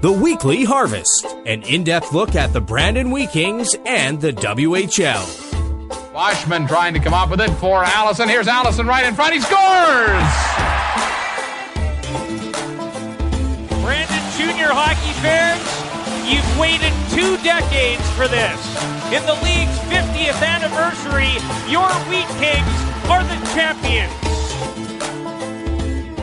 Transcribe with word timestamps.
The 0.00 0.12
Weekly 0.12 0.62
Harvest, 0.62 1.26
an 1.44 1.64
in 1.64 1.82
depth 1.82 2.12
look 2.12 2.36
at 2.36 2.52
the 2.52 2.60
Brandon 2.60 3.10
Wheat 3.10 3.30
Kings 3.30 3.74
and 3.84 4.20
the 4.20 4.32
WHL. 4.32 6.14
Washman 6.14 6.68
trying 6.68 6.94
to 6.94 7.00
come 7.00 7.12
up 7.12 7.30
with 7.30 7.40
it 7.40 7.50
for 7.54 7.82
Allison. 7.82 8.28
Here's 8.28 8.46
Allison 8.46 8.86
right 8.86 9.04
in 9.04 9.16
front. 9.16 9.34
He 9.34 9.40
scores! 9.40 9.58
Brandon 13.82 14.22
Junior 14.38 14.70
hockey 14.70 15.10
fans, 15.18 15.66
you've 16.30 16.46
waited 16.60 16.94
two 17.10 17.34
decades 17.42 18.08
for 18.14 18.28
this. 18.28 18.54
In 19.10 19.26
the 19.26 19.34
league's 19.42 19.78
50th 19.90 20.46
anniversary, 20.46 21.42
your 21.66 21.90
Wheat 22.06 22.30
Kings 22.38 22.78
are 23.10 23.24
the 23.26 23.34
champions. 23.50 24.14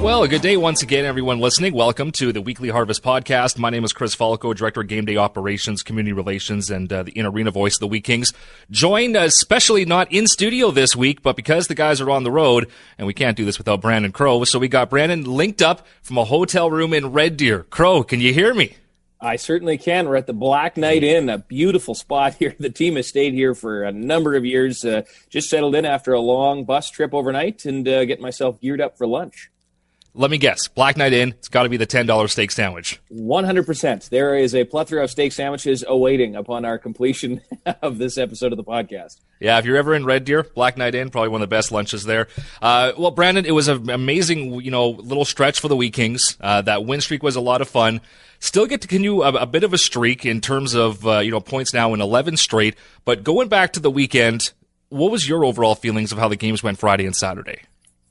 Well, 0.02 0.22
a 0.22 0.28
good 0.28 0.44
day 0.44 0.56
once 0.56 0.84
again, 0.84 1.04
everyone 1.04 1.40
listening. 1.40 1.74
Welcome 1.74 2.12
to 2.14 2.32
the 2.32 2.42
Weekly 2.42 2.70
Harvest 2.70 3.02
Podcast. 3.02 3.58
My 3.58 3.72
name 3.72 3.84
is 3.84 3.92
Chris 3.92 4.14
Falco, 4.14 4.54
Director 4.54 4.82
of 4.82 4.88
Game 4.88 5.04
Day 5.06 5.18
Operations, 5.18 5.82
Community 5.82 6.14
Relations, 6.14 6.70
and 6.70 6.94
uh, 6.94 7.02
the 7.04 7.12
in 7.18 7.26
arena 7.26 7.50
voice 7.50 7.78
of 7.78 7.80
the 7.80 7.88
Wheat 7.88 8.04
Kings. 8.04 8.32
Joined, 8.70 9.18
uh, 9.18 9.22
especially 9.22 9.84
not 9.84 10.12
in 10.12 10.28
studio 10.28 10.70
this 10.70 10.96
week, 10.96 11.24
but 11.24 11.36
because 11.36 11.68
the 11.68 11.74
guys 11.76 12.02
are 12.02 12.12
on 12.12 12.24
the 12.24 12.30
road, 12.30 12.70
and 13.00 13.08
we 13.08 13.16
can't 13.16 13.36
do 13.36 13.46
this 13.46 13.58
without 13.58 13.82
Brandon 13.82 14.12
Crow, 14.12 14.44
so 14.44 14.60
we 14.60 14.68
got 14.68 14.92
Brandon 14.92 15.24
linked 15.24 15.64
up 15.64 15.88
from 16.04 16.20
a 16.20 16.26
hotel 16.26 16.70
room 16.70 16.94
in 16.94 17.12
Red 17.12 17.36
Deer. 17.36 17.64
Crow, 17.64 18.04
can 18.04 18.20
you 18.22 18.32
hear 18.32 18.54
me? 18.54 18.76
I 19.20 19.38
certainly 19.38 19.80
can. 19.80 20.08
We're 20.08 20.18
at 20.18 20.28
the 20.28 20.34
Black 20.34 20.78
Knight 20.78 21.04
Inn, 21.04 21.30
a 21.30 21.40
beautiful 21.40 21.96
spot 21.96 22.34
here. 22.40 22.56
The 22.60 22.70
team 22.70 22.96
has 22.98 23.08
stayed 23.08 23.34
here 23.34 23.56
for 23.56 23.84
a 23.84 23.92
number 23.92 24.36
of 24.36 24.46
years. 24.46 24.86
Uh, 24.86 25.02
just 25.32 25.50
settled 25.50 25.74
in 25.74 25.84
after 25.84 26.14
a 26.14 26.22
long 26.22 26.64
bus 26.64 26.92
trip 26.92 27.12
overnight 27.12 27.66
and 27.66 27.88
uh, 27.88 28.06
getting 28.06 28.22
myself 28.22 28.62
geared 28.62 28.82
up 28.82 29.00
for 29.00 29.08
lunch. 29.08 29.50
Let 30.18 30.32
me 30.32 30.38
guess. 30.38 30.70
Black 30.70 30.96
Knight 30.96 31.12
Inn, 31.12 31.32
it's 31.38 31.50
got 31.50 31.64
to 31.64 31.70
be 31.70 31.76
the 31.76 31.86
$10 31.86 32.30
steak 32.30 32.50
sandwich. 32.50 33.02
100%. 33.12 34.08
There 34.08 34.38
is 34.38 34.56
a 34.56 34.64
plethora 34.64 35.04
of 35.04 35.12
steak 35.12 35.34
sandwiches 35.34 35.84
awaiting 35.86 36.38
upon 36.38 36.64
our 36.64 36.78
completion 36.78 37.42
of 37.82 37.98
this 37.98 38.18
episode 38.18 38.54
of 38.54 38.58
the 38.58 38.64
podcast. 38.64 39.20
Yeah, 39.42 39.60
if 39.60 39.66
you're 39.66 39.76
ever 39.76 39.94
in 39.94 40.06
Red 40.06 40.24
Deer, 40.24 40.44
Black 40.44 40.78
Knight 40.78 40.96
Inn, 40.96 41.10
probably 41.10 41.28
one 41.28 41.42
of 41.42 41.50
the 41.50 41.54
best 41.54 41.70
lunches 41.70 42.06
there. 42.06 42.30
Uh, 42.62 42.94
well, 42.98 43.12
Brandon, 43.12 43.46
it 43.46 43.52
was 43.52 43.68
an 43.68 43.90
amazing, 43.90 44.62
you 44.62 44.72
know, 44.72 44.92
little 44.92 45.26
stretch 45.26 45.60
for 45.60 45.68
the 45.68 45.76
Wheat 45.76 45.94
Kings. 45.94 46.38
Uh, 46.40 46.62
that 46.62 46.86
win 46.86 47.02
streak 47.02 47.22
was 47.22 47.36
a 47.36 47.42
lot 47.42 47.60
of 47.60 47.68
fun. 47.68 48.00
Still 48.40 48.68
get 48.68 48.82
to 48.84 48.88
continue 48.88 49.22
a, 49.22 49.34
a 49.34 49.46
bit 49.46 49.66
of 49.66 49.74
a 49.74 49.78
streak 49.78 50.26
in 50.26 50.40
terms 50.40 50.76
of, 50.76 51.06
uh, 51.06 51.20
you 51.20 51.32
know, 51.32 51.42
points 51.42 51.74
now 51.74 51.94
in 51.94 52.00
11 52.00 52.38
straight. 52.38 52.76
But 53.04 53.26
going 53.26 53.50
back 53.50 53.74
to 53.74 53.82
the 53.82 53.92
weekend, 53.92 54.54
what 54.88 55.12
was 55.12 55.28
your 55.28 55.44
overall 55.44 55.76
feelings 55.76 56.14
of 56.14 56.18
how 56.20 56.30
the 56.30 56.38
games 56.38 56.64
went 56.64 56.80
Friday 56.80 57.06
and 57.06 57.16
Saturday? 57.16 57.64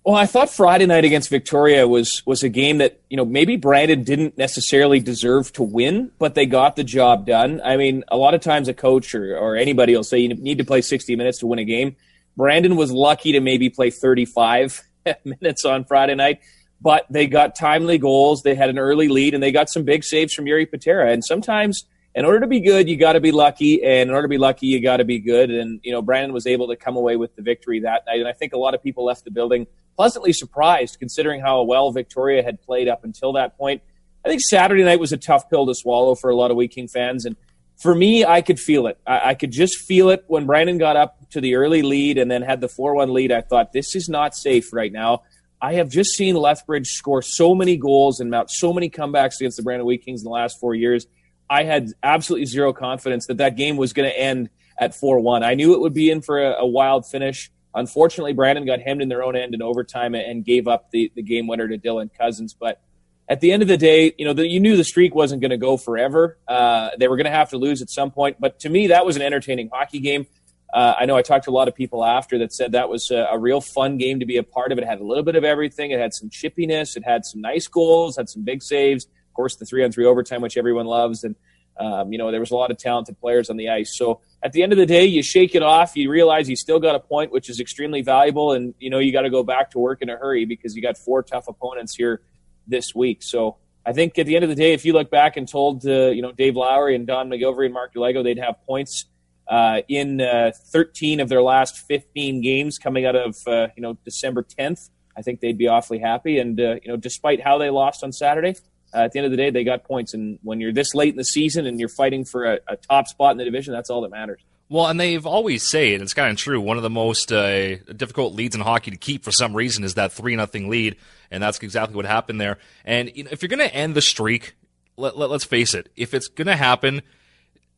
Well, 0.05 0.17
I 0.17 0.27
thought 0.27 0.51
Friday 0.51 0.85
night 0.85 1.07
against 1.07 1.31
Victoria 1.31 1.89
was 1.89 2.23
was 2.27 2.43
a 2.43 2.51
game 2.51 2.77
that 2.79 3.01
you 3.09 3.17
know 3.17 3.25
maybe 3.25 3.57
Brandon 3.57 4.05
didn't 4.05 4.37
necessarily 4.37 5.01
deserve 5.01 5.51
to 5.55 5.63
win, 5.63 6.11
but 6.19 6.35
they 6.35 6.45
got 6.45 6.77
the 6.77 6.85
job 6.85 7.25
done. 7.25 7.63
I 7.65 7.79
mean, 7.79 8.05
a 8.09 8.19
lot 8.19 8.35
of 8.35 8.43
times 8.43 8.69
a 8.69 8.75
coach 8.75 9.15
or, 9.15 9.35
or 9.35 9.57
anybody 9.57 9.97
will 9.97 10.05
say 10.05 10.19
you 10.19 10.29
need 10.29 10.59
to 10.59 10.65
play 10.65 10.83
60 10.83 11.17
minutes 11.17 11.39
to 11.39 11.47
win 11.47 11.59
a 11.59 11.65
game. 11.65 11.97
Brandon 12.37 12.77
was 12.77 12.93
lucky 12.93 13.33
to 13.33 13.41
maybe 13.41 13.71
play 13.71 13.89
35 13.89 14.83
minutes 15.25 15.65
on 15.65 15.87
Friday 15.87 16.17
night, 16.17 16.41
but 16.83 17.07
they 17.09 17.27
got 17.27 17.55
timely 17.55 17.97
goals. 17.97 18.43
They 18.43 18.55
had 18.55 18.69
an 18.69 18.79
early 18.79 19.09
lead, 19.09 19.33
and 19.33 19.43
they 19.43 19.53
got 19.53 19.71
some 19.71 19.85
big 19.85 20.05
saves 20.05 20.35
from 20.35 20.45
Jiri 20.45 20.71
Patera. 20.71 21.13
And 21.13 21.25
sometimes, 21.25 21.85
in 22.15 22.25
order 22.25 22.41
to 22.41 22.47
be 22.47 22.61
good, 22.61 22.89
you 22.89 22.97
got 22.97 23.15
to 23.15 23.21
be 23.21 23.33
lucky, 23.33 23.83
and 23.83 24.09
in 24.09 24.11
order 24.11 24.23
to 24.23 24.29
be 24.29 24.39
lucky, 24.39 24.67
you 24.67 24.81
got 24.81 24.99
to 24.99 25.05
be 25.05 25.19
good. 25.19 25.51
And 25.51 25.81
you 25.83 25.93
know, 25.93 26.01
Brandon 26.01 26.33
was 26.33 26.47
able 26.47 26.69
to 26.69 26.77
come 26.77 26.97
away 26.97 27.17
with 27.17 27.35
the 27.35 27.43
victory 27.43 27.81
that 27.81 28.05
night. 28.07 28.21
And 28.21 28.29
I 28.29 28.33
think 28.33 28.53
a 28.53 28.59
lot 28.59 28.75
of 28.75 28.83
people 28.83 29.05
left 29.05 29.25
the 29.25 29.31
building 29.31 29.67
pleasantly 29.97 30.33
surprised 30.33 30.99
considering 30.99 31.41
how 31.41 31.63
well 31.63 31.91
Victoria 31.93 32.43
had 32.43 32.63
played 32.63 32.89
up 32.89 33.05
until 33.05 33.33
that 33.33 33.57
point. 33.57 33.83
I 34.25 34.29
think 34.29 34.41
Saturday 34.41 34.85
night 34.85 35.01
was 35.01 35.13
a 35.13 35.17
tough 35.17 35.51
pill 35.51 35.67
to 35.67 35.75
swallow 35.75 36.15
for 36.15 36.31
a 36.31 36.37
lot 36.37 36.51
of 36.51 36.57
Wheat 36.57 36.73
King 36.73 36.89
fans. 36.89 37.25
And 37.25 37.37
for 37.77 37.95
me, 37.95 38.25
I 38.25 38.41
could 38.41 38.59
feel 38.59 38.87
it. 38.87 38.99
I, 39.07 39.31
I 39.31 39.35
could 39.35 39.51
just 39.51 39.79
feel 39.79 40.11
it 40.11 40.25
when 40.29 40.47
Brandon 40.47 40.79
got 40.79 40.97
up 40.97 41.31
to 41.31 41.41
the 41.41 41.57
early 41.57 41.83
lead 41.83 42.19
and 42.19 42.31
then 42.31 42.43
had 42.43 42.61
the 42.61 42.69
4 42.69 42.95
1 42.95 43.13
lead. 43.13 43.33
I 43.33 43.41
thought, 43.41 43.73
this 43.73 43.95
is 43.95 44.09
not 44.09 44.35
safe 44.35 44.73
right 44.73 44.93
now. 44.93 45.23
I 45.61 45.75
have 45.75 45.89
just 45.89 46.13
seen 46.13 46.37
Lethbridge 46.37 46.89
score 46.89 47.23
so 47.23 47.55
many 47.55 47.77
goals 47.77 48.21
and 48.21 48.31
mount 48.31 48.51
so 48.51 48.73
many 48.73 48.91
comebacks 48.91 49.37
against 49.41 49.57
the 49.57 49.63
Brandon 49.63 49.87
Wheat 49.87 50.05
Kings 50.05 50.21
in 50.21 50.25
the 50.25 50.31
last 50.31 50.59
four 50.61 50.75
years. 50.75 51.07
I 51.49 51.65
had 51.65 51.91
absolutely 52.03 52.47
zero 52.47 52.73
confidence 52.73 53.27
that 53.27 53.39
that 53.39 53.57
game 53.57 53.77
was 53.77 53.93
going 53.93 54.09
to 54.09 54.19
end 54.19 54.51
at 54.79 54.95
4 54.95 55.21
1. 55.21 55.43
I 55.43 55.55
knew 55.55 55.75
it 55.75 55.81
would 55.81 55.95
be 55.95 56.11
in 56.11 56.21
for 56.21 56.43
a, 56.43 56.61
a 56.61 56.67
wild 56.67 57.07
finish. 57.07 57.51
Unfortunately, 57.75 58.33
Brandon 58.33 58.65
got 58.65 58.81
hemmed 58.81 59.03
in 59.03 59.09
their 59.09 59.23
own 59.23 59.37
end 59.37 59.55
in 59.55 59.63
overtime 59.63 60.15
and 60.15 60.45
gave 60.45 60.69
up 60.69 60.91
the, 60.91 61.11
the 61.17 61.23
game 61.23 61.47
winner 61.47 61.67
to 61.67 61.77
Dylan 61.77 62.11
Cozens. 62.17 62.55
But 62.55 62.81
at 63.29 63.41
the 63.41 63.53
end 63.53 63.63
of 63.63 63.69
the 63.69 63.77
day, 63.77 64.15
you 64.17 64.25
know, 64.25 64.33
the, 64.33 64.47
you 64.47 64.61
knew 64.61 64.77
the 64.77 64.85
streak 64.85 65.15
wasn't 65.15 65.41
going 65.41 65.51
to 65.51 65.57
go 65.57 65.77
forever. 65.77 66.39
Uh, 66.47 66.91
they 66.99 67.09
were 67.09 67.17
going 67.17 67.25
to 67.25 67.33
have 67.33 67.51
to 67.51 67.59
lose 67.59 67.83
at 67.83 67.91
some 67.91 68.11
point. 68.11 68.37
But 68.39 68.61
to 68.61 68.69
me, 68.69 68.89
that 68.89 69.05
was 69.05 69.17
an 69.17 69.23
entertaining 69.23 69.71
hockey 69.73 69.99
game. 69.99 70.27
Uh, 70.73 70.95
I 70.99 71.07
know 71.07 71.17
I 71.17 71.23
talked 71.23 71.45
to 71.45 71.51
a 71.51 71.53
lot 71.53 71.69
of 71.69 71.75
people 71.75 72.05
after 72.05 72.39
that 72.39 72.53
said 72.53 72.73
that 72.73 72.89
was 72.89 73.11
a, 73.13 73.29
a, 73.31 73.39
real 73.39 73.61
fun 73.61 73.97
game 73.97 74.19
to 74.19 74.27
be 74.27 74.39
a 74.39 74.43
part 74.43 74.73
of. 74.73 74.79
It 74.79 74.85
had 74.85 75.01
a 75.01 75.05
little 75.05 75.23
bit 75.23 75.37
of 75.37 75.45
everything. 75.45 75.93
It 75.93 76.01
had 76.01 76.13
some 76.13 76.31
chippiness. 76.31 76.97
It 76.97 77.05
had 77.05 77.25
some 77.25 77.41
nice 77.41 77.69
goals. 77.69 78.17
Had 78.17 78.29
some 78.29 78.43
big 78.43 78.61
saves. 78.61 79.07
Course, 79.35 79.57
the 79.57 79.65
three 79.65 79.85
on 79.85 79.93
three 79.93 80.07
overtime, 80.07 80.41
which 80.41 80.57
everyone 80.57 80.87
loves, 80.87 81.25
and 81.25 81.37
um, 81.79 82.13
you 82.13 82.19
know 82.19 82.31
there 82.31 82.41
was 82.41 82.51
a 82.51 82.57
lot 82.57 82.71
of 82.71 82.79
talented 82.79 83.19
players 83.21 83.51
on 83.51 83.57
the 83.57 83.69
ice. 83.69 83.97
So 83.97 84.21
at 84.43 84.53
the 84.53 84.63
end 84.63 84.73
of 84.73 84.79
the 84.79 84.87
day, 84.87 85.05
you 85.05 85.23
shake 85.23 85.55
it 85.55 85.63
off. 85.63 85.97
You 85.97 86.11
realize 86.11 86.49
you 86.49 86.57
still 86.57 86.81
got 86.81 86.95
a 86.95 87.01
point, 87.01 87.33
which 87.33 87.51
is 87.51 87.61
extremely 87.61 88.03
valuable, 88.03 88.53
and 88.53 88.75
you 88.79 88.91
know 88.91 88.99
you 88.99 89.13
got 89.13 89.23
to 89.23 89.31
go 89.31 89.43
back 89.43 89.71
to 89.73 89.79
work 89.79 90.03
in 90.03 90.09
a 90.09 90.17
hurry 90.17 90.45
because 90.45 90.75
you 90.75 90.83
got 90.83 90.97
four 90.97 91.23
tough 91.23 91.49
opponents 91.49 91.95
here 91.95 92.23
this 92.67 92.95
week. 92.95 93.23
So 93.23 93.57
I 93.85 93.93
think 93.93 94.19
at 94.19 94.27
the 94.27 94.37
end 94.37 94.45
of 94.45 94.49
the 94.49 94.57
day, 94.57 94.73
if 94.73 94.85
you 94.85 94.93
look 94.93 95.11
back 95.11 95.37
and 95.37 95.49
told 95.49 95.87
uh, 95.87 96.11
you 96.11 96.23
know 96.23 96.33
Dave 96.33 96.57
Lowry 96.57 96.95
and 96.95 97.07
Don 97.07 97.29
MacGillivray 97.29 97.67
and 97.67 97.75
Mark 97.75 97.95
Derlago 97.95 98.23
they'd 98.23 98.39
have 98.39 98.57
points 98.67 99.07
uh, 99.49 99.83
in 99.89 100.21
uh, 100.21 100.53
13 100.73 101.21
of 101.21 101.29
their 101.29 101.43
last 101.43 101.79
15 101.79 102.41
games 102.41 102.79
coming 102.79 103.05
out 103.05 103.17
of 103.17 103.37
uh, 103.47 103.69
you 103.77 103.83
know 103.83 103.99
December 104.05 104.43
10th, 104.43 104.91
I 105.17 105.23
think 105.23 105.41
they'd 105.41 105.59
be 105.59 105.69
awfully 105.69 105.99
happy. 105.99 106.39
And 106.39 106.61
uh, 106.61 106.77
you 106.83 106.89
know, 106.89 106.97
despite 106.97 107.43
how 107.43 107.59
they 107.59 107.71
lost 107.71 108.03
on 108.03 108.13
Saturday, 108.13 108.57
uh, 108.95 108.99
at 108.99 109.13
the 109.13 109.19
end 109.19 109.27
of 109.27 109.31
the 109.31 109.37
day, 109.37 109.51
they 109.51 109.65
got 109.65 109.85
points. 109.85 110.15
And 110.15 110.39
when 110.43 110.61
you're 110.61 110.73
this 110.73 110.95
late 110.95 111.11
in 111.11 111.17
the 111.17 111.25
season 111.25 111.67
and 111.67 111.81
you're 111.81 111.89
fighting 111.89 112.25
for 112.25 112.45
a, 112.45 112.61
a 112.69 112.77
top 112.77 113.09
spot 113.09 113.33
in 113.33 113.39
the 113.39 113.45
division, 113.45 113.73
that's 113.73 113.91
all 113.91 114.03
that 114.03 114.11
matters. 114.11 114.41
Well, 114.69 114.87
and 114.87 114.99
they've 114.99 115.27
always 115.27 115.63
say, 115.63 115.93
and 115.95 116.03
it's 116.03 116.15
kind 116.15 116.31
of 116.31 116.39
true. 116.39 116.61
One 116.61 116.79
of 116.79 116.83
the 116.83 116.91
most 116.91 117.31
uh, 117.31 117.77
difficult 117.77 118.35
leads 118.35 118.55
in 118.55 118.63
hockey 118.63 118.91
to 118.91 118.97
keep 118.97 119.23
for 119.23 119.31
some 119.31 119.55
reason 119.55 119.85
is 119.85 119.95
that 119.95 120.13
three 120.13 120.37
nothing 120.37 120.71
lead, 120.71 120.97
and 121.31 121.43
that's 121.43 121.59
exactly 121.59 121.95
what 121.95 122.07
happened 122.07 122.41
there. 122.41 122.59
And 122.85 123.15
you 123.15 123.25
know, 123.25 123.31
if 123.31 123.43
you're 123.43 123.49
going 123.49 123.59
to 123.59 123.75
end 123.75 123.95
the 123.95 124.01
streak, 124.01 124.55
let, 124.97 125.19
let, 125.19 125.29
let's 125.29 125.45
face 125.45 125.75
it, 125.75 125.91
if 125.97 126.15
it's 126.15 126.29
going 126.29 126.47
to 126.47 126.57
happen, 126.57 127.03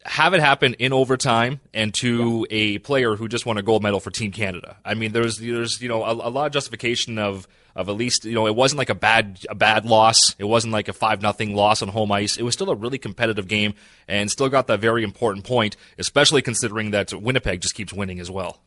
have 0.06 0.34
it 0.34 0.40
happen 0.40 0.74
in 0.74 0.92
overtime 0.92 1.60
and 1.74 1.92
to 1.94 2.46
yeah. 2.48 2.56
a 2.56 2.78
player 2.78 3.16
who 3.16 3.28
just 3.28 3.44
won 3.44 3.58
a 3.58 3.62
gold 3.62 3.82
medal 3.82 4.00
for 4.00 4.10
Team 4.10 4.30
Canada. 4.30 4.76
I 4.84 4.94
mean, 4.94 5.12
there's 5.12 5.38
there's 5.38 5.82
you 5.82 5.88
know 5.88 6.04
a, 6.04 6.12
a, 6.12 6.30
lot 6.30 6.46
of 6.46 6.52
justification 6.52 7.18
of 7.18 7.48
of 7.74 7.88
at 7.88 7.96
least 7.96 8.24
you 8.24 8.34
know 8.34 8.46
it 8.46 8.54
wasn't 8.54 8.78
like 8.78 8.88
a 8.88 8.94
bad 8.94 9.40
a 9.50 9.54
bad 9.54 9.84
loss. 9.84 10.34
It 10.38 10.44
wasn't 10.44 10.72
like 10.72 10.88
a 10.88 10.92
five 10.92 11.22
nothing 11.22 11.54
loss 11.54 11.82
on 11.82 11.88
home 11.88 12.12
ice. 12.12 12.36
It 12.36 12.44
was 12.44 12.54
still 12.54 12.70
a 12.70 12.74
really 12.74 12.98
competitive 12.98 13.48
game 13.48 13.74
and 14.06 14.30
still 14.30 14.48
got 14.48 14.68
that 14.68 14.80
very 14.80 15.02
important 15.02 15.44
point, 15.44 15.76
especially 15.98 16.40
considering 16.40 16.92
that 16.92 17.12
Winnipeg 17.12 17.60
just 17.60 17.74
keeps 17.74 17.92
winning 17.92 18.20
as 18.20 18.30
well. 18.30 18.62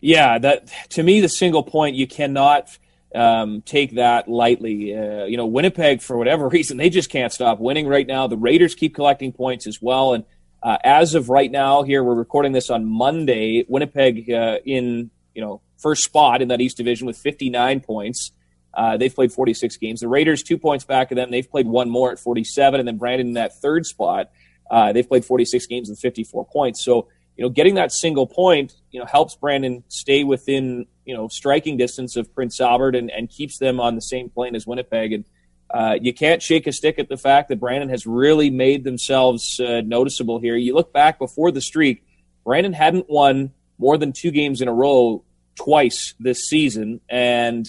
Yeah, 0.00 0.38
that 0.38 0.68
to 0.90 1.02
me 1.02 1.20
the 1.20 1.28
single 1.28 1.62
point 1.62 1.96
you 1.96 2.06
cannot. 2.06 2.78
Um, 3.14 3.62
take 3.62 3.94
that 3.94 4.26
lightly. 4.26 4.92
Uh, 4.92 5.26
you 5.26 5.36
know, 5.36 5.46
Winnipeg, 5.46 6.02
for 6.02 6.18
whatever 6.18 6.48
reason, 6.56 6.78
they 6.78 6.90
just 6.90 7.10
can't 7.10 7.32
stop 7.32 7.60
winning 7.60 7.86
right 7.86 8.08
now. 8.08 8.26
The 8.26 8.36
Raiders 8.36 8.74
keep 8.74 8.92
collecting 8.92 9.30
points 9.30 9.68
as 9.68 9.80
well. 9.80 10.14
And 10.14 10.24
uh, 10.64 10.78
as 10.82 11.14
of 11.14 11.28
right 11.28 11.50
now, 11.50 11.82
here 11.82 12.02
we're 12.02 12.14
recording 12.14 12.52
this 12.52 12.70
on 12.70 12.86
Monday. 12.86 13.66
Winnipeg 13.68 14.30
uh, 14.30 14.58
in 14.64 15.10
you 15.34 15.42
know 15.42 15.60
first 15.76 16.04
spot 16.04 16.40
in 16.40 16.48
that 16.48 16.62
East 16.62 16.78
Division 16.78 17.06
with 17.06 17.18
59 17.18 17.80
points. 17.80 18.32
Uh, 18.72 18.96
they've 18.96 19.14
played 19.14 19.30
46 19.30 19.76
games. 19.76 20.00
The 20.00 20.08
Raiders 20.08 20.42
two 20.42 20.56
points 20.56 20.86
back 20.86 21.12
of 21.12 21.16
them. 21.16 21.30
They've 21.30 21.48
played 21.48 21.66
one 21.66 21.90
more 21.90 22.10
at 22.10 22.18
47, 22.18 22.80
and 22.80 22.88
then 22.88 22.96
Brandon 22.96 23.28
in 23.28 23.32
that 23.34 23.60
third 23.60 23.84
spot. 23.84 24.30
Uh, 24.70 24.94
they've 24.94 25.06
played 25.06 25.26
46 25.26 25.66
games 25.66 25.90
with 25.90 25.98
54 25.98 26.46
points. 26.46 26.82
So 26.82 27.08
you 27.36 27.44
know, 27.44 27.50
getting 27.50 27.74
that 27.74 27.92
single 27.92 28.26
point, 28.26 28.74
you 28.90 29.00
know, 29.00 29.06
helps 29.06 29.36
Brandon 29.36 29.84
stay 29.88 30.24
within 30.24 30.86
you 31.04 31.14
know 31.14 31.28
striking 31.28 31.76
distance 31.76 32.16
of 32.16 32.34
Prince 32.34 32.58
Albert 32.58 32.96
and, 32.96 33.10
and 33.10 33.28
keeps 33.28 33.58
them 33.58 33.80
on 33.80 33.96
the 33.96 34.00
same 34.00 34.30
plane 34.30 34.56
as 34.56 34.66
Winnipeg. 34.66 35.12
And 35.12 35.26
uh, 35.74 35.98
you 36.00 36.14
can't 36.14 36.40
shake 36.40 36.68
a 36.68 36.72
stick 36.72 37.00
at 37.00 37.08
the 37.08 37.16
fact 37.16 37.48
that 37.48 37.58
Brandon 37.58 37.88
has 37.88 38.06
really 38.06 38.48
made 38.48 38.84
themselves 38.84 39.58
uh, 39.58 39.80
noticeable 39.80 40.38
here. 40.38 40.54
You 40.54 40.72
look 40.72 40.92
back 40.92 41.18
before 41.18 41.50
the 41.50 41.60
streak, 41.60 42.06
Brandon 42.44 42.72
hadn't 42.72 43.10
won 43.10 43.52
more 43.76 43.98
than 43.98 44.12
two 44.12 44.30
games 44.30 44.60
in 44.60 44.68
a 44.68 44.72
row 44.72 45.24
twice 45.56 46.14
this 46.20 46.44
season, 46.44 47.00
and 47.08 47.68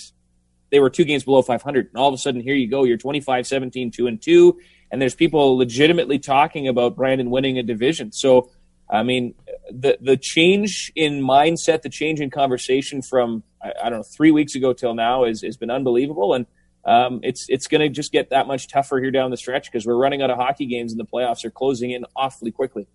they 0.70 0.80
were 0.80 0.92
two 0.92 1.04
games 1.04 1.24
below 1.24 1.42
500. 1.42 1.88
And 1.88 1.98
all 1.98 2.08
of 2.08 2.14
a 2.14 2.20
sudden, 2.20 2.42
here 2.42 2.54
you 2.54 2.68
go, 2.68 2.84
you're 2.84 2.98
25 2.98 3.48
17, 3.48 3.90
2 3.90 4.06
and 4.06 4.22
2, 4.22 4.60
and 4.92 5.02
there's 5.02 5.16
people 5.16 5.58
legitimately 5.58 6.20
talking 6.20 6.68
about 6.68 6.96
Brandon 6.96 7.32
winning 7.32 7.58
a 7.58 7.64
division. 7.64 8.12
So, 8.12 8.52
I 8.88 9.02
mean, 9.02 9.34
the 9.72 9.98
the 10.00 10.16
change 10.16 10.92
in 10.96 11.22
mindset, 11.22 11.82
the 11.82 11.90
change 11.90 12.22
in 12.22 12.30
conversation 12.30 13.02
from 13.02 13.42
I, 13.64 13.74
I 13.86 13.90
don't 13.90 14.00
know 14.00 14.04
three 14.04 14.30
weeks 14.30 14.54
ago 14.54 14.74
till 14.74 14.94
now 14.94 15.24
is 15.24 15.42
has 15.42 15.58
been 15.58 15.72
unbelievable, 15.72 16.36
and 16.36 16.46
um, 16.86 17.20
it's 17.24 17.48
it's 17.50 17.68
going 17.68 17.82
to 17.82 17.90
just 17.90 18.12
get 18.12 18.30
that 18.30 18.48
much 18.48 18.68
tougher 18.68 19.00
here 19.00 19.12
down 19.12 19.32
the 19.32 19.38
stretch 19.38 19.72
because 19.72 19.86
we're 19.86 19.96
running 19.96 20.22
out 20.22 20.30
of 20.30 20.38
hockey 20.38 20.68
games 20.68 20.92
and 20.92 21.00
the 21.00 21.06
playoffs 21.06 21.44
are 21.44 21.50
closing 21.50 21.92
in 21.92 22.06
awfully 22.16 22.52
quickly. 22.52 22.88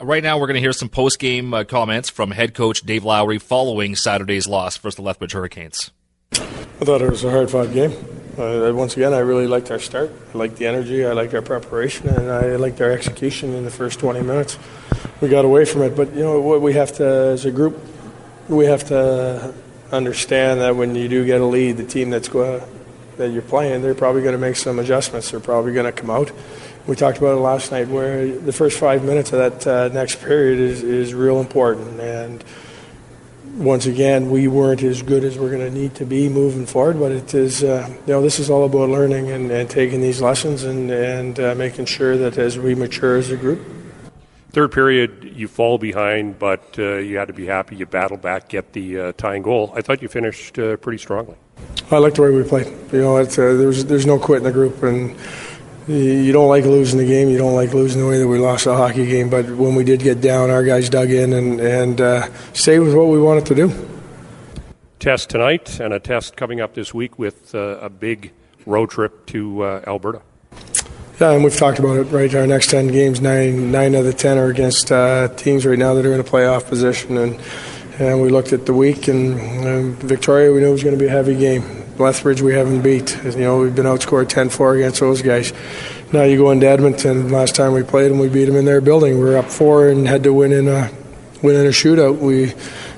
Right 0.00 0.22
now, 0.22 0.38
we're 0.38 0.46
going 0.46 0.54
to 0.54 0.60
hear 0.60 0.72
some 0.72 0.88
post 0.88 1.18
game 1.18 1.52
uh, 1.52 1.64
comments 1.64 2.08
from 2.08 2.30
head 2.30 2.54
coach 2.54 2.80
Dave 2.82 3.04
Lowry 3.04 3.38
following 3.38 3.94
Saturday's 3.94 4.48
loss 4.48 4.76
versus 4.78 4.96
the 4.96 5.02
Lethbridge 5.02 5.32
Hurricanes. 5.32 5.90
I 6.32 6.84
thought 6.84 7.02
it 7.02 7.10
was 7.10 7.22
a 7.22 7.30
hard 7.30 7.50
fought 7.50 7.72
game. 7.72 7.92
Uh, 8.38 8.72
once 8.74 8.96
again, 8.96 9.12
I 9.12 9.18
really 9.18 9.46
liked 9.46 9.70
our 9.70 9.78
start. 9.78 10.10
I 10.34 10.38
liked 10.38 10.56
the 10.56 10.66
energy. 10.66 11.04
I 11.04 11.12
liked 11.12 11.34
our 11.34 11.42
preparation, 11.42 12.08
and 12.08 12.30
I 12.30 12.56
liked 12.56 12.80
our 12.80 12.90
execution 12.90 13.52
in 13.52 13.64
the 13.64 13.70
first 13.70 14.00
20 14.00 14.22
minutes. 14.22 14.58
We 15.20 15.28
got 15.28 15.44
away 15.44 15.66
from 15.66 15.82
it, 15.82 15.94
but 15.94 16.14
you 16.14 16.20
know 16.20 16.40
what 16.40 16.62
we 16.62 16.72
have 16.72 16.92
to, 16.94 17.04
as 17.04 17.44
a 17.44 17.50
group, 17.50 17.78
we 18.48 18.64
have 18.64 18.84
to 18.84 19.52
understand 19.92 20.60
that 20.60 20.76
when 20.76 20.94
you 20.94 21.08
do 21.08 21.26
get 21.26 21.42
a 21.42 21.44
lead, 21.44 21.76
the 21.76 21.84
team 21.84 22.08
that's 22.08 22.28
going 22.28 22.62
that 23.20 23.30
you're 23.30 23.42
playing, 23.42 23.82
they're 23.82 23.94
probably 23.94 24.22
going 24.22 24.32
to 24.32 24.38
make 24.38 24.56
some 24.56 24.78
adjustments. 24.78 25.30
They're 25.30 25.40
probably 25.40 25.72
going 25.72 25.86
to 25.86 25.92
come 25.92 26.10
out. 26.10 26.32
We 26.86 26.96
talked 26.96 27.18
about 27.18 27.36
it 27.36 27.40
last 27.40 27.70
night, 27.70 27.88
where 27.88 28.26
the 28.26 28.52
first 28.52 28.78
five 28.78 29.04
minutes 29.04 29.32
of 29.32 29.38
that 29.38 29.66
uh, 29.66 29.88
next 29.94 30.20
period 30.20 30.58
is, 30.58 30.82
is 30.82 31.14
real 31.14 31.38
important. 31.38 32.00
And 32.00 32.42
once 33.56 33.86
again, 33.86 34.30
we 34.30 34.48
weren't 34.48 34.82
as 34.82 35.02
good 35.02 35.22
as 35.22 35.38
we're 35.38 35.50
going 35.50 35.70
to 35.70 35.70
need 35.70 35.94
to 35.96 36.06
be 36.06 36.28
moving 36.28 36.64
forward. 36.64 36.98
But 36.98 37.12
it 37.12 37.34
is, 37.34 37.62
uh, 37.62 37.86
you 38.06 38.12
know, 38.12 38.22
this 38.22 38.38
is 38.38 38.48
all 38.48 38.64
about 38.64 38.88
learning 38.88 39.30
and, 39.30 39.50
and 39.50 39.68
taking 39.68 40.00
these 40.00 40.22
lessons 40.22 40.64
and, 40.64 40.90
and 40.90 41.38
uh, 41.38 41.54
making 41.54 41.84
sure 41.84 42.16
that 42.16 42.38
as 42.38 42.58
we 42.58 42.74
mature 42.74 43.16
as 43.16 43.30
a 43.30 43.36
group. 43.36 43.60
Third 44.52 44.72
period, 44.72 45.32
you 45.36 45.46
fall 45.46 45.78
behind, 45.78 46.38
but 46.38 46.76
uh, 46.78 46.96
you 46.96 47.18
had 47.18 47.28
to 47.28 47.34
be 47.34 47.46
happy. 47.46 47.76
You 47.76 47.86
battle 47.86 48.16
back, 48.16 48.48
get 48.48 48.72
the 48.72 48.98
uh, 48.98 49.12
tying 49.12 49.42
goal. 49.42 49.72
I 49.76 49.82
thought 49.82 50.02
you 50.02 50.08
finished 50.08 50.58
uh, 50.58 50.76
pretty 50.78 50.98
strongly. 50.98 51.36
I 51.90 51.98
like 51.98 52.14
the 52.14 52.22
way 52.22 52.30
we 52.30 52.44
played. 52.44 52.66
You 52.92 53.00
know, 53.00 53.16
it's, 53.16 53.38
uh, 53.38 53.54
there's 53.54 53.84
there's 53.84 54.06
no 54.06 54.18
quit 54.18 54.38
in 54.38 54.44
the 54.44 54.52
group, 54.52 54.82
and 54.82 55.16
you 55.88 56.32
don't 56.32 56.48
like 56.48 56.64
losing 56.64 56.98
the 56.98 57.06
game. 57.06 57.28
You 57.28 57.38
don't 57.38 57.54
like 57.54 57.74
losing 57.74 58.00
the 58.00 58.06
way 58.06 58.18
that 58.18 58.28
we 58.28 58.38
lost 58.38 58.64
the 58.64 58.76
hockey 58.76 59.06
game. 59.06 59.28
But 59.28 59.46
when 59.50 59.74
we 59.74 59.82
did 59.82 60.00
get 60.00 60.20
down, 60.20 60.50
our 60.50 60.64
guys 60.64 60.88
dug 60.88 61.10
in 61.10 61.32
and 61.32 61.60
and 61.60 62.00
uh, 62.00 62.28
stayed 62.52 62.78
with 62.80 62.94
what 62.94 63.08
we 63.08 63.20
wanted 63.20 63.46
to 63.46 63.54
do. 63.54 63.88
Test 64.98 65.30
tonight 65.30 65.80
and 65.80 65.94
a 65.94 65.98
test 65.98 66.36
coming 66.36 66.60
up 66.60 66.74
this 66.74 66.92
week 66.92 67.18
with 67.18 67.54
uh, 67.54 67.78
a 67.80 67.88
big 67.88 68.32
road 68.66 68.90
trip 68.90 69.26
to 69.26 69.62
uh, 69.62 69.84
Alberta. 69.86 70.22
Yeah, 71.20 71.32
and 71.32 71.42
we've 71.44 71.56
talked 71.56 71.78
about 71.78 71.96
it. 71.96 72.04
Right, 72.04 72.34
our 72.34 72.46
next 72.46 72.70
ten 72.70 72.88
games, 72.88 73.20
nine 73.20 73.72
nine 73.72 73.94
of 73.94 74.04
the 74.04 74.12
ten 74.12 74.38
are 74.38 74.48
against 74.48 74.92
uh, 74.92 75.28
teams 75.36 75.66
right 75.66 75.78
now 75.78 75.94
that 75.94 76.06
are 76.06 76.14
in 76.14 76.20
a 76.20 76.24
playoff 76.24 76.66
position, 76.66 77.16
and 77.16 77.40
and 78.00 78.22
we 78.22 78.30
looked 78.30 78.54
at 78.54 78.64
the 78.64 78.72
week 78.72 79.08
and, 79.08 79.38
and 79.38 79.94
Victoria. 79.96 80.50
We 80.52 80.60
knew 80.60 80.68
it 80.68 80.72
was 80.72 80.82
going 80.82 80.96
to 80.96 80.98
be 80.98 81.06
a 81.06 81.10
heavy 81.10 81.36
game. 81.36 81.62
Lethbridge 81.98 82.40
we 82.40 82.54
haven't 82.54 82.80
beat. 82.80 83.14
You 83.22 83.36
know, 83.36 83.58
we've 83.60 83.74
been 83.74 83.84
outscored 83.84 84.26
10-4 84.28 84.76
against 84.76 85.00
those 85.00 85.20
guys. 85.20 85.52
Now 86.10 86.22
you 86.22 86.38
go 86.38 86.50
into 86.50 86.66
Edmonton. 86.66 87.28
Last 87.28 87.54
time 87.54 87.74
we 87.74 87.82
played 87.82 88.10
them, 88.10 88.18
we 88.18 88.30
beat 88.30 88.46
them 88.46 88.56
in 88.56 88.64
their 88.64 88.80
building. 88.80 89.18
We 89.18 89.24
were 89.26 89.36
up 89.36 89.50
four 89.50 89.90
and 89.90 90.08
had 90.08 90.22
to 90.22 90.32
win 90.32 90.50
in 90.50 90.66
a 90.66 90.90
win 91.42 91.56
in 91.56 91.66
a 91.66 91.70
shootout. 91.70 92.18
We 92.18 92.54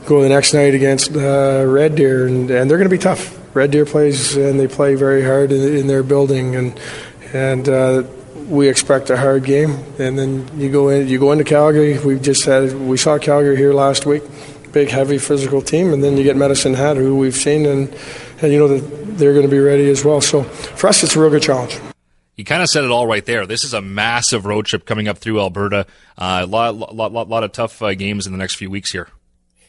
go 0.07 0.23
the 0.23 0.29
next 0.29 0.55
night 0.55 0.75
against 0.75 1.15
uh, 1.15 1.65
Red 1.67 1.97
Deer, 1.97 2.27
and, 2.27 2.51
and 2.51 2.71
they're 2.71 2.79
going 2.79 2.89
to 2.89 2.97
be 2.97 3.03
tough. 3.03 3.39
Red 3.55 3.71
Deer 3.71 3.85
plays 3.85 4.37
and 4.37 4.59
they 4.59 4.67
play 4.67 4.95
very 4.95 5.23
hard 5.23 5.53
in, 5.53 5.77
in 5.77 5.87
their 5.89 6.03
building, 6.03 6.55
and 6.55 6.81
and 7.35 7.69
uh, 7.69 8.05
we 8.49 8.69
expect 8.69 9.11
a 9.11 9.17
hard 9.17 9.45
game. 9.45 9.85
And 9.99 10.19
then 10.19 10.49
you 10.59 10.71
go 10.71 10.89
in, 10.89 11.09
you 11.09 11.19
go 11.19 11.33
into 11.33 11.45
Calgary. 11.45 11.99
We 11.99 12.19
just 12.19 12.45
had 12.45 12.73
we 12.75 12.97
saw 12.97 13.19
Calgary 13.19 13.57
here 13.57 13.75
last 13.75 14.07
week, 14.07 14.23
big, 14.73 14.89
heavy, 14.89 15.19
physical 15.19 15.63
team, 15.63 15.93
and 15.93 16.03
then 16.03 16.17
you 16.17 16.25
get 16.25 16.37
Medicine 16.37 16.75
Hat, 16.75 16.97
who 16.97 17.17
we've 17.17 17.35
seen 17.35 17.67
and 17.67 17.95
and 18.41 18.53
you 18.53 18.59
know 18.59 18.69
that 18.69 19.19
they're 19.19 19.33
going 19.33 19.47
to 19.47 19.51
be 19.51 19.59
ready 19.59 19.89
as 19.89 20.05
well. 20.05 20.21
So 20.21 20.43
for 20.43 20.89
us, 20.89 21.03
it's 21.03 21.17
a 21.17 21.21
real 21.21 21.31
good 21.31 21.43
challenge. 21.43 21.79
You 22.37 22.45
kind 22.45 22.63
of 22.63 22.69
said 22.69 22.83
it 22.83 22.91
all 22.91 23.07
right 23.07 23.25
there. 23.25 23.47
This 23.47 23.63
is 23.63 23.75
a 23.75 23.83
massive 23.83 24.47
road 24.47 24.67
trip 24.67 24.87
coming 24.87 25.07
up 25.07 25.19
through 25.19 25.39
Alberta. 25.39 25.87
Uh, 26.17 26.41
a 26.43 26.47
lot, 26.47 26.75
lot, 26.75 27.13
lot, 27.13 27.29
lot 27.29 27.45
of 27.45 27.53
tough 27.53 27.83
uh, 27.83 27.95
games 27.95 28.27
in 28.27 28.33
the 28.33 28.39
next 28.39 28.55
few 28.55 28.71
weeks 28.71 28.91
here. 28.91 29.09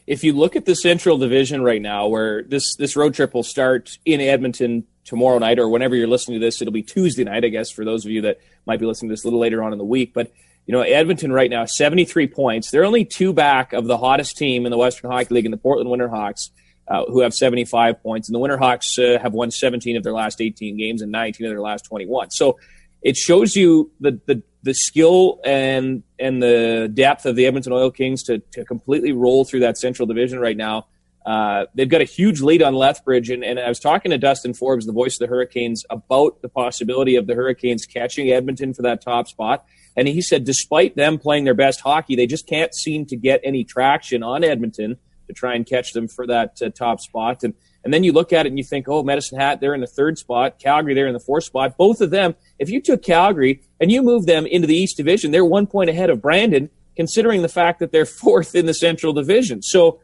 If 0.06 0.24
you 0.24 0.32
look 0.32 0.56
at 0.56 0.64
the 0.64 0.74
Central 0.74 1.18
Division 1.18 1.62
right 1.62 1.80
now, 1.80 2.08
where 2.08 2.42
this 2.42 2.74
this 2.76 2.96
road 2.96 3.14
trip 3.14 3.34
will 3.34 3.42
start 3.42 3.98
in 4.04 4.20
Edmonton 4.20 4.86
tomorrow 5.04 5.38
night, 5.38 5.58
or 5.58 5.68
whenever 5.68 5.94
you're 5.94 6.08
listening 6.08 6.40
to 6.40 6.44
this, 6.44 6.60
it'll 6.60 6.72
be 6.72 6.82
Tuesday 6.82 7.24
night, 7.24 7.44
I 7.44 7.48
guess, 7.48 7.70
for 7.70 7.84
those 7.84 8.04
of 8.04 8.10
you 8.10 8.22
that 8.22 8.40
might 8.66 8.80
be 8.80 8.86
listening 8.86 9.10
to 9.10 9.12
this 9.12 9.24
a 9.24 9.26
little 9.26 9.40
later 9.40 9.62
on 9.62 9.72
in 9.72 9.78
the 9.78 9.84
week. 9.84 10.12
But 10.14 10.32
you 10.66 10.72
know, 10.72 10.80
Edmonton 10.80 11.30
right 11.30 11.50
now, 11.50 11.66
73 11.66 12.26
points. 12.28 12.70
They're 12.70 12.84
only 12.84 13.04
two 13.04 13.32
back 13.34 13.74
of 13.74 13.84
the 13.84 13.98
hottest 13.98 14.38
team 14.38 14.64
in 14.64 14.70
the 14.70 14.78
Western 14.78 15.10
Hockey 15.10 15.34
League, 15.34 15.44
in 15.44 15.50
the 15.50 15.58
Portland 15.58 15.90
Winterhawks 15.90 16.50
uh, 16.88 17.04
who 17.06 17.20
have 17.20 17.34
75 17.34 18.02
points. 18.02 18.28
And 18.28 18.34
the 18.34 18.38
Winterhawks 18.38 18.98
uh, 18.98 19.18
have 19.20 19.32
won 19.32 19.50
17 19.50 19.96
of 19.96 20.02
their 20.02 20.12
last 20.12 20.40
18 20.40 20.76
games 20.76 21.02
and 21.02 21.10
19 21.10 21.46
of 21.46 21.50
their 21.50 21.60
last 21.60 21.84
21. 21.86 22.30
So 22.30 22.58
it 23.02 23.16
shows 23.16 23.56
you 23.56 23.90
the, 24.00 24.20
the, 24.26 24.42
the 24.62 24.74
skill 24.74 25.40
and, 25.44 26.02
and 26.18 26.42
the 26.42 26.90
depth 26.92 27.26
of 27.26 27.36
the 27.36 27.46
Edmonton 27.46 27.72
Oil 27.72 27.90
Kings 27.90 28.22
to, 28.24 28.38
to 28.52 28.64
completely 28.64 29.12
roll 29.12 29.44
through 29.44 29.60
that 29.60 29.78
central 29.78 30.06
division 30.06 30.38
right 30.38 30.56
now. 30.56 30.86
Uh, 31.24 31.64
they've 31.74 31.88
got 31.88 32.02
a 32.02 32.04
huge 32.04 32.42
lead 32.42 32.62
on 32.62 32.74
Lethbridge, 32.74 33.30
and, 33.30 33.42
and 33.42 33.58
I 33.58 33.68
was 33.68 33.80
talking 33.80 34.10
to 34.10 34.18
Dustin 34.18 34.52
Forbes, 34.52 34.84
the 34.84 34.92
voice 34.92 35.14
of 35.14 35.20
the 35.20 35.26
Hurricanes, 35.26 35.84
about 35.88 36.42
the 36.42 36.48
possibility 36.48 37.16
of 37.16 37.26
the 37.26 37.34
Hurricanes 37.34 37.86
catching 37.86 38.30
Edmonton 38.30 38.74
for 38.74 38.82
that 38.82 39.00
top 39.00 39.28
spot. 39.28 39.64
And 39.96 40.06
he 40.06 40.20
said, 40.20 40.44
despite 40.44 40.96
them 40.96 41.18
playing 41.18 41.44
their 41.44 41.54
best 41.54 41.80
hockey, 41.80 42.16
they 42.16 42.26
just 42.26 42.46
can't 42.46 42.74
seem 42.74 43.06
to 43.06 43.16
get 43.16 43.40
any 43.42 43.64
traction 43.64 44.22
on 44.22 44.44
Edmonton 44.44 44.98
to 45.28 45.32
try 45.32 45.54
and 45.54 45.66
catch 45.66 45.92
them 45.92 46.08
for 46.08 46.26
that 46.26 46.60
uh, 46.60 46.68
top 46.70 47.00
spot. 47.00 47.42
And 47.42 47.54
and 47.84 47.92
then 47.92 48.02
you 48.02 48.12
look 48.12 48.32
at 48.32 48.46
it 48.46 48.48
and 48.48 48.58
you 48.58 48.64
think, 48.64 48.88
oh, 48.88 49.02
Medicine 49.02 49.38
Hat, 49.38 49.60
they're 49.60 49.74
in 49.74 49.82
the 49.82 49.86
third 49.86 50.16
spot. 50.16 50.58
Calgary, 50.58 50.94
they're 50.94 51.06
in 51.06 51.12
the 51.12 51.20
fourth 51.20 51.44
spot. 51.44 51.76
Both 51.76 52.00
of 52.00 52.10
them, 52.10 52.34
if 52.58 52.70
you 52.70 52.80
took 52.80 53.02
Calgary 53.02 53.62
and 53.78 53.92
you 53.92 54.02
moved 54.02 54.26
them 54.26 54.46
into 54.46 54.66
the 54.66 54.74
East 54.74 54.96
Division, 54.96 55.30
they're 55.30 55.44
one 55.44 55.66
point 55.66 55.90
ahead 55.90 56.08
of 56.08 56.22
Brandon, 56.22 56.70
considering 56.96 57.42
the 57.42 57.48
fact 57.48 57.80
that 57.80 57.92
they're 57.92 58.06
fourth 58.22 58.54
in 58.54 58.64
the 58.66 58.74
Central 58.74 59.12
Division. 59.12 59.60
So 59.60 60.00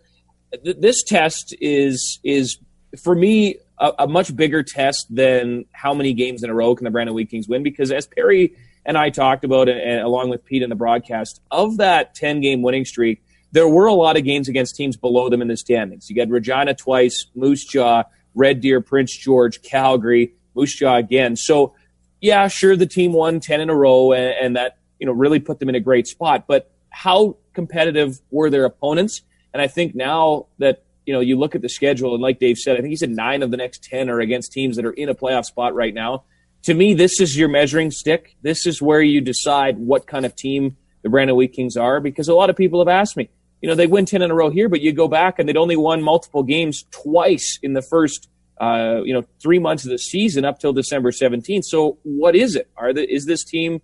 th- 0.65 0.77
this 0.79 1.03
test 1.03 1.55
is 1.61 2.19
is 2.25 2.59
for 3.03 3.15
me 3.15 3.57
a, 3.79 3.93
a, 4.01 4.07
much 4.09 4.35
bigger 4.35 4.63
test 4.63 5.07
than 5.15 5.65
how 5.73 5.95
many 5.95 6.13
games 6.13 6.43
in 6.43 6.51
a 6.51 6.55
row 6.55 6.75
can 6.75 6.85
the 6.85 6.91
Brandon 6.91 7.15
Wheat 7.15 7.31
Kings 7.31 7.49
win. 7.49 7.63
Because 7.63 7.91
as 7.93 8.07
Perry 8.07 8.57
and 8.85 8.99
I 8.99 9.11
talked 9.11 9.45
about, 9.45 9.69
and 9.69 10.01
along 10.01 10.31
with 10.31 10.45
Pete 10.45 10.63
in 10.63 10.71
the 10.71 10.77
broadcast, 10.77 11.41
of 11.51 11.77
that 11.79 12.15
ten 12.15 12.41
game 12.41 12.63
winning 12.63 12.85
streak 12.85 13.23
there 13.53 13.69
were 13.69 13.87
a 13.87 13.95
lot 13.95 14.17
of 14.17 14.25
games 14.25 14.49
against 14.49 14.77
teams 14.77 14.97
below 14.97 15.29
them 15.29 15.43
in 15.43 15.49
the 15.49 15.57
standings. 15.57 16.09
You 16.09 16.17
got 16.17 16.29
Regina 16.29 16.75
twice, 16.75 17.27
Moose 17.35 17.65
Jaw, 17.65 18.05
Red 18.35 18.61
Deer, 18.61 18.81
Prince 18.81 19.17
George, 19.17 19.63
Calgary, 19.63 20.35
Moose 20.55 20.75
Jaw 20.75 20.97
again. 20.97 21.37
So, 21.37 21.75
yeah, 22.21 22.49
sure, 22.49 22.77
the 22.77 22.87
team 22.87 23.13
won 23.13 23.41
10 23.41 23.61
in 23.61 23.71
a 23.71 23.75
row, 23.75 24.13
and, 24.13 24.35
and 24.41 24.57
that, 24.57 24.79
you 24.99 25.07
know, 25.07 25.13
really 25.13 25.41
put 25.41 25.59
them 25.59 25.69
in 25.69 25.75
a 25.75 25.81
great 25.81 26.07
spot. 26.07 26.45
But 26.47 26.71
how 26.91 27.37
competitive 27.55 28.21
were 28.31 28.51
their 28.51 28.65
opponents? 28.65 29.23
And 29.53 29.61
I 29.61 29.67
think 29.67 29.95
now 29.95 30.47
that, 30.59 30.85
you 31.07 31.13
know, 31.13 31.21
you 31.21 31.39
look 31.39 31.55
at 31.55 31.63
the 31.63 31.69
schedule, 31.69 32.15
and 32.15 32.23
like 32.23 32.39
Dave 32.39 32.59
said, 32.59 32.77
I 32.77 32.81
think 32.81 32.91
he 32.91 32.97
said 32.97 33.11
nine 33.11 33.43
of 33.43 33.51
the 33.51 33.57
next 33.57 33.83
10 33.85 34.09
are 34.09 34.21
against 34.21 34.53
teams 34.53 34.77
that 34.77 34.85
are 34.85 34.93
in 34.93 35.09
a 35.09 35.15
playoff 35.15 35.45
spot 35.45 35.75
right 35.75 35.95
now. 35.95 36.25
To 36.65 36.75
me, 36.75 36.95
this 36.95 37.21
is 37.21 37.37
your 37.37 37.49
measuring 37.49 37.91
stick. 37.91 38.37
This 38.43 38.67
is 38.67 38.83
where 38.83 39.01
you 39.01 39.21
decide 39.21 39.79
what 39.79 40.07
kind 40.07 40.27
of 40.27 40.37
team 40.37 40.77
the 41.03 41.09
Brandon 41.09 41.37
Wheat 41.37 41.53
Kings 41.53 41.77
are 41.77 42.01
because 42.01 42.29
a 42.29 42.35
lot 42.35 42.51
of 42.51 42.57
people 42.57 42.81
have 42.81 42.89
asked 42.89 43.17
me, 43.17 43.31
you 43.61 43.69
know, 43.69 43.75
they 43.75 43.87
win 43.87 44.07
10 44.07 44.23
in 44.23 44.31
a 44.31 44.35
row 44.35 44.51
here, 44.51 44.69
but 44.69 44.81
you 44.81 44.93
go 44.93 45.09
back 45.09 45.39
and 45.39 45.49
they'd 45.49 45.57
only 45.57 45.77
won 45.77 46.03
multiple 46.03 46.43
games 46.43 46.85
twice 46.91 47.59
in 47.63 47.75
the 47.75 47.83
first, 47.83 48.29
uh, 48.61 49.01
you 49.05 49.13
know, 49.13 49.25
three 49.41 49.59
months 49.59 49.85
of 49.85 49.91
the 49.91 49.99
season 49.99 50.45
up 50.45 50.59
till 50.59 50.73
December 50.73 51.11
17th. 51.11 51.65
So 51.65 51.99
what 52.03 52.35
is 52.35 52.57
it? 52.57 52.71
Are 52.77 52.93
the, 52.93 53.11
is 53.11 53.27
this 53.27 53.45
team, 53.45 53.83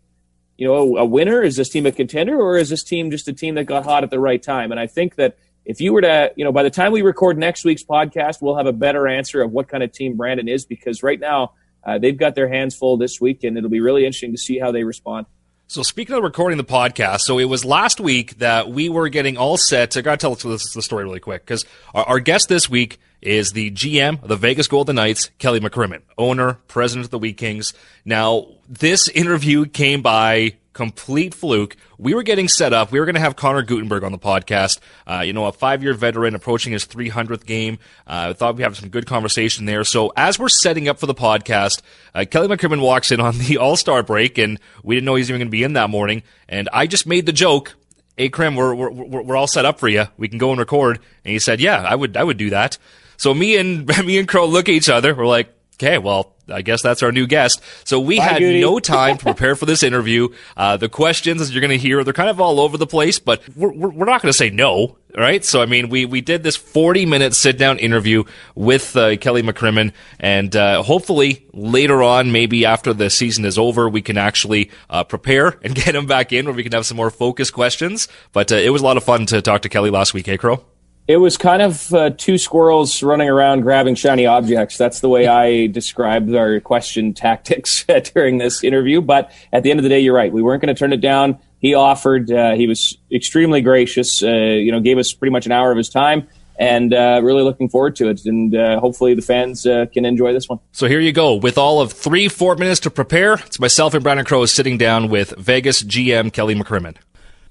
you 0.57 0.67
know, 0.67 0.97
a 0.97 1.05
winner? 1.05 1.43
Is 1.43 1.57
this 1.57 1.69
team 1.69 1.85
a 1.85 1.93
contender 1.93 2.41
or 2.41 2.57
is 2.57 2.71
this 2.71 2.83
team 2.83 3.11
just 3.11 3.29
a 3.29 3.33
team 3.33 3.55
that 3.57 3.65
got 3.65 3.85
hot 3.85 4.03
at 4.03 4.11
the 4.11 4.21
right 4.21 4.43
time? 4.43 4.71
And 4.71 4.81
I 4.81 4.87
think 4.87 5.17
that 5.17 5.37
if 5.67 5.81
you 5.81 5.93
were 5.93 6.01
to, 6.01 6.33
you 6.37 6.45
know, 6.45 6.53
by 6.53 6.63
the 6.63 6.71
time 6.71 6.93
we 6.93 7.03
record 7.03 7.37
next 7.37 7.65
week's 7.65 7.85
podcast, 7.85 8.41
we'll 8.41 8.57
have 8.57 8.67
a 8.67 8.73
better 8.73 9.09
answer 9.09 9.43
of 9.43 9.51
what 9.51 9.69
kind 9.69 9.83
of 9.83 9.93
team 9.93 10.17
Brandon 10.17 10.49
is 10.49 10.65
because 10.65 11.03
right 11.03 11.19
now 11.19 11.53
uh, 11.85 11.99
they've 11.99 12.17
got 12.17 12.37
their 12.37 12.49
hands 12.49 12.77
full 12.77 12.97
this 12.97 13.21
week 13.21 13.43
and 13.43 13.59
it'll 13.59 13.69
be 13.69 13.81
really 13.81 14.07
interesting 14.07 14.33
to 14.33 14.39
see 14.39 14.59
how 14.59 14.71
they 14.71 14.85
respond. 14.85 15.27
So 15.67 15.83
speaking 15.83 16.15
of 16.15 16.23
recording 16.23 16.59
the 16.59 16.65
podcast, 16.65 17.23
so 17.23 17.41
it 17.41 17.47
was 17.47 17.65
last 17.65 17.99
week 17.99 18.39
that 18.39 18.71
we 18.71 18.89
were 18.89 19.09
getting 19.09 19.37
all 19.37 19.57
set. 19.57 19.97
I 19.97 20.01
got 20.03 20.21
to 20.21 20.37
tell 20.37 20.51
this 20.51 20.73
the 20.73 20.83
story 20.83 21.03
really 21.03 21.19
quick 21.19 21.45
because 21.45 21.65
our, 21.93 22.05
our, 22.05 22.21
guest 22.21 22.49
this 22.49 22.71
week 22.71 23.01
is 23.21 23.51
the 23.51 23.73
GM 23.73 24.23
of 24.23 24.29
the 24.29 24.37
Vegas 24.37 24.69
Golden 24.69 24.95
Knights, 24.95 25.31
Kelly 25.39 25.59
McCrimmon, 25.59 26.03
owner, 26.17 26.59
president 26.69 27.07
of 27.07 27.11
the 27.11 27.19
Wheat 27.19 27.37
Kings. 27.37 27.75
Now, 28.05 28.47
this 28.69 29.09
interview 29.09 29.67
came 29.67 30.03
by 30.03 30.55
complete 30.77 31.33
fluke. 31.33 31.75
We 31.97 32.13
were 32.13 32.23
getting 32.23 32.49
set 32.49 32.75
up. 32.75 32.93
We 32.93 33.01
were 33.01 33.07
going 33.07 33.15
to 33.15 33.21
have 33.21 33.35
Connor 33.35 33.63
Gutenberg 33.63 34.05
on 34.05 34.13
the 34.13 34.19
podcast. 34.19 34.79
Uh, 35.07 35.23
you 35.25 35.33
know, 35.33 35.47
a 35.47 35.53
five-year 35.53 35.95
veteran 35.95 36.35
approaching 36.35 36.75
his 36.75 36.87
300th 36.87 37.47
game. 37.47 37.79
Uh, 38.07 38.29
I 38.29 38.33
thought 38.35 38.57
we'd 38.57 38.63
have 38.63 38.77
some 38.77 38.91
good 38.91 39.07
conversation 39.07 39.65
there. 39.65 39.85
So 39.85 40.13
as 40.19 40.39
we're 40.39 40.51
setting 40.51 40.87
up 40.87 40.99
for 40.99 41.07
the 41.07 41.15
podcast, 41.15 41.81
uh, 42.15 42.27
Kelly 42.31 42.49
McCrimmon 42.49 42.83
walks 42.83 43.11
in 43.11 43.21
on 43.21 43.39
the 43.39 43.57
All-Star 43.61 44.03
break, 44.03 44.37
and 44.37 44.61
we 44.85 44.95
didn't 44.95 45.07
know 45.07 45.15
he 45.15 45.23
was 45.23 45.31
even 45.31 45.41
going 45.41 45.49
to 45.49 45.51
be 45.51 45.63
in 45.63 45.73
that 45.73 45.89
morning. 45.89 46.23
And 46.47 46.69
I 46.75 46.87
just 46.87 47.07
made 47.07 47.25
the 47.25 47.33
joke. 47.33 47.75
Hey, 48.19 48.29
Krim, 48.29 48.55
we're, 48.55 48.75
we're, 48.75 49.23
we're 49.23 49.37
all 49.37 49.47
set 49.47 49.65
up 49.65 49.81
for 49.81 49.89
you. 49.89 50.05
We 50.19 50.29
can 50.29 50.37
go 50.37 50.51
and 50.51 50.59
record. 50.59 50.99
And 51.25 51.33
he 51.33 51.39
said, 51.39 51.59
yeah, 51.59 51.81
I 51.89 51.95
would, 51.95 52.19
I 52.19 52.23
would 52.23 52.37
do 52.37 52.51
that. 52.51 52.77
So 53.17 53.33
me 53.33 53.57
and, 53.57 53.87
me 54.05 54.19
and 54.19 54.29
Crow 54.29 54.45
look 54.45 54.69
at 54.69 54.75
each 54.75 54.91
other. 54.91 55.15
We're 55.15 55.27
like, 55.27 55.55
okay, 55.77 55.97
well, 55.97 56.36
I 56.49 56.63
guess 56.63 56.83
that's 56.83 57.03
our 57.03 57.13
new 57.13 57.27
guest. 57.27 57.61
So 57.85 57.99
we 57.99 58.19
Bye, 58.19 58.25
had 58.25 58.39
Goody. 58.39 58.61
no 58.61 58.79
time 58.79 59.19
to 59.19 59.25
prepare 59.33 59.57
for 59.57 59.67
this 59.67 59.83
interview. 59.83 60.29
Uh, 60.57 60.77
the 60.77 60.89
questions, 60.89 61.41
as 61.41 61.53
you're 61.53 61.61
going 61.61 61.71
to 61.71 61.79
hear, 61.79 62.05
they're 62.05 62.13
kind 62.13 62.31
of 62.31 62.41
all 62.41 62.61
over 62.61 62.77
the 62.77 62.87
place, 62.87 63.19
but 63.19 63.43
we're, 63.57 63.73
we're, 63.73 63.89
we're 63.91 64.05
not 64.07 64.23
going 64.23 64.31
to 64.31 64.37
say 64.37 64.51
no, 64.51 64.97
right? 65.17 65.45
So, 65.45 65.61
I 65.61 65.67
mean, 65.67 65.89
we, 65.89 66.05
we 66.05 66.21
did 66.21 66.43
this 66.43 66.57
40 66.57 67.07
minute 67.07 67.35
sit 67.35 67.59
down 67.59 67.79
interview 67.79 68.25
with 68.55 68.97
uh, 68.97 69.17
Kelly 69.17 69.43
McCrimmon, 69.43 69.93
and 70.21 70.55
uh, 70.55 70.83
hopefully 70.83 71.45
later 71.53 72.03
on, 72.03 72.31
maybe 72.33 72.65
after 72.65 72.93
the 72.93 73.11
season 73.11 73.45
is 73.45 73.59
over, 73.59 73.89
we 73.89 74.03
can 74.03 74.17
actually 74.17 74.71
uh, 74.89 75.03
prepare 75.05 75.59
and 75.63 75.75
get 75.85 75.95
him 75.97 76.07
back 76.07 76.33
in 76.33 76.45
where 76.47 76.55
we 76.55 76.63
can 76.63 76.73
have 76.73 76.87
some 76.87 76.97
more 76.97 77.11
focused 77.11 77.53
questions. 77.55 78.07
But 78.33 78.53
uh, 78.53 78.57
it 78.57 78.71
was 78.71 78.83
a 78.83 78.85
lot 78.85 78.97
of 78.97 79.05
fun 79.05 79.27
to 79.27 79.43
talk 79.43 79.63
to 79.63 79.69
Kelly 79.69 79.91
last 79.91 80.15
week, 80.15 80.27
hey, 80.27 80.39
Crow? 80.39 80.65
It 81.09 81.19
was 81.19 81.37
kind 81.37 81.63
of 81.63 81.95
uh, 81.95 82.11
two 82.11 82.37
squirrels 82.37 83.01
running 83.01 83.29
around 83.29 83.61
grabbing 83.61 83.95
shiny 83.95 84.27
objects. 84.27 84.77
That's 84.77 84.99
the 84.99 85.09
way 85.09 85.29
I 85.29 85.69
described 85.69 86.35
our 86.35 86.59
question 86.59 87.15
tactics 87.15 87.85
during 88.15 88.39
this 88.39 88.65
interview. 88.65 89.01
But 89.01 89.31
at 89.53 89.63
the 89.63 89.71
end 89.71 89.79
of 89.79 89.85
the 89.85 89.89
day, 89.89 90.01
you're 90.01 90.17
right. 90.17 90.33
We 90.33 90.43
weren't 90.43 90.61
going 90.61 90.75
to 90.75 90.79
turn 90.79 90.93
it 90.93 91.01
down. 91.01 91.39
He 91.61 91.75
offered. 91.75 92.31
Uh, 92.33 92.55
he 92.55 92.67
was 92.67 92.99
extremely 93.13 93.61
gracious. 93.61 94.21
Uh, 94.21 94.31
you 94.31 94.73
know, 94.73 94.81
gave 94.81 94.99
us 94.99 95.13
pretty 95.13 95.31
much 95.31 95.47
an 95.47 95.53
hour 95.53 95.71
of 95.71 95.77
his 95.77 95.89
time, 95.89 96.27
and 96.59 96.93
uh, 96.93 97.21
really 97.23 97.43
looking 97.45 97.69
forward 97.69 97.95
to 97.97 98.09
it. 98.09 98.27
And 98.27 98.55
uh, 98.55 98.81
hopefully, 98.81 99.15
the 99.15 99.23
fans 99.23 99.65
uh, 99.65 99.87
can 99.87 100.05
enjoy 100.05 100.33
this 100.33 100.49
one. 100.49 100.59
So 100.73 100.89
here 100.89 101.01
you 101.01 101.13
go. 101.13 101.37
With 101.37 101.57
all 101.57 101.81
of 101.81 101.93
three, 101.93 102.29
four 102.29 102.57
minutes 102.57 102.81
to 102.81 102.91
prepare, 102.91 103.35
it's 103.35 103.61
myself 103.61 103.95
and 103.95 104.03
Brandon 104.03 104.27
Crow 104.27 104.45
sitting 104.47 104.77
down 104.77 105.09
with 105.09 105.31
Vegas 105.39 105.85
GM 105.85 106.33
Kelly 106.33 106.57
McCrimmon. 106.57 106.97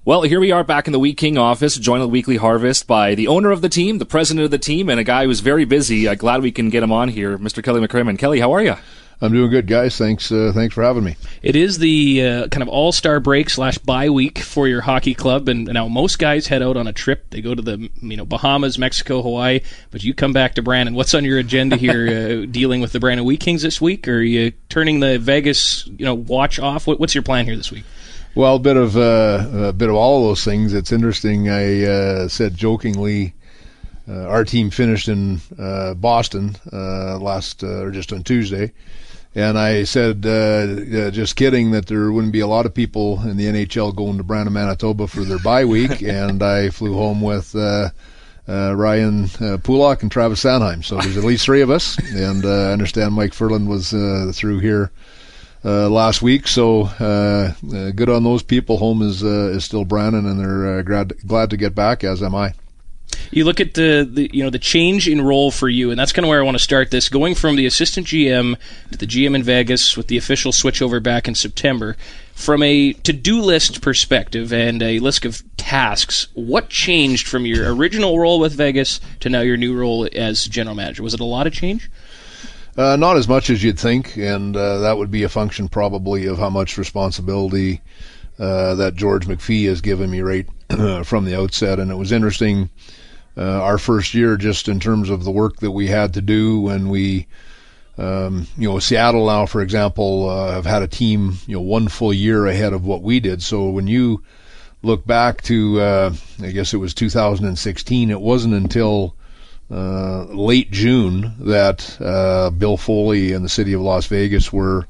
Well, 0.06 0.22
here 0.22 0.38
we 0.38 0.52
are 0.52 0.62
back 0.62 0.86
in 0.86 0.92
the 0.92 1.00
Wheat 1.00 1.16
King 1.16 1.36
office, 1.36 1.76
joined 1.76 2.04
at 2.04 2.10
Weekly 2.10 2.36
Harvest 2.36 2.86
by 2.86 3.16
the 3.16 3.26
owner 3.26 3.50
of 3.50 3.60
the 3.60 3.68
team, 3.68 3.98
the 3.98 4.06
president 4.06 4.44
of 4.44 4.52
the 4.52 4.56
team, 4.56 4.88
and 4.88 5.00
a 5.00 5.02
guy 5.02 5.24
who's 5.24 5.40
very 5.40 5.64
busy. 5.64 6.06
Uh, 6.06 6.14
glad 6.14 6.42
we 6.42 6.52
can 6.52 6.70
get 6.70 6.84
him 6.84 6.92
on 6.92 7.08
here, 7.08 7.36
Mr. 7.36 7.60
Kelly 7.60 7.84
McCrimmon. 7.84 8.16
Kelly, 8.16 8.38
how 8.38 8.52
are 8.52 8.62
you? 8.62 8.76
I'm 9.20 9.32
doing 9.32 9.50
good, 9.50 9.66
guys. 9.66 9.98
Thanks, 9.98 10.30
uh, 10.30 10.52
thanks 10.54 10.76
for 10.76 10.84
having 10.84 11.02
me. 11.02 11.16
It 11.42 11.56
is 11.56 11.78
the 11.78 12.24
uh, 12.24 12.48
kind 12.50 12.62
of 12.62 12.68
all 12.68 12.92
star 12.92 13.18
break 13.18 13.50
slash 13.50 13.78
bye 13.78 14.08
week 14.08 14.38
for 14.38 14.68
your 14.68 14.80
hockey 14.80 15.12
club, 15.12 15.48
and 15.48 15.64
now 15.64 15.88
most 15.88 16.20
guys 16.20 16.46
head 16.46 16.62
out 16.62 16.76
on 16.76 16.86
a 16.86 16.92
trip. 16.92 17.28
They 17.30 17.40
go 17.40 17.56
to 17.56 17.62
the 17.62 17.90
you 18.00 18.16
know 18.16 18.24
Bahamas, 18.24 18.78
Mexico, 18.78 19.22
Hawaii, 19.22 19.62
but 19.90 20.04
you 20.04 20.14
come 20.14 20.32
back 20.32 20.54
to 20.54 20.62
Brandon. 20.62 20.94
What's 20.94 21.14
on 21.14 21.24
your 21.24 21.40
agenda 21.40 21.74
here, 21.74 22.42
uh, 22.44 22.46
dealing 22.46 22.80
with 22.80 22.92
the 22.92 23.00
Brandon 23.00 23.26
Wheat 23.26 23.40
Kings 23.40 23.62
this 23.62 23.80
week? 23.80 24.06
Or 24.06 24.18
are 24.18 24.22
you 24.22 24.52
turning 24.68 25.00
the 25.00 25.18
Vegas 25.18 25.84
you 25.88 26.04
know 26.04 26.14
watch 26.14 26.60
off? 26.60 26.86
What, 26.86 27.00
what's 27.00 27.12
your 27.16 27.24
plan 27.24 27.44
here 27.44 27.56
this 27.56 27.72
week? 27.72 27.82
Well, 28.36 28.56
a 28.56 28.58
bit 28.58 28.76
of 28.76 28.98
uh, 28.98 29.68
a 29.68 29.72
bit 29.72 29.88
of 29.88 29.94
all 29.94 30.18
of 30.18 30.28
those 30.28 30.44
things. 30.44 30.74
It's 30.74 30.92
interesting. 30.92 31.48
I 31.48 31.84
uh, 31.84 32.28
said 32.28 32.54
jokingly, 32.54 33.32
uh, 34.06 34.28
our 34.28 34.44
team 34.44 34.68
finished 34.68 35.08
in 35.08 35.40
uh, 35.58 35.94
Boston 35.94 36.54
uh, 36.70 37.16
last 37.18 37.64
uh, 37.64 37.84
or 37.84 37.90
just 37.90 38.12
on 38.12 38.24
Tuesday, 38.24 38.74
and 39.34 39.58
I 39.58 39.84
said 39.84 40.26
uh, 40.26 40.28
uh, 40.98 41.10
just 41.12 41.36
kidding 41.36 41.70
that 41.70 41.86
there 41.86 42.12
wouldn't 42.12 42.34
be 42.34 42.40
a 42.40 42.46
lot 42.46 42.66
of 42.66 42.74
people 42.74 43.22
in 43.22 43.38
the 43.38 43.46
NHL 43.46 43.96
going 43.96 44.18
to 44.18 44.22
Brandon, 44.22 44.52
Manitoba 44.52 45.06
for 45.06 45.24
their 45.24 45.38
bye 45.38 45.64
week, 45.64 46.02
and 46.02 46.42
I 46.42 46.68
flew 46.68 46.92
home 46.92 47.22
with. 47.22 47.56
Uh, 47.56 47.88
uh, 48.48 48.76
Ryan 48.76 49.24
uh, 49.24 49.58
Pulock 49.60 50.02
and 50.02 50.12
Travis 50.12 50.44
Sanheim. 50.44 50.84
So 50.84 50.98
there's 50.98 51.16
at 51.16 51.24
least 51.24 51.44
three 51.44 51.62
of 51.62 51.70
us, 51.70 51.98
and 52.14 52.44
uh, 52.44 52.68
I 52.68 52.72
understand 52.72 53.12
Mike 53.12 53.32
Furlan 53.32 53.66
was 53.66 53.92
uh, 53.92 54.30
through 54.32 54.60
here 54.60 54.92
uh, 55.66 55.90
last 55.90 56.22
week. 56.22 56.46
So 56.46 56.82
uh, 57.00 57.52
uh, 57.74 57.90
good 57.90 58.08
on 58.08 58.22
those 58.22 58.42
people. 58.42 58.78
Home 58.78 59.02
is 59.02 59.24
uh, 59.24 59.50
is 59.50 59.64
still 59.64 59.84
Brandon, 59.84 60.24
and 60.24 60.38
they're 60.38 60.78
uh, 60.78 60.82
glad 60.82 61.14
glad 61.26 61.50
to 61.50 61.56
get 61.56 61.74
back. 61.74 62.04
As 62.04 62.22
am 62.22 62.34
I. 62.34 62.54
You 63.30 63.44
look 63.44 63.60
at 63.60 63.74
the, 63.74 64.08
the 64.08 64.30
you 64.32 64.44
know 64.44 64.50
the 64.50 64.58
change 64.58 65.08
in 65.08 65.20
role 65.20 65.50
for 65.50 65.68
you, 65.68 65.90
and 65.90 65.98
that's 65.98 66.12
kind 66.12 66.24
of 66.24 66.28
where 66.28 66.40
I 66.40 66.44
want 66.44 66.56
to 66.56 66.62
start 66.62 66.90
this. 66.90 67.08
Going 67.08 67.34
from 67.34 67.56
the 67.56 67.66
assistant 67.66 68.06
GM 68.06 68.56
to 68.92 68.98
the 68.98 69.06
GM 69.06 69.34
in 69.34 69.42
Vegas 69.42 69.96
with 69.96 70.06
the 70.06 70.16
official 70.16 70.52
switchover 70.52 71.02
back 71.02 71.26
in 71.26 71.34
September. 71.34 71.96
From 72.34 72.62
a 72.62 72.92
to-do 72.92 73.40
list 73.40 73.80
perspective 73.80 74.52
and 74.52 74.82
a 74.82 74.98
list 74.98 75.24
of 75.24 75.42
tasks, 75.56 76.26
what 76.34 76.68
changed 76.68 77.26
from 77.26 77.46
your 77.46 77.74
original 77.74 78.18
role 78.18 78.38
with 78.38 78.52
Vegas 78.52 79.00
to 79.20 79.30
now 79.30 79.40
your 79.40 79.56
new 79.56 79.74
role 79.74 80.06
as 80.12 80.44
general 80.44 80.76
manager? 80.76 81.02
Was 81.02 81.14
it 81.14 81.20
a 81.20 81.24
lot 81.24 81.46
of 81.46 81.54
change? 81.54 81.90
Uh, 82.76 82.94
not 82.96 83.16
as 83.16 83.26
much 83.26 83.48
as 83.48 83.62
you'd 83.64 83.78
think, 83.78 84.16
and 84.18 84.54
uh, 84.54 84.80
that 84.80 84.98
would 84.98 85.10
be 85.10 85.22
a 85.22 85.28
function 85.28 85.66
probably 85.66 86.26
of 86.26 86.38
how 86.38 86.50
much 86.50 86.76
responsibility 86.76 87.80
uh, 88.38 88.74
that 88.74 88.94
George 88.94 89.26
McPhee 89.26 89.66
has 89.66 89.80
given 89.80 90.10
me 90.10 90.20
right 90.20 90.46
from 91.06 91.24
the 91.24 91.38
outset. 91.38 91.78
And 91.78 91.90
it 91.90 91.94
was 91.94 92.12
interesting 92.12 92.68
uh, 93.34 93.62
our 93.62 93.78
first 93.78 94.12
year, 94.12 94.36
just 94.36 94.68
in 94.68 94.78
terms 94.78 95.08
of 95.08 95.24
the 95.24 95.30
work 95.30 95.56
that 95.60 95.70
we 95.70 95.86
had 95.86 96.14
to 96.14 96.20
do 96.20 96.60
when 96.60 96.90
we, 96.90 97.26
um, 97.96 98.46
you 98.58 98.68
know, 98.68 98.78
Seattle 98.78 99.26
now, 99.26 99.46
for 99.46 99.62
example, 99.62 100.28
uh, 100.28 100.52
have 100.52 100.66
had 100.66 100.82
a 100.82 100.88
team, 100.88 101.38
you 101.46 101.54
know, 101.54 101.62
one 101.62 101.88
full 101.88 102.12
year 102.12 102.46
ahead 102.46 102.74
of 102.74 102.84
what 102.84 103.00
we 103.00 103.20
did. 103.20 103.42
So 103.42 103.70
when 103.70 103.86
you 103.86 104.22
look 104.82 105.06
back 105.06 105.40
to, 105.44 105.80
uh, 105.80 106.14
I 106.42 106.50
guess 106.50 106.74
it 106.74 106.78
was 106.78 106.92
2016, 106.92 108.10
it 108.10 108.20
wasn't 108.20 108.52
until 108.52 109.14
uh, 109.70 110.24
late 110.24 110.70
June 110.70 111.34
that 111.40 112.00
uh, 112.00 112.50
Bill 112.50 112.76
Foley 112.76 113.32
and 113.32 113.44
the 113.44 113.48
city 113.48 113.72
of 113.72 113.80
Las 113.80 114.06
Vegas 114.06 114.52
were 114.52 114.86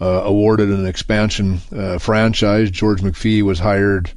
uh, 0.00 0.22
awarded 0.24 0.68
an 0.68 0.86
expansion 0.86 1.60
uh, 1.74 1.98
franchise. 1.98 2.70
George 2.70 3.00
McPhee 3.00 3.42
was 3.42 3.58
hired 3.58 4.10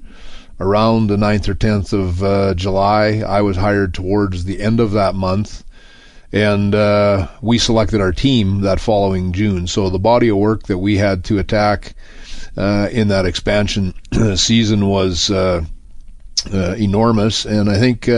around 0.60 1.08
the 1.08 1.16
9th 1.16 1.48
or 1.48 1.56
10th 1.56 1.94
of 1.94 2.24
uh, 2.24 2.54
July. 2.56 3.24
I 3.25 3.42
was 3.42 3.56
hired 3.56 3.94
towards 3.94 4.44
the 4.44 4.62
end 4.62 4.80
of 4.80 4.92
that 4.94 5.16
month. 5.16 5.64
And 6.34 6.74
we 7.42 7.58
selected 7.60 8.02
our 8.02 8.12
team 8.12 8.62
that 8.62 8.82
following 8.82 9.32
June. 9.32 9.68
So 9.68 9.90
the 9.90 10.00
body 10.00 10.28
of 10.28 10.36
work 10.36 10.64
that 10.64 10.78
we 10.78 10.98
had 10.98 11.24
to 11.25 11.40
attack 11.40 11.96
in 12.58 13.08
that 13.08 13.25
expansion 13.25 13.94
season 14.36 14.86
was 14.86 15.30
enormous. 16.52 17.46
And 17.46 17.70
I 17.70 17.78
think 17.78 18.10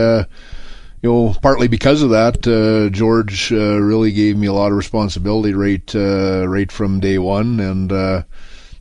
you 1.02 1.12
know, 1.12 1.34
partly 1.42 1.68
because 1.68 2.02
of 2.02 2.10
that, 2.10 2.46
uh, 2.46 2.90
George 2.90 3.52
uh, 3.52 3.80
really 3.80 4.10
gave 4.10 4.36
me 4.36 4.48
a 4.48 4.52
lot 4.52 4.72
of 4.72 4.76
responsibility 4.76 5.54
right 5.54 5.94
uh, 5.94 6.46
right 6.48 6.70
from 6.72 7.00
day 7.00 7.18
one, 7.18 7.60
and 7.60 7.92
uh, 7.92 8.22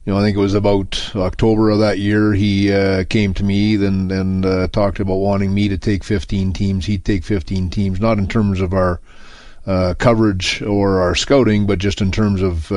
you 0.04 0.14
know, 0.14 0.20
I 0.20 0.24
think 0.24 0.36
it 0.36 0.42
was 0.42 0.56
about 0.56 1.12
October 1.16 1.70
of 1.70 1.80
that 1.80 2.00
year 2.00 2.34
he 2.34 2.74
uh, 2.74 3.04
came 3.04 3.34
to 3.36 3.44
me 3.44 3.76
and 3.76 4.12
and 4.12 4.46
uh, 4.46 4.68
talked 4.70 5.00
about 5.00 5.18
wanting 5.18 5.54
me 5.54 5.70
to 5.70 5.78
take 5.78 6.04
15 6.04 6.54
teams. 6.54 6.86
He'd 6.86 7.06
take 7.06 7.24
15 7.24 7.70
teams, 7.70 8.00
not 8.00 8.18
in 8.18 8.28
terms 8.28 8.62
of 8.62 8.74
our 8.74 9.00
uh, 9.68 9.94
coverage 10.00 10.62
or 10.64 11.02
our 11.02 11.14
scouting, 11.14 11.68
but 11.68 11.78
just 11.78 12.02
in 12.02 12.12
terms 12.12 12.42
of 12.42 12.72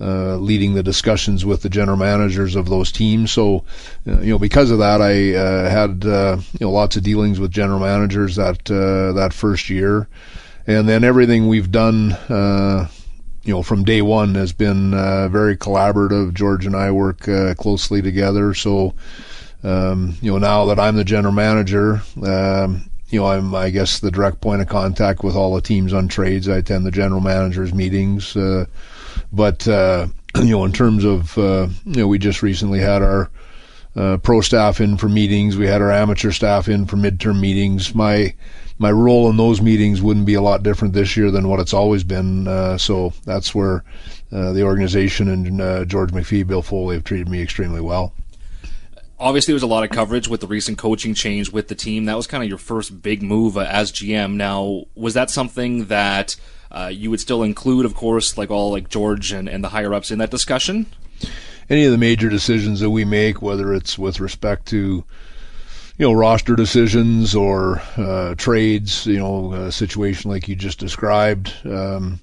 uh, 0.00 0.36
leading 0.36 0.74
the 0.74 0.82
discussions 0.82 1.44
with 1.44 1.62
the 1.62 1.68
general 1.68 1.96
managers 1.96 2.54
of 2.54 2.68
those 2.68 2.92
teams. 2.92 3.32
So, 3.32 3.64
uh, 4.06 4.20
you 4.20 4.30
know, 4.30 4.38
because 4.38 4.70
of 4.70 4.78
that, 4.78 5.02
I 5.02 5.34
uh, 5.34 5.68
had 5.68 6.06
uh, 6.06 6.38
you 6.52 6.66
know 6.66 6.70
lots 6.70 6.96
of 6.96 7.02
dealings 7.02 7.40
with 7.40 7.50
general 7.50 7.80
managers 7.80 8.36
that 8.36 8.70
uh, 8.70 9.12
that 9.14 9.32
first 9.32 9.68
year, 9.68 10.06
and 10.68 10.88
then 10.88 11.02
everything 11.02 11.48
we've 11.48 11.72
done. 11.72 12.16
You 13.44 13.54
know, 13.54 13.62
from 13.62 13.82
day 13.82 14.02
one 14.02 14.34
has 14.34 14.52
been 14.52 14.90
very 14.90 15.56
collaborative. 15.56 16.34
George 16.34 16.66
and 16.66 16.76
I 16.76 16.90
work 16.90 17.20
closely 17.56 18.02
together. 18.02 18.52
So, 18.52 18.94
um, 19.64 20.16
you 20.20 20.30
know, 20.30 20.38
now 20.38 20.66
that 20.66 20.78
I'm 20.78 20.96
the 20.96 21.04
general 21.04 21.32
manager, 21.32 22.02
um, 22.22 22.90
you 23.08 23.20
know, 23.20 23.26
I'm, 23.26 23.54
I 23.54 23.70
guess, 23.70 24.00
the 24.00 24.10
direct 24.10 24.42
point 24.42 24.60
of 24.60 24.68
contact 24.68 25.24
with 25.24 25.34
all 25.34 25.54
the 25.54 25.62
teams 25.62 25.94
on 25.94 26.08
trades. 26.08 26.46
I 26.46 26.58
attend 26.58 26.84
the 26.84 26.90
general 26.90 27.22
managers 27.22 27.72
meetings. 27.72 28.36
But, 29.32 29.66
uh, 29.68 30.08
you 30.36 30.50
know, 30.50 30.64
in 30.64 30.72
terms 30.72 31.04
of, 31.04 31.36
uh, 31.38 31.68
you 31.84 32.00
know, 32.00 32.08
we 32.08 32.18
just 32.18 32.42
recently 32.42 32.80
had 32.80 33.02
our 33.02 33.30
uh, 33.96 34.16
pro 34.18 34.40
staff 34.40 34.80
in 34.80 34.96
for 34.96 35.08
meetings. 35.08 35.56
We 35.56 35.66
had 35.66 35.82
our 35.82 35.90
amateur 35.90 36.30
staff 36.30 36.68
in 36.68 36.86
for 36.86 36.96
midterm 36.96 37.40
meetings. 37.40 37.94
My, 37.94 38.34
my 38.78 38.92
role 38.92 39.28
in 39.28 39.36
those 39.36 39.60
meetings 39.60 40.00
wouldn't 40.00 40.26
be 40.26 40.34
a 40.34 40.42
lot 40.42 40.62
different 40.62 40.94
this 40.94 41.16
year 41.16 41.30
than 41.30 41.48
what 41.48 41.60
it's 41.60 41.74
always 41.74 42.04
been. 42.04 42.46
Uh, 42.46 42.78
so 42.78 43.12
that's 43.24 43.54
where 43.54 43.84
uh, 44.30 44.52
the 44.52 44.62
organization 44.62 45.28
and 45.28 45.60
uh, 45.60 45.84
George 45.84 46.10
McPhee, 46.10 46.46
Bill 46.46 46.62
Foley 46.62 46.96
have 46.96 47.04
treated 47.04 47.28
me 47.28 47.42
extremely 47.42 47.80
well. 47.80 48.12
Obviously, 49.20 49.50
there 49.50 49.56
was 49.56 49.64
a 49.64 49.68
lot 49.68 49.82
of 49.82 49.90
coverage 49.90 50.28
with 50.28 50.40
the 50.40 50.46
recent 50.46 50.78
coaching 50.78 51.12
change 51.12 51.50
with 51.50 51.66
the 51.66 51.74
team. 51.74 52.04
That 52.04 52.16
was 52.16 52.28
kind 52.28 52.44
of 52.44 52.48
your 52.48 52.58
first 52.58 53.02
big 53.02 53.20
move 53.20 53.56
as 53.56 53.90
GM. 53.90 54.34
Now, 54.34 54.84
was 54.94 55.14
that 55.14 55.28
something 55.28 55.86
that 55.86 56.36
uh, 56.70 56.90
you 56.92 57.10
would 57.10 57.20
still 57.20 57.42
include, 57.42 57.84
of 57.84 57.94
course, 57.94 58.36
like 58.36 58.50
all 58.50 58.70
like 58.70 58.88
George 58.88 59.32
and, 59.32 59.48
and 59.48 59.62
the 59.64 59.70
higher 59.70 59.94
ups 59.94 60.10
in 60.10 60.18
that 60.18 60.30
discussion? 60.30 60.86
Any 61.70 61.84
of 61.84 61.92
the 61.92 61.98
major 61.98 62.28
decisions 62.28 62.80
that 62.80 62.90
we 62.90 63.04
make, 63.04 63.42
whether 63.42 63.74
it's 63.74 63.98
with 63.98 64.20
respect 64.20 64.66
to 64.66 65.04
you 65.98 66.06
know 66.06 66.12
roster 66.12 66.54
decisions 66.54 67.34
or 67.34 67.82
uh, 67.96 68.34
trades, 68.36 69.06
you 69.06 69.18
know, 69.18 69.52
a 69.52 69.72
situation 69.72 70.30
like 70.30 70.48
you 70.48 70.54
just 70.54 70.78
described. 70.78 71.52
Um, 71.64 72.20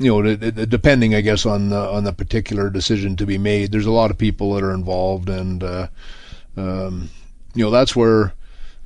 you 0.00 0.10
know, 0.10 0.36
depending, 0.36 1.14
I 1.14 1.22
guess, 1.22 1.44
on 1.44 1.70
the 1.70 1.78
on 1.78 2.04
the 2.04 2.12
particular 2.12 2.70
decision 2.70 3.16
to 3.16 3.26
be 3.26 3.38
made, 3.38 3.72
there's 3.72 3.86
a 3.86 3.90
lot 3.90 4.10
of 4.10 4.18
people 4.18 4.54
that 4.54 4.62
are 4.62 4.72
involved, 4.72 5.28
and 5.28 5.62
uh, 5.62 5.88
um, 6.56 7.10
you 7.54 7.64
know 7.64 7.70
that's 7.70 7.96
where 7.96 8.32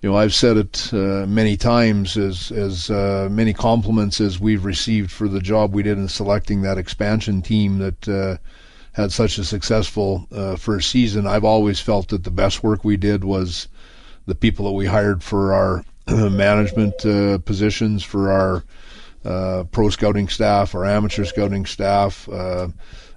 you 0.03 0.11
know, 0.11 0.17
I've 0.17 0.35
said 0.35 0.57
it 0.57 0.91
uh, 0.93 1.27
many 1.27 1.57
times 1.57 2.17
as 2.17 2.51
as 2.51 2.91
uh, 2.91 3.29
many 3.31 3.53
compliments 3.53 4.21
as 4.21 4.41
we've 4.41 4.65
received 4.65 5.13
for 5.13 5.29
the 5.29 5.41
job 5.41 5.73
we 5.73 5.85
did 5.85 5.97
in 5.97 6.09
selecting 6.09 6.63
that 6.63 6.77
expansion 6.77 7.41
team 7.41 7.79
that 7.79 8.09
uh, 8.09 8.37
had 8.93 9.13
such 9.13 9.39
a 9.39 9.45
successful 9.45 10.27
uh, 10.33 10.57
first 10.57 10.91
season. 10.91 11.29
I've 11.29 11.45
always 11.45 11.79
felt 11.79 12.09
that 12.09 12.25
the 12.25 12.33
best 12.33 12.65
work 12.65 12.85
we 12.85 12.97
did 12.97 13.23
was 13.23 13.69
the 14.27 14.35
people 14.35 14.65
that 14.65 14.73
we 14.73 14.87
hired 14.87 15.23
for 15.23 15.55
our 15.55 15.85
management 16.31 17.07
uh, 17.07 17.39
positions, 17.39 18.03
for 18.03 18.33
our 18.33 18.65
uh, 19.25 19.65
pro 19.71 19.89
scouting 19.89 20.29
staff, 20.29 20.75
our 20.75 20.85
amateur 20.85 21.25
scouting 21.25 21.65
staff 21.65 22.29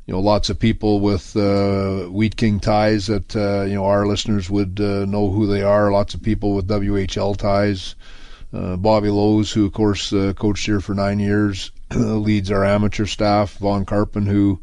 you 0.06 0.14
know, 0.14 0.20
lots 0.20 0.50
of 0.50 0.60
people 0.60 1.00
with 1.00 1.36
uh, 1.36 2.04
Wheat 2.10 2.36
King 2.36 2.60
ties 2.60 3.08
that 3.08 3.36
uh, 3.36 3.64
you 3.64 3.74
know 3.74 3.86
our 3.86 4.06
listeners 4.06 4.50
would 4.50 4.80
uh, 4.80 5.06
know 5.06 5.32
who 5.32 5.48
they 5.48 5.64
are. 5.64 5.92
Lots 5.92 6.14
of 6.14 6.22
people 6.22 6.54
with 6.54 6.68
WHL 6.68 7.36
ties. 7.36 7.96
Uh, 8.54 8.78
Bobby 8.78 9.10
Lowes, 9.10 9.52
who 9.52 9.66
of 9.66 9.74
course 9.74 10.14
uh, 10.14 10.34
coached 10.34 10.66
here 10.66 10.80
for 10.80 10.94
nine 10.94 11.20
years, 11.20 11.72
leads 11.96 12.52
our 12.52 12.64
amateur 12.64 13.08
staff. 13.08 13.58
Vaughn 13.58 13.84
Karpan, 13.84 14.28
who 14.28 14.62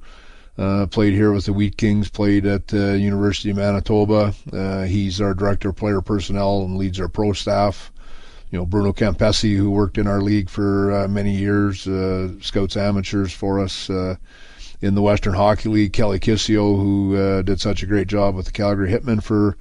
uh, 0.59 0.87
played 0.87 1.13
here 1.13 1.33
with 1.33 1.47
the 1.47 1.53
Wheat 1.53 1.77
Kings, 1.77 2.09
played 2.09 2.47
at 2.47 2.73
University 2.73 3.51
of 3.51 3.57
Manitoba. 3.57 4.33
He's 4.87 5.21
our 5.21 5.35
director 5.35 5.71
of 5.71 5.77
player 5.77 6.01
personnel 6.01 6.63
and 6.63 6.77
leads 6.77 7.01
our 7.01 7.09
pro 7.09 7.33
staff. 7.33 7.91
You 8.53 8.59
know, 8.59 8.67
Bruno 8.67 8.93
Campese, 8.93 9.57
who 9.57 9.71
worked 9.71 9.99
in 9.99 10.07
our 10.07 10.21
league 10.21 10.49
for 10.49 11.09
many 11.09 11.33
years, 11.33 11.89
scouts 12.45 12.77
amateurs 12.77 13.33
for 13.33 13.59
us. 13.59 13.91
In 14.83 14.97
the 14.97 15.03
Western 15.03 15.35
Hockey 15.35 15.69
League, 15.69 15.93
Kelly 15.93 16.19
Kisio, 16.19 16.77
who 16.77 17.17
uh, 17.17 17.43
did 17.43 17.61
such 17.61 17.85
a 17.85 17.87
great 17.87 18.09
job 18.09 18.35
with 18.35 18.47
the 18.47 18.53
Calgary 18.53 18.91
Hitmen 18.91 19.23
for 19.23 19.57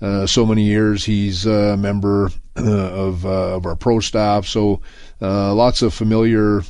uh, 0.00 0.26
so 0.26 0.46
many 0.46 0.62
years. 0.62 1.04
He's 1.04 1.44
a 1.44 1.76
member 1.76 2.30
uh, 2.56 2.62
of 2.62 3.26
uh, 3.26 3.56
of 3.56 3.66
our 3.66 3.74
pro 3.74 3.98
staff, 3.98 4.46
so 4.46 4.80
uh, 5.20 5.52
lots 5.54 5.82
of 5.82 5.92
familiar 5.92 6.62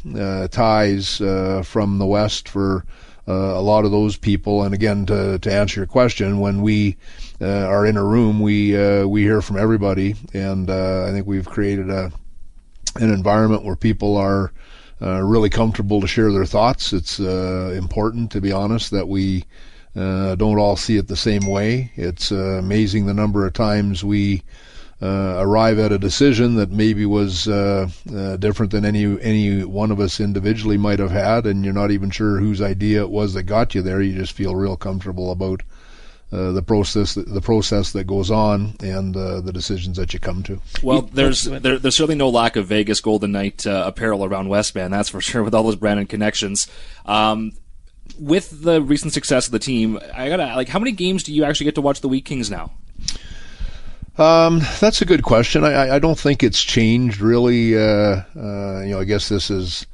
ties 0.51 1.19
from 1.19 1.99
the 1.99 2.07
West 2.07 2.49
for 2.49 2.87
a 3.27 3.61
lot 3.61 3.85
of 3.85 3.91
those 3.91 4.17
people. 4.17 4.63
And 4.63 4.73
again, 4.73 5.05
to 5.07 5.39
to 5.39 5.53
answer 5.53 5.81
your 5.81 5.87
question, 5.87 6.41
when 6.41 6.63
we 6.63 6.97
are 7.43 7.85
in 7.85 7.99
a 7.99 8.05
room, 8.05 8.41
we 8.41 9.05
we 9.05 9.23
hear 9.23 9.43
from 9.43 9.59
everybody, 9.59 10.17
and 10.33 10.71
I 10.71 11.11
think 11.11 11.27
we've 11.27 11.49
created 11.49 11.91
a 11.91 12.11
an 12.97 13.13
environment 13.13 13.63
where 13.63 13.77
people 13.77 14.17
are 14.17 14.53
uh, 15.03 15.21
really 15.23 15.51
comfortable 15.51 16.01
to 16.01 16.07
share 16.07 16.31
their 16.33 16.45
thoughts. 16.45 16.93
It's 16.93 17.19
uh, 17.21 17.75
important, 17.77 18.31
to 18.33 18.41
be 18.41 18.53
honest, 18.53 18.91
that 18.91 19.09
we 19.09 19.45
uh, 19.97 20.35
don't 20.35 20.59
all 20.59 20.77
see 20.77 20.97
it 20.97 21.09
the 21.09 21.17
same 21.17 21.47
way. 21.47 21.91
It's 21.97 22.31
uh, 22.31 22.59
amazing 22.59 23.07
the 23.07 23.15
number 23.15 23.47
of 23.47 23.53
times 23.53 24.05
we 24.05 24.43
uh, 25.03 25.37
arrive 25.39 25.79
at 25.79 25.93
a 25.93 25.99
decision 25.99 26.57
that 26.57 26.71
maybe 26.71 27.07
was 27.07 27.45
different 27.45 28.73
than 28.73 28.85
any 28.85 29.21
any 29.23 29.65
one 29.65 29.91
of 29.91 29.99
us 29.99 30.21
individually 30.21 30.77
might 30.77 30.99
have 30.99 31.11
had, 31.11 31.47
and 31.47 31.65
you're 31.65 31.73
not 31.73 31.91
even 31.91 32.11
sure 32.11 32.39
whose 32.39 32.61
idea 32.61 33.01
it 33.01 33.11
was 33.11 33.33
that 33.35 33.45
got 33.45 33.75
you 33.75 33.83
there. 33.83 34.03
You 34.03 34.15
just 34.15 34.33
feel 34.33 34.55
real 34.55 34.77
comfortable 34.77 35.33
about 35.33 35.63
uh, 36.33 36.53
the 36.53 36.63
process 36.63 37.15
the 37.15 37.41
process 37.41 37.91
that 37.93 38.05
goes 38.05 38.31
on 38.31 38.75
and 38.81 39.17
uh, 39.17 39.41
the 39.41 39.53
decisions 39.53 39.97
that 39.97 40.15
you 40.15 40.21
come 40.21 40.43
to. 40.45 40.61
Well, 40.83 41.03
there's 41.03 41.45
there, 41.45 41.79
there's 41.79 41.97
certainly 41.97 42.15
no 42.15 42.29
lack 42.29 42.55
of 42.55 42.67
Vegas 42.67 43.01
Golden 43.01 43.33
Knight 43.33 43.67
uh, 43.67 43.83
apparel 43.87 44.25
around 44.25 44.49
Westman, 44.49 44.93
that's 44.93 45.09
for 45.09 45.21
sure. 45.21 45.43
With 45.43 45.55
all 45.55 45.65
those 45.65 45.77
Brandon 45.77 46.07
connections, 46.07 46.69
um, 47.05 47.53
with 48.19 48.63
the 48.63 48.81
recent 48.81 49.13
success 49.13 49.47
of 49.47 49.53
the 49.53 49.59
team, 49.59 49.99
I 50.15 50.29
gotta 50.29 50.55
like, 50.55 50.69
how 50.69 50.79
many 50.79 50.93
games 50.93 51.25
do 51.25 51.35
you 51.35 51.45
actually 51.45 51.65
get 51.65 51.75
to 51.75 51.81
watch 51.81 52.01
the 52.01 52.09
Wheat 52.09 52.25
Kings 52.25 52.49
now? 52.49 52.73
Um, 54.17 54.61
that's 54.81 55.03
a 55.03 55.07
good 55.07 55.23
question. 55.23 55.65
I, 55.65 55.97
I 55.97 55.99
don't 55.99 56.19
think 56.19 56.43
it's 56.45 56.63
changed 56.63 57.21
really. 57.21 57.77
Uh, 57.77 58.23
uh, 58.37 58.83
you 58.83 58.91
know, 58.91 59.01
I 59.01 59.05
guess 59.05 59.29
this 59.29 59.51
is. 59.51 59.87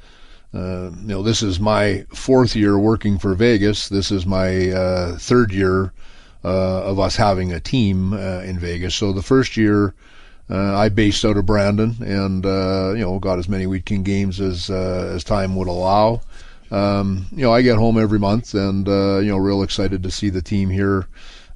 Uh, 0.55 0.90
you 1.00 1.09
know, 1.09 1.23
this 1.23 1.43
is 1.43 1.61
my 1.61 2.07
fourth 2.14 2.57
year 2.57 2.78
working 2.78 3.19
for 3.19 3.35
Vegas. 3.35 3.90
This 3.90 4.11
is 4.11 4.25
my 4.25 4.71
uh, 4.71 5.19
third 5.19 5.52
year 5.52 5.87
uh, 5.87 6.05
of 6.47 6.99
us 6.99 7.17
having 7.17 7.53
a 7.53 7.61
team 7.61 8.12
uh, 8.12 8.41
in 8.41 8.59
Vegas. 8.59 8.95
So 8.95 9.12
the 9.12 9.23
first 9.23 9.56
year, 9.56 9.95
uh, 10.49 10.76
I 10.76 10.89
based 10.89 11.25
out 11.25 11.37
of 11.37 11.47
Brandon, 11.47 11.97
and 12.00 12.45
you 12.45 13.04
know 13.04 13.19
got 13.19 13.39
as 13.39 13.49
many 13.49 13.80
King 13.80 14.02
games 14.02 14.41
as 14.41 14.71
as 14.71 15.25
time 15.25 15.56
would 15.56 15.69
allow. 15.69 16.23
Um, 16.71 17.26
you 17.30 17.43
know, 17.43 17.52
I 17.52 17.63
get 17.63 17.76
home 17.76 17.99
every 17.99 18.19
month, 18.19 18.54
and 18.54 18.87
you 18.87 19.30
know, 19.30 19.37
real 19.39 19.63
excited 19.63 20.02
to 20.02 20.11
see 20.11 20.30
the 20.30 20.43
team 20.43 20.71
here. 20.71 21.06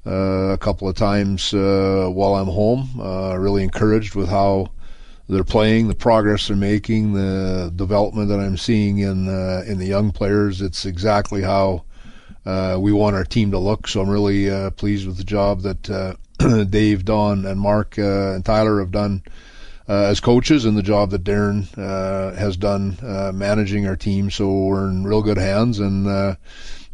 Uh, 0.03 0.49
a 0.51 0.57
couple 0.57 0.89
of 0.89 0.95
times 0.95 1.53
uh, 1.53 2.07
while 2.11 2.33
I'm 2.33 2.47
home. 2.47 2.89
Uh, 2.99 3.35
really 3.37 3.61
encouraged 3.61 4.15
with 4.15 4.29
how 4.29 4.71
they're 5.29 5.43
playing, 5.43 5.89
the 5.89 5.93
progress 5.95 6.47
they're 6.47 6.57
making, 6.57 7.13
the 7.13 7.71
development 7.75 8.27
that 8.29 8.39
I'm 8.39 8.57
seeing 8.57 8.97
in 8.97 9.27
in 9.67 9.77
the 9.77 9.85
young 9.85 10.11
players. 10.11 10.59
It's 10.59 10.85
exactly 10.85 11.43
how 11.43 11.83
uh, 12.45 12.77
we 12.79 12.91
want 12.91 13.15
our 13.15 13.23
team 13.23 13.51
to 13.51 13.59
look. 13.59 13.87
So 13.87 14.01
I'm 14.01 14.09
really 14.09 14.49
uh, 14.49 14.71
pleased 14.71 15.07
with 15.07 15.17
the 15.17 15.23
job 15.23 15.61
that 15.61 15.89
uh, 15.89 16.15
Dave, 16.69 17.05
Don, 17.05 17.45
and 17.45 17.59
Mark 17.59 17.97
uh, 17.99 18.33
and 18.33 18.45
Tyler 18.45 18.79
have 18.79 18.91
done 18.91 19.23
uh, 19.87 20.05
as 20.05 20.19
coaches, 20.19 20.65
and 20.65 20.77
the 20.77 20.83
job 20.83 21.11
that 21.11 21.23
Darren 21.23 21.67
uh, 21.77 22.35
has 22.35 22.57
done 22.57 22.97
managing 23.37 23.87
our 23.87 23.95
team. 23.95 24.31
So 24.31 24.49
we're 24.51 24.89
in 24.89 25.03
real 25.03 25.21
good 25.21 25.37
hands, 25.37 25.79
and 25.79 26.05
you 26.05 26.37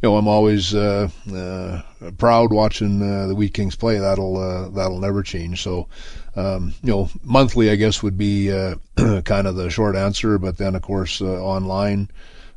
know 0.03 0.17
I'm 0.17 0.27
always 0.27 0.71
proud 0.71 2.53
watching 2.53 3.27
the 3.27 3.35
Wheat 3.35 3.53
Kings 3.53 3.75
play. 3.75 3.99
That'll 3.99 4.71
that'll 4.71 4.99
never 4.99 5.23
change. 5.23 5.61
So. 5.61 5.87
Um, 6.35 6.75
you 6.83 6.91
know, 6.91 7.09
monthly, 7.23 7.71
I 7.71 7.77
guess, 7.77 8.03
would 8.03 8.15
be 8.15 8.49
kind 8.95 9.47
of 9.47 9.55
the 9.55 9.71
short 9.71 9.95
answer, 9.95 10.37
but 10.37 10.55
then, 10.55 10.75
of 10.75 10.83
course, 10.83 11.19
online, 11.19 12.11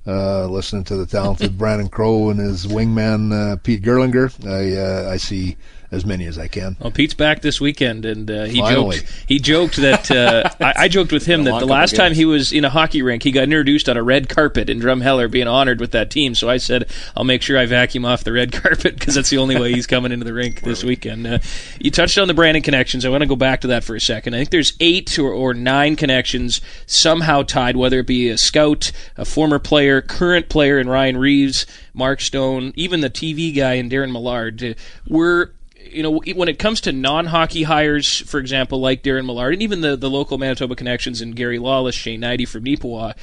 uh, 0.06 0.46
listening 0.46 0.84
to 0.84 0.96
the 0.96 1.06
talented 1.06 1.58
Brandon 1.58 1.88
Crow 1.88 2.30
and 2.30 2.40
his 2.40 2.66
wingman 2.66 3.32
uh, 3.32 3.56
Pete 3.56 3.82
Gerlinger. 3.82 4.30
I 4.46 5.08
uh, 5.08 5.12
I 5.12 5.16
see 5.16 5.56
as 5.92 6.06
many 6.06 6.26
as 6.26 6.38
I 6.38 6.46
can. 6.46 6.76
Well, 6.78 6.92
Pete's 6.92 7.14
back 7.14 7.42
this 7.42 7.60
weekend, 7.60 8.04
and 8.04 8.30
uh, 8.30 8.44
he 8.44 8.60
Finally. 8.60 8.98
joked. 8.98 9.24
He 9.26 9.38
joked 9.40 9.76
that 9.76 10.10
uh, 10.10 10.48
I, 10.60 10.84
I, 10.84 10.88
joked 10.88 11.10
with 11.10 11.26
him 11.26 11.44
that 11.44 11.58
the 11.58 11.66
last 11.66 11.96
time 11.96 12.14
he 12.14 12.24
was 12.24 12.52
in 12.52 12.64
a 12.64 12.70
hockey 12.70 13.02
rink, 13.02 13.24
he 13.24 13.32
got 13.32 13.44
introduced 13.44 13.88
on 13.88 13.96
a 13.96 14.02
red 14.02 14.28
carpet 14.28 14.70
in 14.70 14.78
Drumheller, 14.78 15.28
being 15.28 15.48
honored 15.48 15.80
with 15.80 15.90
that 15.90 16.10
team. 16.10 16.34
So 16.36 16.48
I 16.48 16.58
said, 16.58 16.90
I'll 17.16 17.24
make 17.24 17.42
sure 17.42 17.58
I 17.58 17.66
vacuum 17.66 18.04
off 18.04 18.22
the 18.22 18.32
red 18.32 18.52
carpet 18.62 18.98
because 18.98 19.16
that's 19.16 19.30
the 19.30 19.38
only 19.38 19.58
way 19.58 19.72
he's 19.72 19.86
coming 19.86 20.12
into 20.12 20.24
the 20.24 20.32
rink 20.32 20.60
this 20.60 20.84
weekend. 20.84 21.26
Uh, 21.26 21.38
you 21.80 21.90
touched 21.90 22.18
on 22.18 22.28
the 22.28 22.34
Brandon 22.34 22.62
connections. 22.62 23.04
I 23.04 23.08
want 23.08 23.22
to 23.22 23.28
go 23.28 23.36
back 23.36 23.62
to 23.62 23.68
that 23.68 23.82
for 23.82 23.96
a 23.96 24.00
second. 24.00 24.34
I 24.34 24.38
think 24.38 24.50
there's 24.50 24.74
eight 24.78 25.18
or, 25.18 25.32
or 25.32 25.54
nine 25.54 25.96
connections 25.96 26.60
somehow 26.86 27.42
tied, 27.42 27.76
whether 27.76 27.98
it 27.98 28.06
be 28.06 28.28
a 28.28 28.38
scout, 28.38 28.92
a 29.16 29.24
former 29.24 29.58
player, 29.58 30.00
current 30.00 30.48
player 30.48 30.78
in 30.78 30.88
Ryan 30.88 31.16
Reaves. 31.16 31.66
Mark 31.92 32.20
Stone, 32.20 32.72
even 32.76 33.00
the 33.00 33.10
TV 33.10 33.54
guy 33.54 33.74
in 33.74 33.90
Darren 33.90 34.12
Millard. 34.12 34.62
Uh, 34.62 34.74
we're 35.08 35.50
you 35.90 36.02
know, 36.02 36.20
when 36.34 36.48
it 36.48 36.58
comes 36.58 36.80
to 36.82 36.92
non-hockey 36.92 37.64
hires, 37.64 38.20
for 38.20 38.38
example, 38.38 38.80
like 38.80 39.02
Darren 39.02 39.26
Millard, 39.26 39.54
and 39.54 39.62
even 39.62 39.80
the, 39.80 39.96
the 39.96 40.10
local 40.10 40.38
Manitoba 40.38 40.76
connections 40.76 41.20
and 41.20 41.36
Gary 41.36 41.58
Lawless, 41.58 41.94
Shane 41.94 42.20
Hnidy 42.20 42.46
from 42.46 42.64
Neepawa, 42.64 43.14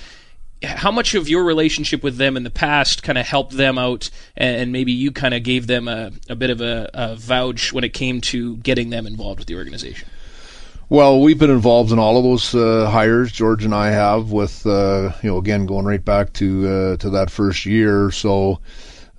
how 0.63 0.91
much 0.91 1.13
of 1.13 1.29
your 1.29 1.43
relationship 1.43 2.03
with 2.03 2.17
them 2.17 2.35
in 2.35 2.43
the 2.43 2.49
past 2.49 3.03
kind 3.03 3.17
of 3.17 3.27
helped 3.27 3.55
them 3.55 3.77
out, 3.77 4.09
and 4.35 4.71
maybe 4.71 4.91
you 4.91 5.11
kind 5.11 5.33
of 5.33 5.43
gave 5.43 5.67
them 5.67 5.87
a, 5.87 6.11
a 6.29 6.35
bit 6.35 6.49
of 6.49 6.61
a, 6.61 6.89
a 6.93 7.15
vouch 7.15 7.71
when 7.71 7.83
it 7.83 7.93
came 7.93 8.21
to 8.21 8.57
getting 8.57 8.89
them 8.89 9.05
involved 9.05 9.39
with 9.39 9.47
the 9.47 9.55
organization? 9.55 10.07
Well, 10.89 11.19
we've 11.19 11.37
been 11.37 11.51
involved 11.51 11.91
in 11.91 11.99
all 11.99 12.17
of 12.17 12.23
those 12.23 12.55
uh, 12.55 12.89
hires. 12.89 13.31
George 13.31 13.65
and 13.65 13.75
I 13.75 13.89
have, 13.89 14.31
with 14.31 14.65
uh, 14.65 15.11
you 15.21 15.29
know, 15.29 15.37
again 15.37 15.65
going 15.65 15.85
right 15.85 16.03
back 16.03 16.31
to 16.33 16.67
uh, 16.67 16.97
to 16.97 17.09
that 17.09 17.29
first 17.29 17.65
year. 17.65 18.09
So, 18.09 18.61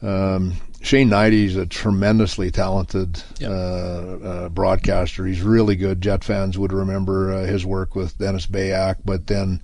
um, 0.01 0.55
Shane 0.81 1.13
is 1.13 1.57
a 1.57 1.67
tremendously 1.67 2.51
talented 2.51 3.23
yep. 3.39 3.51
uh, 3.51 3.55
uh, 3.55 4.49
broadcaster. 4.49 5.27
He's 5.27 5.43
really 5.43 5.77
good. 5.77 6.01
Jet 6.01 6.23
fans 6.23 6.57
would 6.57 6.73
remember 6.73 7.33
uh, 7.33 7.45
his 7.45 7.67
work 7.67 7.95
with 7.95 8.17
Dennis 8.19 8.47
Beyak, 8.47 8.97
but 9.05 9.27
then 9.27 9.61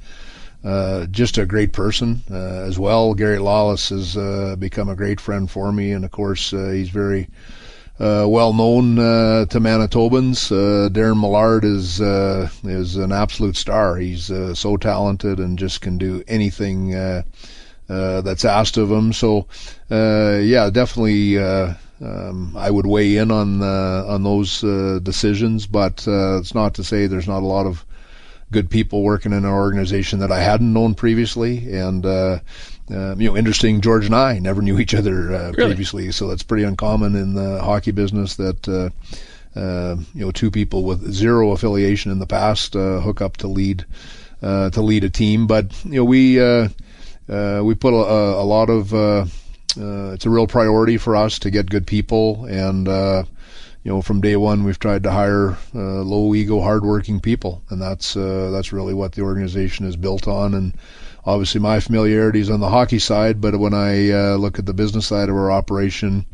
uh, 0.64 1.06
just 1.06 1.38
a 1.38 1.46
great 1.46 1.72
person 1.72 2.22
uh, 2.30 2.34
as 2.34 2.78
well. 2.78 3.14
Gary 3.14 3.38
Lawless 3.38 3.90
has 3.90 4.16
uh, 4.16 4.56
become 4.58 4.88
a 4.88 4.96
great 4.96 5.20
friend 5.20 5.50
for 5.50 5.70
me, 5.72 5.92
and 5.92 6.04
of 6.04 6.10
course, 6.10 6.50
he's 6.50 6.90
very 6.90 7.28
well 7.98 8.52
known 8.52 8.96
to 8.96 9.60
Manitobans. 9.60 10.50
Darren 10.90 11.20
Millard 11.20 11.64
is 11.64 12.00
is 12.00 12.96
an 12.96 13.12
absolute 13.12 13.56
star. 13.56 13.96
He's 13.96 14.26
so 14.58 14.76
talented 14.76 15.38
and 15.38 15.58
just 15.58 15.80
can 15.80 15.96
do 15.96 16.24
anything 16.26 16.92
uh, 17.88 18.20
that's 18.22 18.44
asked 18.44 18.76
of 18.76 18.90
him. 18.90 19.12
So, 19.12 19.46
uh, 19.90 20.38
yeah, 20.42 20.70
definitely, 20.70 21.38
uh, 21.38 21.74
um, 22.00 22.56
I 22.56 22.70
would 22.70 22.86
weigh 22.86 23.16
in 23.16 23.30
on 23.30 23.62
uh, 23.62 24.04
on 24.08 24.22
those 24.22 24.62
uh, 24.64 25.00
decisions, 25.02 25.66
but 25.66 26.06
uh, 26.06 26.38
it's 26.38 26.54
not 26.54 26.74
to 26.74 26.84
say 26.84 27.06
there's 27.06 27.28
not 27.28 27.42
a 27.42 27.46
lot 27.46 27.66
of 27.66 27.84
good 28.50 28.70
people 28.70 29.02
working 29.02 29.32
in 29.32 29.38
an 29.38 29.50
organization 29.50 30.20
that 30.20 30.30
I 30.30 30.40
hadn't 30.40 30.72
known 30.72 30.94
previously, 30.94 31.72
and 31.72 32.04
uh, 32.04 32.38
uh, 32.90 33.16
you 33.16 33.28
know, 33.28 33.36
interesting. 33.36 33.80
George 33.80 34.06
and 34.06 34.14
I 34.14 34.38
never 34.38 34.62
knew 34.62 34.78
each 34.78 34.94
other 34.94 35.34
uh, 35.34 35.52
really? 35.52 35.70
previously, 35.70 36.12
so 36.12 36.28
that's 36.28 36.42
pretty 36.42 36.64
uncommon 36.64 37.14
in 37.16 37.34
the 37.34 37.62
hockey 37.62 37.90
business. 37.90 38.36
That 38.36 38.68
uh, 38.68 39.58
uh, 39.58 39.96
you 40.14 40.24
know 40.26 40.30
two 40.30 40.50
people 40.50 40.84
with 40.84 41.12
zero 41.12 41.52
affiliation 41.52 42.12
in 42.12 42.18
the 42.18 42.26
past 42.26 42.76
uh, 42.76 43.00
hook 43.00 43.20
up 43.20 43.38
to 43.38 43.48
lead 43.48 43.86
uh, 44.42 44.70
to 44.70 44.82
lead 44.82 45.04
a 45.04 45.10
team. 45.10 45.46
But 45.46 45.72
you 45.84 45.96
know 45.96 46.04
we 46.04 46.38
uh, 47.28 47.62
we 47.64 47.74
put 47.74 47.94
a, 47.94 48.40
a 48.40 48.44
lot 48.44 48.70
of 48.70 48.94
uh, 48.94 49.26
uh, 49.78 50.12
it's 50.12 50.26
a 50.26 50.30
real 50.30 50.46
priority 50.46 50.96
for 50.96 51.16
us 51.16 51.38
to 51.40 51.50
get 51.50 51.70
good 51.70 51.86
people 51.86 52.44
and. 52.46 52.88
Uh, 52.88 53.24
you 53.84 53.92
know, 53.92 54.00
from 54.00 54.22
day 54.22 54.34
one, 54.34 54.64
we've 54.64 54.78
tried 54.78 55.02
to 55.02 55.10
hire 55.10 55.58
uh, 55.74 56.00
low 56.02 56.34
ego, 56.34 56.62
hardworking 56.62 57.20
people, 57.20 57.62
and 57.68 57.82
that's 57.82 58.16
uh, 58.16 58.48
that's 58.50 58.72
really 58.72 58.94
what 58.94 59.12
the 59.12 59.20
organization 59.20 59.84
is 59.84 59.94
built 59.94 60.26
on. 60.26 60.54
And 60.54 60.74
obviously, 61.26 61.60
my 61.60 61.80
familiarity 61.80 62.40
is 62.40 62.48
on 62.48 62.60
the 62.60 62.70
hockey 62.70 62.98
side, 62.98 63.42
but 63.42 63.58
when 63.58 63.74
I 63.74 64.10
uh, 64.10 64.36
look 64.36 64.58
at 64.58 64.64
the 64.64 64.72
business 64.72 65.06
side 65.06 65.28
of 65.28 65.36
our 65.36 65.52
operation, 65.52 66.24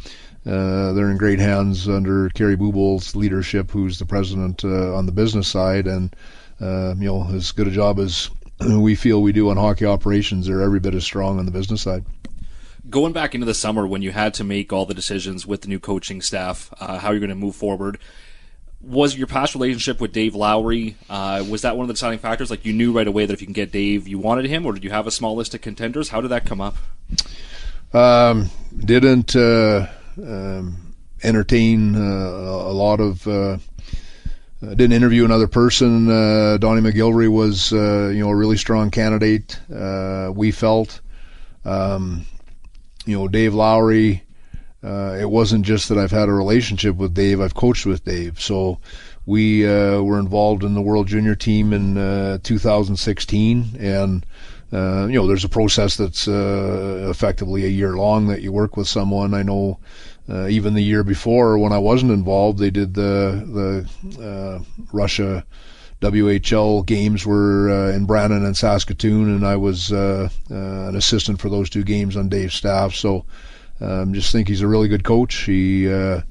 uh, 0.47 0.93
they're 0.93 1.11
in 1.11 1.19
great 1.19 1.41
hands 1.41 1.89
under 1.89 2.29
Kerry 2.31 2.57
Bubolz's 2.57 3.17
leadership, 3.17 3.73
who's 3.73 3.99
the 3.99 4.07
president 4.07 4.65
uh, 4.65 4.95
on 4.95 5.07
the 5.07 5.13
business 5.13 5.49
side, 5.49 5.89
and 5.89 6.15
uh, 6.61 6.95
you 6.97 7.07
know, 7.07 7.29
as 7.35 7.51
good 7.51 7.67
a 7.67 7.73
job 7.73 7.99
as 7.99 8.31
we 8.79 8.95
feel 8.95 9.23
we 9.23 9.33
do 9.33 9.51
on 9.51 9.57
hockey 9.57 9.87
operations, 9.87 10.47
they're 10.47 10.63
every 10.63 10.81
bit 10.81 10.95
as 10.95 11.05
strong 11.05 11.39
on 11.39 11.47
the 11.47 11.53
business 11.53 11.83
side 11.83 12.05
going 12.89 13.13
back 13.13 13.35
into 13.35 13.45
the 13.45 13.55
summer 13.55 13.87
when 13.87 14.03
you 14.03 14.13
had 14.13 14.35
to 14.35 14.45
make 14.45 14.73
all 14.73 14.87
the 14.87 14.95
decisions 14.95 15.47
with 15.47 15.63
the 15.63 15.69
new 15.69 15.79
coaching 15.79 16.23
staff, 16.23 16.73
uh, 16.81 16.99
how 16.99 17.11
you're 17.11 17.21
going 17.21 17.29
to 17.31 17.35
move 17.35 17.55
forward. 17.55 17.99
Was 18.81 19.17
your 19.17 19.27
past 19.27 19.55
relationship 19.55 20.01
with 20.01 20.13
Dave 20.13 20.35
Lowry 20.35 20.97
uh, 21.11 21.45
was 21.49 21.63
that 21.63 21.77
one 21.77 21.85
of 21.85 21.89
the 21.89 21.95
deciding 21.95 22.19
factors? 22.19 22.51
Like 22.51 22.65
you 22.65 22.73
knew 22.73 22.93
right 22.93 23.07
away 23.07 23.27
that 23.27 23.33
if 23.35 23.43
you 23.43 23.47
can 23.47 23.53
get 23.53 23.71
Dave, 23.71 24.09
you 24.09 24.19
wanted 24.19 24.47
him, 24.47 24.65
or 24.65 24.73
did 24.73 24.85
you 24.85 24.91
have 24.91 25.07
a 25.07 25.11
small 25.11 25.37
list 25.37 25.55
of 25.55 25.61
contenders? 25.61 26.09
How 26.09 26.23
did 26.23 26.29
that 26.29 26.47
come 26.47 26.63
up? 26.63 26.77
Um, 27.93 28.49
didn't 28.75 29.37
uh, 29.37 29.87
um, 30.17 30.95
entertain 31.23 31.95
uh, 31.95 31.99
a 31.99 32.73
lot 32.73 33.01
of. 33.01 33.61
Uh, 34.63 34.67
uh, 34.67 34.75
didn't 34.75 34.93
interview 34.93 35.25
another 35.25 35.49
person. 35.49 36.07
Donnie 36.07 36.81
MacGillivray 36.81 37.29
was, 37.29 37.73
you 37.73 37.79
know, 38.21 38.29
a 38.29 38.37
really 38.37 38.57
strong 38.57 38.91
candidate. 38.91 39.59
we 40.35 40.51
felt. 40.51 41.01
Um, 41.65 42.27
you 43.07 43.17
know, 43.17 43.29
Dave 43.29 43.55
Lowry. 43.55 44.23
Uh, 44.83 45.19
it 45.21 45.29
wasn't 45.29 45.67
just 45.67 45.91
that 45.91 45.99
I've 45.99 46.11
had 46.11 46.29
a 46.29 46.33
relationship 46.33 46.97
with 46.97 47.13
Dave; 47.13 47.41
I've 47.41 47.55
coached 47.55 47.85
with 47.85 48.05
Dave. 48.05 48.41
So 48.41 48.79
we 49.27 49.69
uh, 49.69 50.01
were 50.01 50.19
involved 50.19 50.65
in 50.65 50.75
the 50.75 50.81
World 50.81 51.07
Junior 51.07 51.35
team 51.35 51.75
in 51.75 51.99
uh, 51.99 52.39
2016, 52.43 53.77
and 53.79 54.25
uh, 54.73 55.07
you 55.07 55.17
know, 55.17 55.27
there's 55.27 55.45
a 55.45 55.51
process 55.51 55.97
that's 55.97 56.29
uh, 56.29 57.09
effectively 57.11 57.65
a 57.65 57.69
year 57.69 57.95
long 57.95 58.29
that 58.29 58.41
you 58.41 58.53
work 58.53 58.77
with 58.77 58.89
someone. 58.89 59.35
I 59.35 59.43
know. 59.43 59.79
Uh, 60.31 60.47
even 60.49 60.75
the 60.75 60.83
year 60.83 61.03
before, 61.03 61.59
when 61.59 61.73
I 61.73 61.79
wasn't 61.79 62.13
involved, 62.13 62.59
they 62.59 62.71
did 62.71 62.95
the 62.95 63.85
the 64.13 64.65
Russia 64.93 65.45
WHL 66.01 66.87
games 66.87 67.27
were 67.27 67.71
uh, 67.71 67.95
in 67.95 68.07
Brandon 68.07 68.45
and 68.45 68.57
Saskatoon, 68.57 69.35
and 69.35 69.47
I 69.47 69.57
was 69.57 69.93
uh, 69.93 70.31
uh, 70.51 70.89
an 70.89 70.97
assistant 70.97 71.41
for 71.41 71.51
those 71.51 71.69
two 71.69 71.85
games 71.85 72.17
on 72.17 72.31
Dave's 72.31 72.55
staff. 72.55 72.95
So 72.95 73.27
um, 73.81 74.15
just 74.15 74.33
think 74.33 74.49
he's 74.49 74.63
a 74.63 74.67
really 74.67 74.89
good 74.89 75.05
coach. 75.05 75.35
He 75.35 75.93
uh, 75.93 76.23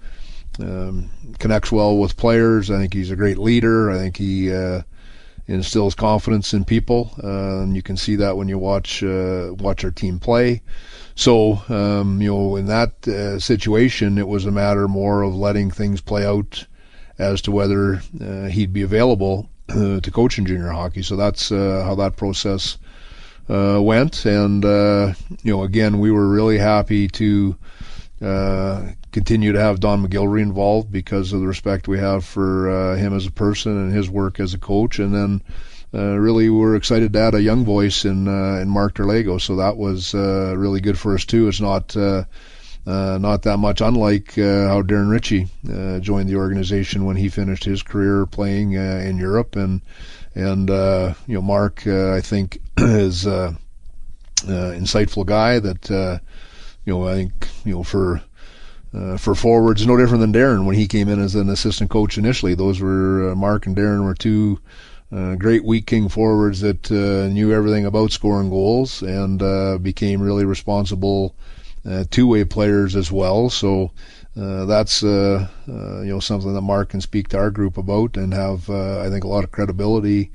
um, 0.59 1.11
connects 1.37 1.71
well 1.71 1.97
with 1.97 2.17
players. 2.17 2.71
I 2.71 2.79
think 2.79 2.93
he's 2.93 3.11
a 3.11 3.15
great 3.15 3.37
leader. 3.37 3.91
I 3.91 3.97
think 3.97 4.17
he 4.17 4.51
uh, 4.51 4.81
instills 5.45 5.93
confidence 5.93 6.51
in 6.51 6.65
people, 6.65 7.13
uh, 7.23 7.61
and 7.61 7.75
you 7.75 7.83
can 7.83 7.95
see 7.95 8.15
that 8.15 8.37
when 8.37 8.47
you 8.47 8.57
watch 8.57 9.03
watch 9.03 9.83
our 9.83 9.91
team 9.91 10.17
play. 10.17 10.63
So, 11.19 11.61
um, 11.67 12.21
you 12.21 12.33
know, 12.33 12.55
in 12.55 12.67
that 12.67 13.05
uh, 13.05 13.39
situation, 13.39 14.17
it 14.17 14.29
was 14.29 14.45
a 14.45 14.51
matter 14.51 14.87
more 14.87 15.21
of 15.21 15.35
letting 15.35 15.69
things 15.69 15.99
play 15.99 16.25
out 16.25 16.65
as 17.17 17.41
to 17.41 17.51
whether 17.51 18.01
uh, 18.21 18.45
he'd 18.45 18.71
be 18.71 18.83
available 18.83 19.49
uh, 19.67 19.99
to 19.99 20.11
coach 20.11 20.37
in 20.37 20.45
junior 20.45 20.69
hockey. 20.69 21.01
So 21.01 21.17
that's 21.17 21.51
uh, 21.51 21.83
how 21.83 21.95
that 21.95 22.15
process 22.15 22.77
uh, 23.49 23.81
went. 23.81 24.25
And 24.25 24.63
uh, 24.63 25.11
you 25.43 25.51
know, 25.51 25.63
again, 25.63 25.99
we 25.99 26.09
were 26.09 26.29
really 26.29 26.57
happy 26.57 27.09
to 27.09 27.57
continue 29.11 29.51
to 29.51 29.59
have 29.59 29.81
Don 29.81 30.07
MacGillivray 30.07 30.41
involved 30.41 30.89
because 30.89 31.33
of 31.33 31.41
the 31.41 31.47
respect 31.47 31.89
we 31.89 31.99
have 31.99 32.23
for 32.23 32.95
him 32.95 33.13
as 33.13 33.25
a 33.25 33.31
person 33.31 33.77
and 33.77 33.91
his 33.91 34.09
work 34.09 34.39
as 34.39 34.53
a 34.53 34.57
coach. 34.57 34.99
And 34.99 35.13
then. 35.13 35.41
Really, 35.93 36.49
we're 36.49 36.75
excited 36.75 37.13
to 37.13 37.19
add 37.19 37.35
a 37.35 37.41
young 37.41 37.65
voice 37.65 38.05
in 38.05 38.27
in 38.27 38.69
Mark 38.69 38.95
Derlago, 38.95 39.39
so 39.39 39.55
that 39.57 39.77
was 39.77 40.13
really 40.13 40.81
good 40.81 40.97
for 40.97 41.13
us 41.13 41.25
too. 41.25 41.47
It's 41.47 41.61
not 41.61 41.95
uh, 42.89 43.17
not 43.19 43.43
that 43.43 43.57
much 43.57 43.81
unlike 43.81 44.37
uh, 44.37 44.67
how 44.67 44.81
Darren 44.81 45.11
Ritchie 45.11 45.47
uh, 45.71 45.99
joined 45.99 46.29
the 46.29 46.37
organization 46.37 47.05
when 47.05 47.17
he 47.17 47.29
finished 47.29 47.63
his 47.63 47.83
career 47.83 48.25
playing 48.25 48.77
uh, 48.77 49.01
in 49.05 49.17
Europe, 49.17 49.55
and 49.55 49.81
and 50.35 50.69
uh, 50.69 51.13
you 51.27 51.35
know 51.35 51.41
Mark 51.41 51.85
uh, 51.85 52.13
I 52.13 52.21
think 52.21 52.59
is 52.77 53.27
uh, 53.27 53.53
uh, 54.47 54.71
insightful 54.73 55.25
guy 55.25 55.59
that 55.59 55.91
uh, 55.91 56.19
you 56.85 56.93
know 56.93 57.07
I 57.07 57.15
think 57.15 57.47
you 57.65 57.75
know 57.75 57.83
for. 57.83 58.21
Uh, 58.91 59.17
for 59.17 59.35
forwards, 59.35 59.85
no 59.85 59.95
different 59.95 60.19
than 60.19 60.33
Darren 60.33 60.65
when 60.65 60.75
he 60.75 60.87
came 60.87 61.09
in 61.09 61.19
as 61.19 61.35
an 61.35 61.47
assistant 61.47 61.91
coach 61.91 62.17
initially. 62.17 62.55
Those 62.55 62.81
were 62.81 63.29
uh, 63.29 63.35
Mark 63.35 63.67
and 63.67 63.77
Darren 63.77 64.03
were 64.03 64.15
two 64.15 64.59
uh, 65.11 65.35
great 65.35 65.63
Wheat 65.63 65.87
King 65.87 66.07
forwards 66.07 66.61
that 66.61 66.91
uh, 66.91 67.27
knew 67.33 67.51
everything 67.51 67.85
about 67.85 68.11
scoring 68.11 68.49
goals 68.49 69.01
and 69.01 69.41
uh, 69.41 69.77
became 69.79 70.21
really 70.21 70.45
responsible 70.45 71.35
uh, 71.87 72.03
two-way 72.11 72.43
players 72.43 72.95
as 72.95 73.11
well. 73.11 73.49
So 73.49 73.91
uh, 74.39 74.65
that's 74.65 75.01
you 75.01 75.47
know 75.67 76.19
something 76.19 76.53
that 76.53 76.61
Mark 76.61 76.89
can 76.89 77.01
speak 77.01 77.29
to 77.29 77.37
our 77.37 77.49
group 77.49 77.77
about 77.77 78.17
and 78.17 78.33
have 78.33 78.69
I 78.69 79.09
think 79.09 79.23
a 79.23 79.27
lot 79.27 79.43
of 79.43 79.51
credibility. 79.51 80.31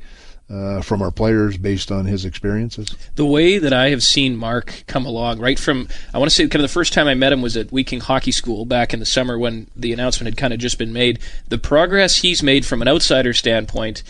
From 0.82 1.02
our 1.02 1.10
players 1.10 1.56
based 1.56 1.90
on 1.90 2.04
his 2.04 2.24
experiences. 2.24 2.94
The 3.16 3.26
way 3.26 3.58
that 3.58 3.72
I 3.72 3.88
have 3.88 4.04
seen 4.04 4.36
Mark 4.36 4.84
come 4.86 5.04
along, 5.04 5.40
right 5.40 5.58
from, 5.58 5.88
I 6.12 6.18
want 6.18 6.30
to 6.30 6.34
say 6.34 6.44
kind 6.44 6.56
of 6.56 6.62
the 6.62 6.68
first 6.68 6.92
time 6.92 7.08
I 7.08 7.14
met 7.14 7.32
him 7.32 7.42
was 7.42 7.56
at 7.56 7.72
Wheat 7.72 7.88
King 7.88 7.98
Hockey 7.98 8.30
School 8.30 8.64
back 8.64 8.94
in 8.94 9.00
the 9.00 9.06
summer 9.06 9.36
when 9.36 9.66
the 9.74 9.92
announcement 9.92 10.28
had 10.28 10.36
kind 10.36 10.52
of 10.52 10.60
just 10.60 10.78
been 10.78 10.92
made. 10.92 11.18
The 11.48 11.58
progress 11.58 12.18
he's 12.18 12.40
made 12.40 12.64
from 12.64 12.82
an 12.82 12.88
outsider 12.88 13.32
standpoint 13.32 14.04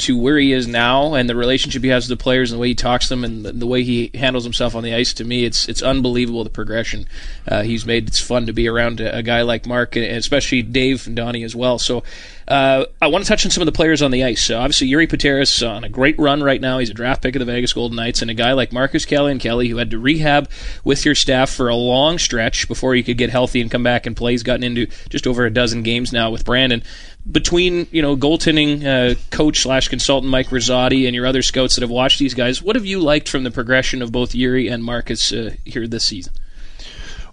to 0.00 0.18
where 0.18 0.38
he 0.38 0.52
is 0.52 0.66
now 0.66 1.14
and 1.14 1.28
the 1.28 1.36
relationship 1.36 1.82
he 1.82 1.88
has 1.88 2.08
with 2.08 2.18
the 2.18 2.22
players 2.22 2.50
and 2.50 2.58
the 2.58 2.60
way 2.60 2.68
he 2.68 2.74
talks 2.74 3.08
to 3.08 3.10
them 3.10 3.24
and 3.24 3.44
the, 3.44 3.52
the 3.52 3.66
way 3.66 3.82
he 3.82 4.10
handles 4.14 4.44
himself 4.44 4.74
on 4.74 4.82
the 4.82 4.94
ice 4.94 5.12
to 5.14 5.24
me 5.24 5.44
it's 5.44 5.68
it's 5.68 5.82
unbelievable 5.82 6.44
the 6.44 6.50
progression 6.50 7.06
uh, 7.46 7.62
he's 7.62 7.86
made. 7.86 8.08
It's 8.08 8.20
fun 8.20 8.46
to 8.46 8.52
be 8.52 8.68
around 8.68 9.00
a, 9.00 9.18
a, 9.18 9.22
guy 9.22 9.42
like 9.42 9.66
Mark 9.66 9.96
and 9.96 10.04
especially 10.04 10.62
Dave 10.62 11.06
and 11.06 11.16
Donnie 11.16 11.42
as 11.42 11.56
well. 11.56 11.78
So 11.78 12.02
uh, 12.46 12.84
I 13.00 13.06
want 13.08 13.24
to 13.24 13.28
touch 13.28 13.44
on 13.44 13.50
some 13.50 13.62
of 13.62 13.66
the 13.66 13.72
players 13.72 14.02
on 14.02 14.10
the 14.10 14.24
ice. 14.24 14.42
So 14.42 14.58
obviously 14.58 14.88
Jiri 14.88 15.08
Patera 15.08 15.44
on 15.68 15.84
a 15.84 15.88
great 15.88 16.18
run 16.18 16.42
right 16.42 16.60
now. 16.60 16.78
He's 16.78 16.90
a 16.90 16.94
draft 16.94 17.22
pick 17.22 17.34
of 17.34 17.40
the 17.40 17.44
Vegas 17.44 17.72
Golden 17.72 17.96
Knights 17.96 18.22
and 18.22 18.30
a 18.30 18.34
guy 18.34 18.52
like 18.52 18.72
Marcus 18.72 19.06
Kallionkieli 19.06 19.68
who 19.68 19.76
had 19.76 19.90
to 19.90 19.98
rehab 19.98 20.50
with 20.84 21.04
your 21.04 21.14
staff 21.14 21.50
for 21.50 21.68
a 21.68 21.74
long 21.74 22.18
stretch 22.18 22.68
before 22.68 22.94
he 22.94 23.02
could 23.02 23.18
get 23.18 23.30
healthy 23.30 23.60
and 23.60 23.70
come 23.70 23.82
back 23.82 24.06
and 24.06 24.16
play. 24.16 24.32
He's 24.32 24.42
gotten 24.42 24.64
into 24.64 24.86
just 25.08 25.26
over 25.26 25.44
a 25.44 25.50
dozen 25.50 25.82
games 25.82 26.12
now 26.12 26.30
with 26.30 26.44
Brandon 26.44 26.82
between 27.30 27.86
you 27.90 28.02
know 28.02 28.16
goaltending 28.16 28.84
uh, 28.84 29.14
coach 29.30 29.60
slash 29.60 29.88
consultant 29.88 30.30
Mike 30.30 30.48
Rosati 30.48 31.06
and 31.06 31.14
your 31.14 31.26
other 31.26 31.42
scouts 31.42 31.74
that 31.74 31.82
have 31.82 31.90
watched 31.90 32.18
these 32.18 32.34
guys, 32.34 32.62
what 32.62 32.76
have 32.76 32.86
you 32.86 33.00
liked 33.00 33.28
from 33.28 33.44
the 33.44 33.50
progression 33.50 34.02
of 34.02 34.12
both 34.12 34.32
Jiri 34.32 34.72
and 34.72 34.82
Marcus 34.84 35.32
uh, 35.32 35.54
here 35.64 35.86
this 35.86 36.04
season? 36.04 36.32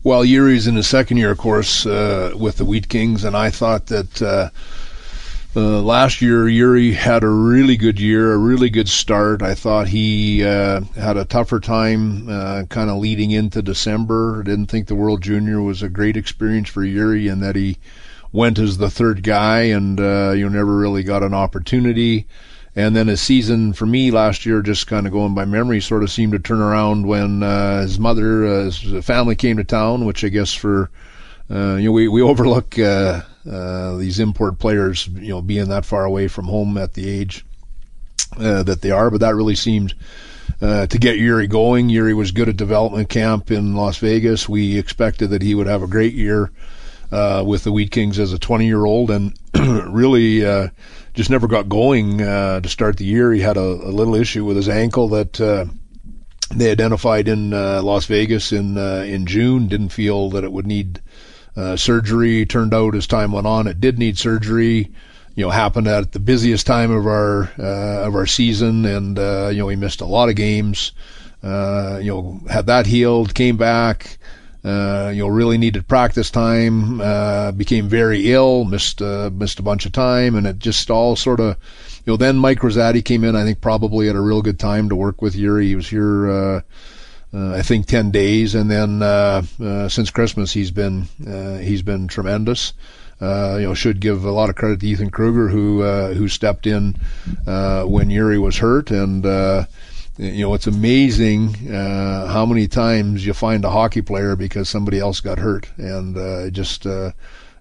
Well, 0.03 0.23
Jiri's 0.23 0.67
in 0.67 0.75
his 0.75 0.87
second 0.87 1.17
year, 1.17 1.31
of 1.31 1.37
course, 1.37 1.85
uh, 1.85 2.31
with 2.35 2.57
the 2.57 2.65
Wheat 2.65 2.89
Kings, 2.89 3.23
and 3.23 3.35
I 3.35 3.49
thought 3.49 3.87
that. 3.87 4.21
Uh, 4.21 4.49
uh, 5.55 5.81
last 5.81 6.21
year, 6.21 6.43
Jiri 6.43 6.93
had 6.93 7.23
a 7.23 7.29
really 7.29 7.77
good 7.77 7.99
year, 7.99 8.31
a 8.31 8.37
really 8.37 8.69
good 8.69 8.87
start. 8.87 9.41
I 9.41 9.55
thought 9.55 9.87
he 9.87 10.45
uh, 10.45 10.81
had 10.95 11.17
a 11.17 11.25
tougher 11.25 11.59
time 11.59 12.29
uh, 12.29 12.65
kind 12.69 12.91
of 12.91 12.97
leading 12.97 13.31
into 13.31 13.63
December. 13.63 14.43
Didn't 14.43 14.67
think 14.67 14.87
the 14.87 14.93
World 14.93 15.23
Junior 15.23 15.59
was 15.59 15.81
a 15.81 15.89
great 15.89 16.15
experience 16.15 16.69
for 16.69 16.83
Jiri 16.83 17.31
and 17.31 17.41
that 17.41 17.55
he 17.55 17.77
went 18.37 18.59
as 18.59 18.77
the 18.77 18.89
third 18.89 19.23
guy, 19.23 19.61
and 19.63 19.99
uh, 19.99 20.31
you 20.31 20.47
never 20.47 20.77
really 20.77 21.01
got 21.01 21.23
an 21.23 21.33
opportunity. 21.33 22.27
And 22.75 22.95
then 22.95 23.07
his 23.07 23.19
season 23.19 23.73
for 23.73 23.87
me 23.87 24.11
last 24.11 24.45
year, 24.45 24.61
just 24.61 24.85
kind 24.85 25.07
of 25.07 25.11
going 25.11 25.33
by 25.33 25.45
memory, 25.45 25.81
sort 25.81 26.03
of 26.03 26.11
seemed 26.11 26.33
to 26.33 26.39
turn 26.39 26.61
around 26.61 27.07
when 27.07 27.41
uh, 27.41 27.81
his 27.81 27.97
mother, 27.97 28.45
uh, 28.45 28.63
his 28.65 29.03
family 29.03 29.35
came 29.35 29.57
to 29.57 29.63
town, 29.63 30.05
which 30.05 30.23
I 30.23 30.29
guess 30.29 30.53
for 30.53 30.91
uh, 31.49 31.77
you 31.77 31.85
know 31.85 31.91
we 31.91 32.07
we 32.07 32.21
overlook 32.31 32.77
uh, 32.77 33.23
uh, 33.49 33.97
these 33.97 34.19
import 34.19 34.59
players, 34.59 35.07
you 35.07 35.29
know, 35.29 35.41
being 35.41 35.69
that 35.69 35.85
far 35.85 36.05
away 36.05 36.27
from 36.27 36.45
home 36.45 36.77
at 36.77 36.93
the 36.93 37.09
age 37.09 37.43
uh, 38.37 38.61
that 38.61 38.83
they 38.83 38.91
are, 38.91 39.09
but 39.09 39.21
that 39.21 39.35
really 39.35 39.55
seemed. 39.55 39.95
To 40.59 40.87
get 40.87 41.19
Jiri 41.19 41.47
going. 41.47 41.89
Jiri 41.89 42.15
was 42.15 42.31
good 42.31 42.49
at 42.49 42.57
development 42.57 43.09
camp 43.09 43.51
in 43.51 43.75
Las 43.75 43.97
Vegas. 43.97 44.49
We 44.49 44.79
expected 44.79 45.29
that 45.29 45.43
he 45.43 45.53
would 45.53 45.67
have 45.67 45.83
a 45.83 45.87
great 45.87 46.13
year 46.13 46.51
uh, 47.11 47.43
with 47.45 47.63
the 47.63 47.71
Wheat 47.71 47.91
Kings 47.91 48.19
as 48.19 48.33
a 48.33 48.39
20 48.39 48.65
year 48.65 48.85
old 48.85 49.11
and 49.11 49.37
really 49.55 50.45
uh, 50.45 50.67
just 51.13 51.29
never 51.29 51.47
got 51.47 51.69
going 51.69 52.21
uh, 52.21 52.59
to 52.59 52.69
start 52.69 52.97
the 52.97 53.05
year. 53.05 53.31
He 53.31 53.41
had 53.41 53.57
a, 53.57 53.61
a 53.61 53.91
little 53.91 54.15
issue 54.15 54.45
with 54.45 54.57
his 54.57 54.69
ankle 54.69 55.09
that 55.09 55.39
uh, 55.39 55.65
they 56.53 56.71
identified 56.71 57.27
in 57.27 57.53
uh, 57.53 57.81
Las 57.81 58.05
Vegas 58.05 58.51
in 58.51 58.77
uh, 58.77 59.03
in 59.07 59.25
June. 59.25 59.67
Didn't 59.67 59.89
feel 59.89 60.29
that 60.31 60.43
it 60.43 60.51
would 60.51 60.67
need 60.67 61.01
surgery 61.75 62.45
turned 62.45 62.73
out 62.73 62.93
as 62.93 63.07
time 63.07 63.31
went 63.31 63.47
on, 63.47 63.67
it 63.67 63.81
did 63.81 63.97
need 63.97 64.17
surgery. 64.17 64.91
You 65.33 65.43
know, 65.43 65.51
happened 65.51 65.87
at 65.87 66.13
the 66.13 66.19
busiest 66.19 66.65
time 66.65 66.89
of 66.89 67.05
our 67.05 67.51
of 67.57 68.15
our 68.15 68.25
season, 68.25 68.85
and 68.85 69.17
you 69.17 69.59
know 69.59 69.65
we 69.67 69.75
missed 69.75 70.01
a 70.01 70.05
lot 70.05 70.29
of 70.29 70.35
games. 70.35 70.91
You 71.43 71.49
know, 71.49 72.41
had 72.49 72.67
that 72.67 72.85
healed, 72.85 73.33
came 73.33 73.55
back. 73.57 74.17
Uh, 74.63 75.11
you 75.13 75.21
know, 75.21 75.27
really 75.27 75.57
needed 75.57 75.87
practice 75.87 76.31
time. 76.31 76.99
Uh, 76.99 77.51
became 77.51 77.87
very 77.87 78.31
ill, 78.33 78.65
missed 78.65 79.01
uh, 79.01 79.29
missed 79.31 79.59
a 79.59 79.63
bunch 79.63 79.85
of 79.85 79.91
time, 79.91 80.35
and 80.35 80.47
it 80.47 80.59
just 80.59 80.89
all 80.89 81.15
sort 81.15 81.39
of, 81.39 81.55
you 82.05 82.13
know. 82.13 82.17
Then 82.17 82.37
Mike 82.37 82.59
Rosati 82.59 83.05
came 83.05 83.23
in. 83.23 83.35
I 83.35 83.43
think 83.43 83.61
probably 83.61 84.09
at 84.09 84.15
a 84.15 84.21
real 84.21 84.41
good 84.41 84.59
time 84.59 84.89
to 84.89 84.95
work 84.95 85.21
with 85.21 85.35
Jiri. 85.35 85.67
He 85.67 85.75
was 85.75 85.87
here, 85.87 86.29
uh, 86.29 86.61
uh, 87.33 87.53
I 87.53 87.61
think, 87.61 87.85
ten 87.85 88.11
days, 88.11 88.55
and 88.55 88.69
then 88.69 89.01
uh, 89.01 89.43
since 89.89 90.09
Christmas 90.09 90.51
he's 90.51 90.71
been 90.71 91.03
he's 91.61 91.83
been 91.83 92.07
tremendous. 92.07 92.73
Uh, 93.21 93.57
you 93.59 93.67
know, 93.67 93.73
should 93.73 93.99
give 93.99 94.25
a 94.25 94.31
lot 94.31 94.49
of 94.49 94.55
credit 94.55 94.79
to 94.79 94.87
Ethan 94.87 95.09
Kruger 95.11 95.47
who 95.49 95.81
uh, 95.81 96.13
who 96.13 96.27
stepped 96.27 96.67
in 96.67 96.95
uh, 97.45 97.83
when 97.83 98.09
Jiri 98.09 98.41
was 98.41 98.57
hurt 98.57 98.91
and. 98.91 99.67
You 100.17 100.47
know, 100.47 100.55
it's 100.55 100.65
amazing 100.65 101.69
uh, 101.71 102.25
how 102.25 102.43
many 102.43 102.67
times 102.67 103.23
you 103.23 103.33
find 103.33 103.63
a 103.63 103.69
hockey 103.69 104.01
player 104.01 104.35
because 104.35 104.67
somebody 104.67 104.99
else 104.99 105.19
got 105.19 105.37
hurt, 105.37 105.69
and 105.77 106.17
uh, 106.17 106.49
just 106.49 106.87
uh, 106.87 107.11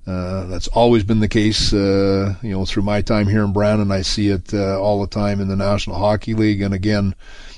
uh, 0.06 0.46
that's 0.46 0.66
always 0.68 1.04
been 1.04 1.20
the 1.20 1.28
case. 1.28 1.74
Uh, 1.74 2.34
you 2.42 2.52
know, 2.52 2.64
through 2.64 2.84
my 2.84 3.02
time 3.02 3.26
here 3.26 3.44
in 3.44 3.52
Brandon, 3.52 3.92
I 3.92 4.00
see 4.00 4.28
it 4.28 4.54
uh, 4.54 4.80
all 4.80 5.02
the 5.02 5.06
time 5.06 5.40
in 5.40 5.48
the 5.48 5.56
National 5.56 5.98
Hockey 5.98 6.32
League, 6.32 6.62
and 6.62 6.72
again 6.72 7.14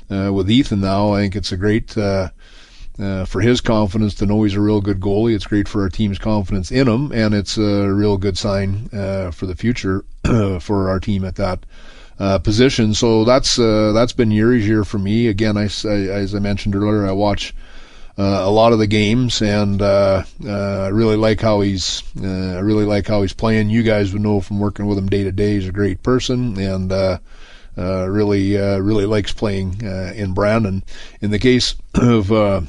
with 0.08 0.50
Ethan 0.50 0.80
now, 0.80 1.12
I 1.12 1.20
think 1.20 1.36
it's 1.36 1.52
a 1.52 1.56
great. 1.56 1.92
For 1.92 3.40
his 3.40 3.60
confidence 3.60 4.16
to 4.16 4.26
know 4.26 4.42
he's 4.42 4.54
a 4.54 4.60
real 4.60 4.80
good 4.80 4.98
goalie. 4.98 5.36
It's 5.36 5.46
great 5.46 5.68
for 5.68 5.82
our 5.82 5.88
team's 5.88 6.18
confidence 6.18 6.72
in 6.72 6.88
him, 6.88 7.12
and 7.12 7.34
it's 7.34 7.56
a 7.56 7.86
real 7.86 8.16
good 8.16 8.36
sign 8.36 8.88
for 8.88 9.46
the 9.46 9.54
future 9.54 10.04
for 10.60 10.88
our 10.88 10.98
team 10.98 11.24
at 11.24 11.36
that 11.36 11.64
uh, 12.18 12.38
position. 12.38 12.94
So 12.94 13.24
that's 13.24 13.58
uh, 13.58 13.92
that's 13.92 14.12
been 14.12 14.30
Jiri's 14.30 14.66
year 14.66 14.84
for 14.84 14.98
me. 14.98 15.28
Again, 15.28 15.56
I, 15.56 15.68
I, 15.84 15.94
as 16.20 16.34
I 16.34 16.38
mentioned 16.38 16.74
earlier, 16.74 17.06
I 17.06 17.12
watch 17.12 17.54
uh, 18.16 18.40
a 18.42 18.50
lot 18.50 18.72
of 18.72 18.78
the 18.78 18.86
games, 18.86 19.40
and 19.40 19.80
uh, 19.80 20.24
uh, 20.44 20.82
I 20.82 20.88
really 20.88 21.16
like 21.16 21.40
how 21.40 21.60
he's 21.60 22.02
uh, 22.22 22.56
I 22.56 22.60
really 22.60 22.84
like 22.84 23.06
how 23.06 23.22
he's 23.22 23.32
playing. 23.34 23.70
You 23.70 23.82
guys 23.82 24.12
would 24.12 24.22
know 24.22 24.40
from 24.40 24.58
working 24.58 24.86
with 24.86 24.98
him 24.98 25.08
day 25.08 25.24
to 25.24 25.32
day. 25.32 25.54
He's 25.54 25.68
a 25.68 25.72
great 25.72 26.02
person, 26.02 26.58
and 26.58 26.90
uh, 26.90 27.18
uh, 27.76 28.08
really 28.08 28.58
uh, 28.58 28.78
really 28.78 29.06
likes 29.06 29.32
playing 29.32 29.80
in 29.82 30.34
Brandon. 30.34 30.82
In 31.20 31.30
the 31.30 31.38
case 31.38 31.76
of 31.94 32.32
uh, 32.32 32.62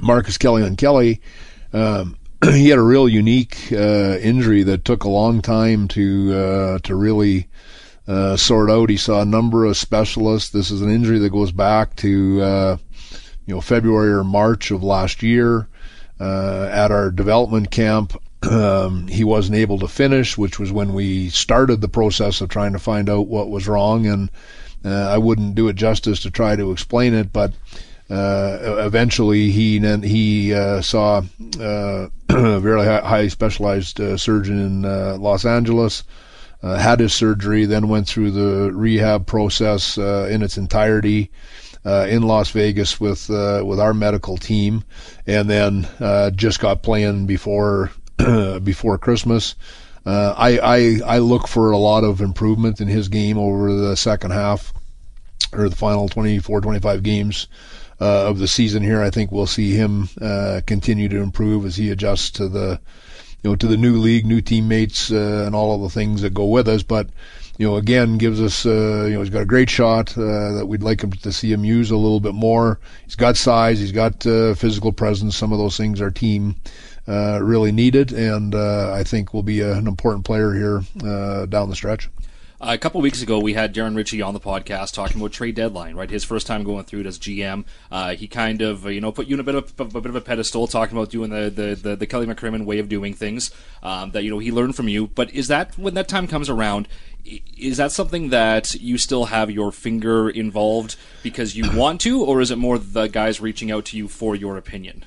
Marcus 0.00 0.38
Kallionkieli. 0.38 1.20
Um, 1.72 2.16
he 2.44 2.70
had 2.70 2.78
a 2.78 2.82
real 2.82 3.08
unique 3.08 3.70
uh, 3.70 4.16
injury 4.16 4.62
that 4.62 4.84
took 4.84 5.04
a 5.04 5.10
long 5.10 5.42
time 5.42 5.88
to 5.88 6.34
uh, 6.34 6.78
to 6.84 6.94
really 6.94 7.48
uh, 8.10 8.36
sort 8.36 8.70
out. 8.70 8.90
He 8.90 8.96
saw 8.96 9.22
a 9.22 9.24
number 9.24 9.64
of 9.64 9.76
specialists. 9.76 10.50
This 10.50 10.70
is 10.70 10.82
an 10.82 10.90
injury 10.90 11.20
that 11.20 11.30
goes 11.30 11.52
back 11.52 11.94
to 11.96 12.42
uh, 12.42 12.76
you 13.46 13.54
know 13.54 13.60
February 13.60 14.10
or 14.12 14.24
March 14.24 14.70
of 14.70 14.82
last 14.82 15.22
year. 15.22 15.68
Uh, 16.18 16.68
at 16.70 16.90
our 16.90 17.10
development 17.10 17.70
camp, 17.70 18.20
um, 18.50 19.06
he 19.06 19.24
wasn't 19.24 19.56
able 19.56 19.78
to 19.78 19.88
finish, 19.88 20.36
which 20.36 20.58
was 20.58 20.72
when 20.72 20.92
we 20.92 21.30
started 21.30 21.80
the 21.80 21.88
process 21.88 22.40
of 22.40 22.48
trying 22.48 22.72
to 22.72 22.78
find 22.78 23.08
out 23.08 23.28
what 23.28 23.48
was 23.48 23.68
wrong. 23.68 24.06
And 24.06 24.28
uh, 24.84 25.08
I 25.08 25.16
wouldn't 25.16 25.54
do 25.54 25.68
it 25.68 25.76
justice 25.76 26.20
to 26.22 26.30
try 26.30 26.56
to 26.56 26.72
explain 26.72 27.14
it, 27.14 27.32
but 27.32 27.52
uh, 28.10 28.58
eventually 28.84 29.50
he 29.52 29.78
he 29.78 30.52
uh, 30.52 30.82
saw 30.82 31.22
uh, 31.60 32.08
a 32.28 32.60
very 32.60 32.84
high, 32.84 33.00
high 33.00 33.28
specialized 33.28 34.00
uh, 34.00 34.16
surgeon 34.16 34.58
in 34.58 34.84
uh, 34.84 35.16
Los 35.18 35.44
Angeles, 35.44 36.02
uh, 36.62 36.76
had 36.76 37.00
his 37.00 37.12
surgery, 37.12 37.64
then 37.64 37.88
went 37.88 38.06
through 38.06 38.30
the 38.30 38.72
rehab 38.72 39.26
process 39.26 39.96
in 39.96 40.42
its 40.42 40.56
entirety. 40.56 41.30
in 41.84 42.22
Las 42.22 42.50
Vegas 42.50 43.00
with 43.00 43.28
with 43.28 43.80
our 43.80 43.94
medical 43.94 44.36
team, 44.36 44.84
and 45.26 45.48
then 45.48 45.88
just 46.36 46.60
got 46.60 46.82
playing 46.82 47.26
before 47.26 47.90
before 48.62 48.98
Christmas. 48.98 49.54
Uh, 50.04 50.34
I, 50.36 50.58
I 50.58 51.00
I 51.16 51.18
look 51.18 51.46
for 51.46 51.70
a 51.70 51.78
lot 51.78 52.04
of 52.04 52.20
improvement 52.20 52.80
in 52.80 52.88
his 52.88 53.08
game 53.08 53.38
over 53.38 53.72
the 53.72 53.96
second 53.96 54.30
half 54.30 54.72
or 55.52 55.68
the 55.68 55.76
final 55.76 56.08
24, 56.08 56.60
25 56.60 57.02
games 57.02 57.48
uh, 58.00 58.28
of 58.28 58.38
the 58.38 58.48
season 58.48 58.82
here. 58.82 59.02
I 59.02 59.10
think 59.10 59.30
we'll 59.30 59.46
see 59.46 59.72
him 59.72 60.08
uh, 60.20 60.60
continue 60.66 61.08
to 61.08 61.20
improve 61.20 61.66
as 61.66 61.76
he 61.76 61.90
adjusts 61.90 62.30
to 62.32 62.48
the 62.48 62.80
you 63.42 63.50
know 63.50 63.56
to 63.56 63.66
the 63.66 63.76
new 63.76 63.96
league, 63.96 64.26
new 64.26 64.40
teammates, 64.40 65.10
uh, 65.10 65.44
and 65.46 65.54
all 65.54 65.74
of 65.74 65.80
the 65.80 65.90
things 65.90 66.22
that 66.22 66.34
go 66.34 66.46
with 66.46 66.68
us. 66.68 66.82
But 66.82 67.08
you 67.58 67.66
know, 67.66 67.76
again, 67.76 68.18
gives 68.18 68.40
us 68.40 68.64
uh, 68.66 69.04
you 69.06 69.14
know 69.14 69.20
he's 69.20 69.30
got 69.30 69.42
a 69.42 69.46
great 69.46 69.70
shot 69.70 70.16
uh, 70.16 70.52
that 70.52 70.66
we'd 70.66 70.82
like 70.82 71.02
him 71.02 71.12
to 71.12 71.32
see 71.32 71.52
him 71.52 71.64
use 71.64 71.90
a 71.90 71.96
little 71.96 72.20
bit 72.20 72.34
more. 72.34 72.80
He's 73.04 73.16
got 73.16 73.36
size, 73.36 73.78
he's 73.78 73.92
got 73.92 74.26
uh, 74.26 74.54
physical 74.54 74.92
presence. 74.92 75.36
Some 75.36 75.52
of 75.52 75.58
those 75.58 75.76
things 75.76 76.00
our 76.00 76.10
team. 76.10 76.56
Uh, 77.08 77.40
really 77.42 77.72
needed, 77.72 78.12
and 78.12 78.54
uh, 78.54 78.92
I 78.92 79.02
think 79.02 79.34
will 79.34 79.42
be 79.42 79.60
a, 79.62 79.72
an 79.72 79.88
important 79.88 80.24
player 80.24 80.52
here 80.52 80.82
uh, 81.02 81.46
down 81.46 81.68
the 81.68 81.74
stretch. 81.74 82.08
Uh, 82.60 82.72
a 82.74 82.78
couple 82.78 83.00
weeks 83.00 83.22
ago, 83.22 83.38
we 83.38 83.54
had 83.54 83.74
Darren 83.74 83.96
Ritchie 83.96 84.20
on 84.20 84.34
the 84.34 84.40
podcast 84.40 84.92
talking 84.92 85.18
about 85.18 85.32
trade 85.32 85.54
deadline. 85.54 85.94
Right, 85.94 86.10
his 86.10 86.24
first 86.24 86.46
time 86.46 86.62
going 86.62 86.84
through 86.84 87.00
it 87.00 87.06
as 87.06 87.18
GM. 87.18 87.64
Uh, 87.90 88.14
he 88.14 88.28
kind 88.28 88.60
of, 88.60 88.84
you 88.84 89.00
know, 89.00 89.10
put 89.12 89.28
you 89.28 89.34
in 89.34 89.40
a 89.40 89.42
bit 89.42 89.54
of 89.54 89.72
a 89.80 89.84
bit 89.86 90.06
of 90.06 90.14
a 90.14 90.20
pedestal, 90.20 90.66
talking 90.66 90.94
about 90.94 91.08
doing 91.08 91.30
the 91.30 91.48
the, 91.48 91.74
the, 91.74 91.96
the 91.96 92.06
Kelly 92.06 92.26
McCrimmon 92.26 92.66
way 92.66 92.78
of 92.78 92.90
doing 92.90 93.14
things 93.14 93.50
um, 93.82 94.10
that 94.10 94.24
you 94.24 94.30
know 94.30 94.38
he 94.38 94.52
learned 94.52 94.76
from 94.76 94.88
you. 94.88 95.06
But 95.06 95.32
is 95.32 95.48
that 95.48 95.78
when 95.78 95.94
that 95.94 96.06
time 96.06 96.26
comes 96.26 96.50
around? 96.50 96.86
Is 97.56 97.78
that 97.78 97.92
something 97.92 98.28
that 98.28 98.74
you 98.74 98.98
still 98.98 99.26
have 99.26 99.50
your 99.50 99.72
finger 99.72 100.28
involved 100.28 100.96
because 101.22 101.56
you 101.56 101.70
want 101.74 102.02
to, 102.02 102.22
or 102.22 102.42
is 102.42 102.50
it 102.50 102.56
more 102.56 102.76
the 102.78 103.06
guys 103.06 103.40
reaching 103.40 103.70
out 103.70 103.86
to 103.86 103.96
you 103.96 104.06
for 104.06 104.36
your 104.36 104.58
opinion? 104.58 105.02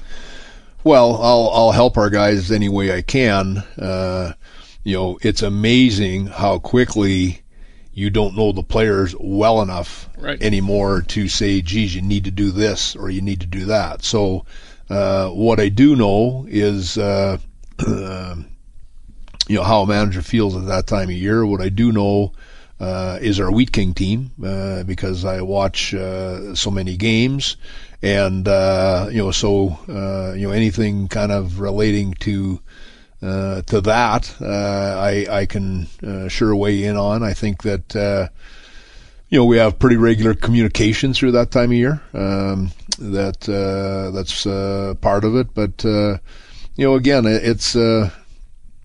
Well, 0.83 1.21
I'll 1.21 1.49
I'll 1.53 1.71
help 1.71 1.97
our 1.97 2.09
guys 2.09 2.51
any 2.51 2.69
way 2.69 2.95
I 2.95 3.03
can. 3.03 3.57
Uh, 3.77 4.33
you 4.83 4.95
know, 4.97 5.19
it's 5.21 5.43
amazing 5.43 6.27
how 6.27 6.57
quickly 6.57 7.42
you 7.93 8.09
don't 8.09 8.35
know 8.35 8.51
the 8.51 8.63
players 8.63 9.15
well 9.19 9.61
enough 9.61 10.09
right. 10.17 10.41
anymore 10.41 11.01
to 11.01 11.27
say, 11.27 11.61
geez, 11.61 11.95
you 11.95 12.01
need 12.01 12.25
to 12.25 12.31
do 12.31 12.51
this 12.51 12.95
or 12.95 13.09
you 13.09 13.21
need 13.21 13.41
to 13.41 13.47
do 13.47 13.65
that. 13.65 14.03
So, 14.03 14.45
uh, 14.89 15.29
what 15.29 15.59
I 15.59 15.69
do 15.69 15.95
know 15.95 16.45
is, 16.49 16.97
uh, 16.97 17.37
uh, 17.85 18.35
you 19.47 19.55
know, 19.55 19.63
how 19.63 19.81
a 19.81 19.87
manager 19.87 20.21
feels 20.21 20.55
at 20.55 20.65
that 20.67 20.87
time 20.87 21.09
of 21.09 21.15
year. 21.15 21.45
What 21.45 21.61
I 21.61 21.69
do 21.69 21.91
know 21.91 22.33
uh, 22.79 23.19
is 23.21 23.39
our 23.39 23.51
Wheat 23.51 23.71
King 23.71 23.93
team 23.93 24.31
uh, 24.43 24.83
because 24.83 25.25
I 25.25 25.41
watch 25.41 25.93
uh, 25.93 26.55
so 26.55 26.71
many 26.71 26.97
games, 26.97 27.57
and 28.01 28.47
you 28.47 29.23
know, 29.23 29.31
so 29.31 29.77
you 30.35 30.47
know, 30.47 30.51
anything 30.51 31.07
kind 31.07 31.31
of 31.31 31.59
relating 31.59 32.13
to 32.15 32.59
uh, 33.23 33.61
to 33.61 33.79
that, 33.81 34.35
uh, 34.41 34.45
I, 34.99 35.25
I 35.29 35.45
can 35.45 35.87
uh, 36.05 36.27
sure 36.27 36.53
weigh 36.55 36.83
in 36.83 36.97
on. 36.97 37.23
I 37.23 37.33
think 37.33 37.63
that 37.63 37.95
uh, 37.95 38.27
you 39.29 39.37
know 39.37 39.45
we 39.45 39.57
have 39.57 39.79
pretty 39.79 39.95
regular 39.95 40.33
communication 40.33 41.13
through 41.13 41.31
that 41.31 41.51
time 41.51 41.71
of 41.71 41.77
year. 41.77 42.01
Um, 42.13 42.71
that 42.99 43.47
uh, 43.47 44.11
that's 44.11 44.45
uh, 44.45 44.95
part 44.99 45.23
of 45.23 45.35
it, 45.37 45.53
but 45.53 45.83
you 45.83 46.85
know, 46.85 46.95
again, 46.95 47.25
it's 47.25 47.75
you 47.75 48.11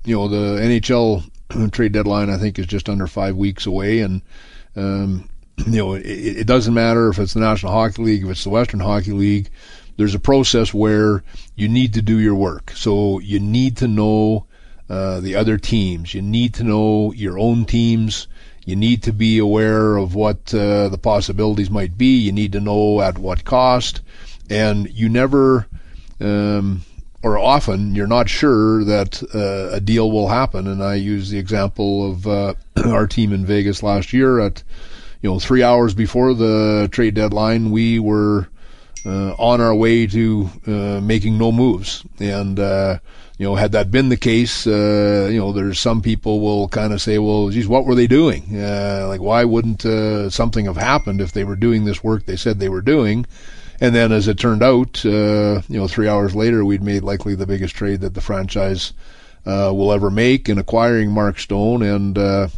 know 0.07 0.29
the 0.29 0.61
NHL 0.61 1.73
trade 1.73 1.93
deadline. 1.93 2.31
I 2.31 2.37
think 2.37 2.59
is 2.59 2.67
just 2.67 2.89
under 2.89 3.09
five 3.09 3.35
weeks 3.35 3.67
away, 3.67 4.01
and 4.01 4.23
um, 4.77 5.29
you 5.67 5.79
know 5.79 5.95
it, 5.95 6.07
it 6.07 6.47
doesn't 6.47 6.75
matter 6.75 7.09
if 7.09 7.19
it's 7.19 7.35
the 7.35 7.41
National 7.41 7.73
Hockey 7.73 8.03
League, 8.03 8.25
if 8.25 8.31
it's 8.31 8.45
the 8.45 8.51
Western 8.51 8.81
Hockey 8.81 9.13
League 9.13 9.51
there's 9.99 10.15
a 10.15 10.21
process 10.21 10.73
where 10.73 11.25
you 11.57 11.69
need 11.69 11.95
to 11.95 12.03
do 12.03 12.19
your 12.19 12.37
work. 12.37 12.71
So 12.75 13.19
you 13.19 13.41
need 13.41 13.79
to 13.79 13.89
know 13.89 14.47
uh, 14.89 15.19
the 15.21 15.35
other 15.35 15.59
teams. 15.59 16.15
You 16.15 16.23
need 16.23 16.55
to 16.55 16.65
know 16.65 17.13
your 17.13 17.37
own 17.37 17.65
teams. 17.67 18.29
You 18.65 18.77
need 18.77 19.03
to 19.03 19.13
be 19.13 19.39
aware 19.39 19.97
of 19.97 20.15
what 20.15 20.55
uh, 20.55 20.89
the 20.89 21.01
possibilities 21.03 21.69
might 21.69 21.99
be. 21.99 22.17
You 22.19 22.31
need 22.31 22.53
to 22.53 22.61
know 22.61 23.01
at 23.01 23.19
what 23.19 23.45
cost. 23.45 24.01
And 24.49 24.89
you 24.89 25.09
never, 25.09 25.67
um, 26.21 26.83
or 27.25 27.37
often, 27.37 27.97
you're 27.97 28.07
not 28.07 28.29
sure 28.29 28.85
that 28.85 29.21
uh, 29.35 29.75
a 29.75 29.81
deal 29.81 30.13
will 30.13 30.29
happen. 30.29 30.69
And 30.69 30.81
I 30.81 30.95
use 30.95 31.29
the 31.29 31.39
example 31.39 32.13
of 32.13 32.27
uh, 32.27 32.55
our 32.87 33.09
team 33.09 33.33
in 33.33 33.45
Vegas 33.45 33.83
last 33.83 34.13
year 34.13 34.39
at, 34.39 34.63
you 35.23 35.29
know, 35.29 35.41
three 35.41 35.65
hours 35.65 35.93
before 35.93 36.35
the 36.35 36.89
trade 36.93 37.15
deadline, 37.15 37.73
we 37.73 37.99
were 37.99 38.49
uh, 39.09 39.35
on 39.39 39.59
our 39.61 39.75
way 39.75 40.07
to 40.07 40.51
uh, 40.67 41.01
making 41.01 41.39
no 41.39 41.51
moves. 41.51 42.05
And 42.21 42.61
uh, 42.61 42.99
you 43.39 43.47
know, 43.47 43.55
had 43.55 43.73
that 43.73 43.91
been 43.91 44.11
the 44.11 44.19
case, 44.19 44.67
uh, 44.67 45.29
you 45.31 45.39
know, 45.39 45.53
there's 45.53 45.81
some 45.81 46.03
people 46.03 46.41
will 46.41 46.69
kind 46.69 46.93
of 46.93 47.01
say, 47.01 47.19
well, 47.19 47.49
geez, 47.49 47.67
what 47.67 47.87
were 47.87 47.95
they 47.95 48.07
doing? 48.07 48.45
Uh, 48.55 49.07
like, 49.09 49.23
why 49.23 49.45
wouldn't 49.45 49.87
uh, 49.87 50.29
something 50.29 50.67
have 50.67 50.77
happened 50.77 51.23
if 51.23 51.33
they 51.33 51.45
were 51.45 51.57
doing 51.57 51.85
this 51.85 52.05
work 52.05 52.27
they 52.27 52.37
said 52.37 52.59
they 52.59 52.69
were 52.69 52.83
doing? 52.83 53.25
And 53.81 53.95
then, 53.95 54.13
as 54.13 54.29
it 54.29 54.39
turned 54.39 54.63
out, 54.63 55.03
you 55.05 55.63
know, 55.69 55.89
three 55.89 56.09
hours 56.09 56.35
later, 56.35 56.65
we'd 56.65 56.83
made 56.83 57.03
likely 57.03 57.35
the 57.35 57.47
biggest 57.47 57.77
trade 57.77 58.01
that 58.01 58.15
the 58.15 58.21
franchise 58.21 58.93
will 59.47 59.93
ever 59.93 60.11
make 60.11 60.49
in 60.49 60.59
acquiring 60.59 61.11
Mark 61.11 61.39
Stone 61.39 61.83
and. 61.83 62.51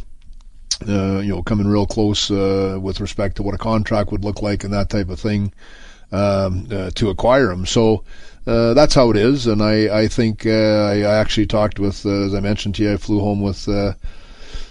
You 0.83 1.35
know, 1.35 1.43
coming 1.43 1.67
real 1.67 1.85
close 1.85 2.31
with 2.31 2.99
respect 2.99 3.35
to 3.35 3.43
what 3.43 3.53
a 3.53 3.59
contract 3.59 4.11
would 4.11 4.25
look 4.25 4.41
like 4.41 4.63
and 4.63 4.73
that 4.73 4.89
type 4.89 5.09
of 5.09 5.19
thing 5.19 5.53
um, 6.11 6.67
uh, 6.71 6.91
to 6.91 7.09
acquire 7.09 7.47
them. 7.47 7.65
So 7.65 8.03
uh, 8.45 8.73
that's 8.73 8.93
how 8.93 9.09
it 9.11 9.17
is. 9.17 9.47
And 9.47 9.61
I, 9.61 10.03
I 10.03 10.07
think 10.07 10.45
uh, 10.45 10.49
I, 10.49 11.01
I 11.01 11.17
actually 11.17 11.47
talked 11.47 11.79
with, 11.79 12.05
uh, 12.05 12.25
as 12.25 12.33
I 12.33 12.39
mentioned 12.39 12.75
to 12.75 12.83
you, 12.83 12.93
I 12.93 12.97
flew 12.97 13.19
home 13.19 13.41
with 13.41 13.65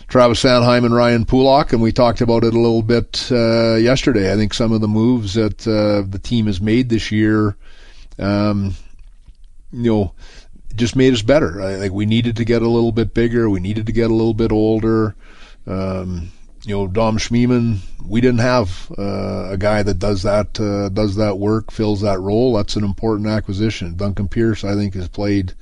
Travis 0.08 0.42
Sanheim 0.42 0.84
and 0.84 0.94
Ryan 0.94 1.24
Pulock, 1.24 1.72
and 1.72 1.80
we 1.80 1.92
talked 1.92 2.20
about 2.20 2.42
it 2.42 2.52
a 2.52 2.60
little 2.60 2.82
bit 2.82 3.30
yesterday. 3.30 4.32
I 4.32 4.36
think 4.36 4.54
some 4.54 4.72
of 4.72 4.80
the 4.80 4.88
moves 4.88 5.34
that 5.34 5.58
the 5.58 6.20
team 6.22 6.46
has 6.46 6.60
made 6.60 6.88
this 6.88 7.12
year, 7.12 7.56
um, 8.18 8.74
you 9.72 9.92
know, 9.92 10.14
just 10.74 10.96
made 10.96 11.12
us 11.12 11.22
better. 11.22 11.62
I 11.62 11.76
think 11.78 11.94
we 11.94 12.06
needed 12.06 12.36
to 12.36 12.44
get 12.44 12.62
a 12.62 12.68
little 12.68 12.92
bit 12.92 13.14
bigger. 13.14 13.48
We 13.48 13.60
needed 13.60 13.86
to 13.86 13.92
get 13.92 14.10
a 14.10 14.14
little 14.14 14.34
bit 14.34 14.52
older. 14.52 15.14
Um, 15.66 16.32
you 16.64 16.74
know, 16.74 16.86
Dom 16.86 17.16
Schmiemann, 17.16 17.78
we 18.04 18.20
didn't 18.20 18.40
have 18.40 18.92
uh, 18.98 19.50
a 19.50 19.56
guy 19.56 19.82
that 19.82 19.98
does 19.98 20.22
that 20.22 20.60
uh, 20.60 20.88
does 20.90 21.16
that 21.16 21.38
work, 21.38 21.70
fills 21.70 22.02
that 22.02 22.20
role. 22.20 22.54
That's 22.54 22.76
an 22.76 22.84
important 22.84 23.28
acquisition. 23.28 23.96
Duncan 23.96 24.28
Pierce, 24.28 24.64
I 24.64 24.74
think, 24.74 24.94
has 24.94 25.08
played 25.08 25.54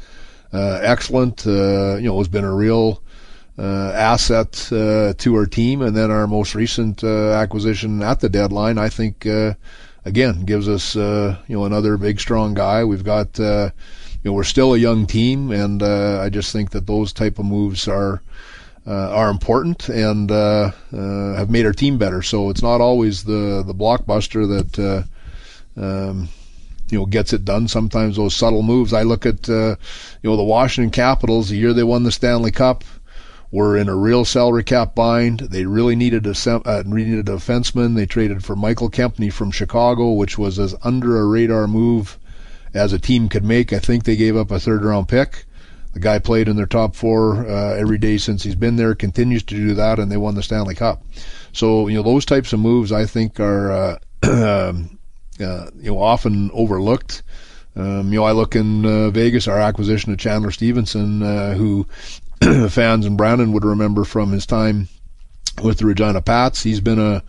uh, 0.52 0.80
excellent. 0.82 1.46
Uh, 1.46 1.96
you 1.96 2.08
know, 2.08 2.18
has 2.18 2.28
been 2.28 2.44
a 2.44 2.54
real 2.54 3.02
uh, 3.58 3.92
asset 3.94 4.70
uh, 4.72 5.14
to 5.18 5.34
our 5.34 5.46
team. 5.46 5.82
And 5.82 5.96
then 5.96 6.10
our 6.10 6.26
most 6.26 6.54
recent 6.54 7.04
acquisition 7.04 8.02
at 8.02 8.20
the 8.20 8.28
deadline, 8.28 8.78
I 8.78 8.88
think, 8.88 9.26
again, 10.04 10.44
gives 10.44 10.68
us 10.68 10.94
you 10.96 11.36
know 11.48 11.64
another 11.64 11.96
big 11.96 12.18
strong 12.18 12.54
guy. 12.54 12.84
We've 12.84 13.04
got 13.04 13.38
you 13.38 13.70
know 14.24 14.32
we're 14.32 14.44
still 14.44 14.74
a 14.74 14.78
young 14.78 15.06
team, 15.06 15.52
and 15.52 15.82
I 15.82 16.28
just 16.28 16.52
think 16.52 16.70
that 16.70 16.86
those 16.86 17.12
type 17.12 17.38
of 17.38 17.44
moves 17.44 17.86
are 17.86 18.20
uh, 18.88 19.10
are 19.10 19.28
important 19.28 19.90
and 19.90 20.32
uh, 20.32 20.70
uh, 20.94 21.34
have 21.34 21.50
made 21.50 21.66
our 21.66 21.74
team 21.74 21.98
better. 21.98 22.22
So 22.22 22.48
it's 22.48 22.62
not 22.62 22.80
always 22.80 23.24
the 23.24 23.62
the 23.66 23.74
blockbuster 23.74 24.48
that 24.48 25.04
um, 25.76 26.28
you 26.90 26.98
know 26.98 27.04
gets 27.04 27.34
it 27.34 27.44
done. 27.44 27.68
Sometimes 27.68 28.16
those 28.16 28.34
subtle 28.34 28.62
moves. 28.62 28.94
I 28.94 29.02
look 29.02 29.26
at 29.26 29.46
you 29.48 29.76
know 30.22 30.36
the 30.36 30.42
Washington 30.42 30.90
Capitals 30.90 31.50
the 31.50 31.56
year 31.56 31.74
they 31.74 31.82
won 31.82 32.04
the 32.04 32.12
Stanley 32.12 32.50
Cup 32.50 32.82
were 33.50 33.76
in 33.76 33.88
a 33.88 33.96
real 33.96 34.24
salary 34.24 34.64
cap 34.64 34.94
bind. 34.94 35.40
They 35.40 35.64
really 35.66 35.96
needed 35.96 36.26
a 36.26 36.62
uh, 36.64 36.82
needed 36.86 37.28
a 37.28 37.32
defenseman. 37.32 37.94
They 37.94 38.06
traded 38.06 38.44
for 38.44 38.56
Michael 38.56 38.90
Kempny 38.90 39.32
from 39.32 39.50
Chicago, 39.50 40.12
which 40.12 40.38
was 40.38 40.58
as 40.58 40.74
under 40.82 41.18
a 41.18 41.26
radar 41.26 41.66
move 41.66 42.18
as 42.74 42.92
a 42.92 42.98
team 42.98 43.28
could 43.28 43.44
make. 43.44 43.72
I 43.72 43.78
think 43.78 44.04
they 44.04 44.16
gave 44.16 44.36
up 44.36 44.50
a 44.50 44.60
third 44.60 44.82
round 44.82 45.08
pick. 45.08 45.44
The 45.94 46.00
guy 46.00 46.18
played 46.18 46.48
in 46.48 46.56
their 46.56 46.66
top 46.66 46.94
four 46.94 47.46
uh, 47.46 47.74
every 47.74 47.98
day 47.98 48.18
since 48.18 48.42
he's 48.42 48.54
been 48.54 48.76
there, 48.76 48.94
continues 48.94 49.42
to 49.44 49.54
do 49.54 49.74
that, 49.74 49.98
and 49.98 50.10
they 50.10 50.16
won 50.16 50.34
the 50.34 50.42
Stanley 50.42 50.74
Cup. 50.74 51.02
So 51.52 51.88
you 51.88 51.96
know 51.96 52.02
those 52.02 52.24
types 52.24 52.52
of 52.52 52.60
moves 52.60 52.92
I 52.92 53.06
think 53.06 53.40
are 53.40 53.72
uh, 53.72 53.98
um, 54.22 54.98
uh, 55.40 55.70
you 55.76 55.90
know 55.90 56.00
often 56.00 56.50
overlooked. 56.52 57.22
Um, 57.74 58.12
you 58.12 58.18
know 58.18 58.24
I 58.24 58.32
look 58.32 58.54
in 58.54 58.84
uh, 58.84 59.10
Vegas, 59.10 59.48
our 59.48 59.60
acquisition 59.60 60.12
of 60.12 60.18
Chandler 60.18 60.50
Stephenson, 60.50 61.22
uh, 61.22 61.54
who 61.54 61.86
fans 62.68 63.06
in 63.06 63.16
Brandon 63.16 63.52
would 63.52 63.64
remember 63.64 64.04
from 64.04 64.32
his 64.32 64.46
time 64.46 64.88
with 65.62 65.78
the 65.78 65.86
Regina 65.86 66.22
Pats. 66.22 66.62
He's 66.62 66.80
been 66.80 66.98
a 66.98 67.22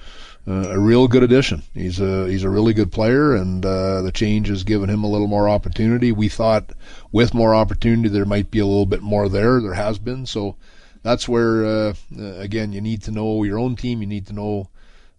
uh, 0.47 0.69
a 0.69 0.79
real 0.79 1.07
good 1.07 1.23
addition. 1.23 1.63
He's 1.73 1.99
a 1.99 2.27
he's 2.27 2.43
a 2.43 2.49
really 2.49 2.73
good 2.73 2.91
player, 2.91 3.35
and 3.35 3.65
uh, 3.65 4.01
the 4.01 4.11
change 4.11 4.47
has 4.47 4.63
given 4.63 4.89
him 4.89 5.03
a 5.03 5.09
little 5.09 5.27
more 5.27 5.49
opportunity. 5.49 6.11
We 6.11 6.29
thought 6.29 6.71
with 7.11 7.33
more 7.33 7.53
opportunity 7.53 8.09
there 8.09 8.25
might 8.25 8.49
be 8.49 8.59
a 8.59 8.65
little 8.65 8.85
bit 8.85 9.01
more 9.01 9.29
there. 9.29 9.61
There 9.61 9.73
has 9.73 9.99
been, 9.99 10.25
so 10.25 10.55
that's 11.03 11.27
where 11.27 11.65
uh, 11.65 11.93
uh 12.17 12.35
again 12.37 12.73
you 12.73 12.81
need 12.81 13.03
to 13.03 13.11
know 13.11 13.43
your 13.43 13.59
own 13.59 13.75
team. 13.75 14.01
You 14.01 14.07
need 14.07 14.27
to 14.27 14.33
know 14.33 14.69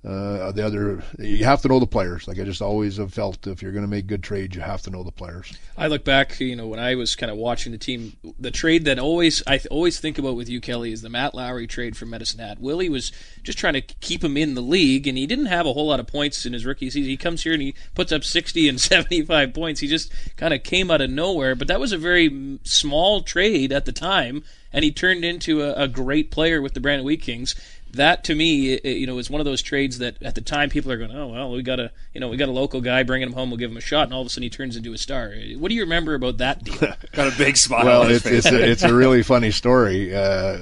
uh, 0.02 0.50
the 0.52 0.64
other, 0.64 1.02
you 1.18 1.44
have 1.44 1.60
to 1.60 1.68
know 1.68 1.78
the 1.78 1.86
players. 1.86 2.26
Like 2.26 2.38
I 2.38 2.44
just 2.44 2.62
always 2.62 2.96
have 2.96 3.12
felt, 3.12 3.46
if 3.46 3.60
you're 3.60 3.72
going 3.72 3.84
to 3.84 3.90
make 3.90 4.06
good 4.06 4.22
trades, 4.22 4.56
you 4.56 4.62
have 4.62 4.80
to 4.82 4.90
know 4.90 5.02
the 5.02 5.12
players. 5.12 5.52
I 5.76 5.88
look 5.88 6.04
back, 6.04 6.40
you 6.40 6.56
know, 6.56 6.68
when 6.68 6.80
I 6.80 6.94
was 6.94 7.14
kind 7.14 7.30
of 7.30 7.36
watching 7.36 7.72
the 7.72 7.78
team, 7.78 8.16
the 8.38 8.50
trade 8.50 8.86
that 8.86 8.98
always 8.98 9.42
I 9.46 9.60
always 9.70 10.00
think 10.00 10.18
about 10.18 10.36
with 10.36 10.48
you, 10.48 10.58
Kelly, 10.58 10.92
is 10.92 11.02
the 11.02 11.10
Matt 11.10 11.34
Lowry 11.34 11.66
trade 11.66 11.98
from 11.98 12.08
Medicine 12.08 12.40
Hat. 12.40 12.58
Willie 12.60 12.88
was 12.88 13.12
just 13.42 13.58
trying 13.58 13.74
to 13.74 13.82
keep 13.82 14.24
him 14.24 14.38
in 14.38 14.54
the 14.54 14.62
league, 14.62 15.06
and 15.06 15.18
he 15.18 15.26
didn't 15.26 15.46
have 15.46 15.66
a 15.66 15.74
whole 15.74 15.88
lot 15.88 16.00
of 16.00 16.06
points 16.06 16.46
in 16.46 16.54
his 16.54 16.64
rookie 16.64 16.88
season. 16.88 17.10
He 17.10 17.18
comes 17.18 17.42
here 17.42 17.52
and 17.52 17.62
he 17.62 17.74
puts 17.94 18.10
up 18.10 18.24
60 18.24 18.70
and 18.70 18.80
75 18.80 19.52
points. 19.52 19.80
He 19.80 19.86
just 19.86 20.10
kind 20.36 20.54
of 20.54 20.62
came 20.62 20.90
out 20.90 21.02
of 21.02 21.10
nowhere. 21.10 21.54
But 21.54 21.68
that 21.68 21.80
was 21.80 21.92
a 21.92 21.98
very 21.98 22.58
small 22.64 23.20
trade 23.20 23.70
at 23.70 23.84
the 23.84 23.92
time, 23.92 24.44
and 24.72 24.82
he 24.82 24.92
turned 24.92 25.26
into 25.26 25.62
a, 25.62 25.74
a 25.74 25.88
great 25.88 26.30
player 26.30 26.62
with 26.62 26.72
the 26.72 26.80
Brandon 26.80 27.04
Wheat 27.04 27.20
Kings 27.20 27.54
that 27.92 28.24
to 28.24 28.34
me, 28.34 28.74
it, 28.74 28.98
you 28.98 29.06
know, 29.06 29.18
is 29.18 29.30
one 29.30 29.40
of 29.40 29.44
those 29.44 29.62
trades 29.62 29.98
that 29.98 30.22
at 30.22 30.34
the 30.34 30.40
time 30.40 30.70
people 30.70 30.90
are 30.92 30.96
going, 30.96 31.14
oh 31.14 31.28
well, 31.28 31.50
we 31.50 31.62
got 31.62 31.80
a, 31.80 31.90
you 32.14 32.20
know, 32.20 32.28
we 32.28 32.36
got 32.36 32.48
a 32.48 32.52
local 32.52 32.80
guy 32.80 33.02
bringing 33.02 33.28
him 33.28 33.34
home, 33.34 33.50
we'll 33.50 33.58
give 33.58 33.70
him 33.70 33.76
a 33.76 33.82
shot, 33.82 34.04
and 34.04 34.14
all 34.14 34.20
of 34.20 34.26
a 34.26 34.30
sudden 34.30 34.44
he 34.44 34.50
turns 34.50 34.76
into 34.76 34.92
a 34.92 34.98
star. 34.98 35.34
What 35.56 35.68
do 35.68 35.74
you 35.74 35.82
remember 35.82 36.14
about 36.14 36.38
that 36.38 36.64
deal? 36.64 36.78
got 37.12 37.32
a 37.32 37.36
big 37.36 37.56
smile. 37.56 37.84
Well, 37.84 38.02
it's 38.02 38.26
it's 38.26 38.46
a, 38.46 38.70
it's 38.70 38.82
a 38.82 38.94
really 38.94 39.22
funny 39.22 39.50
story. 39.50 40.10
Uh, 40.20 40.58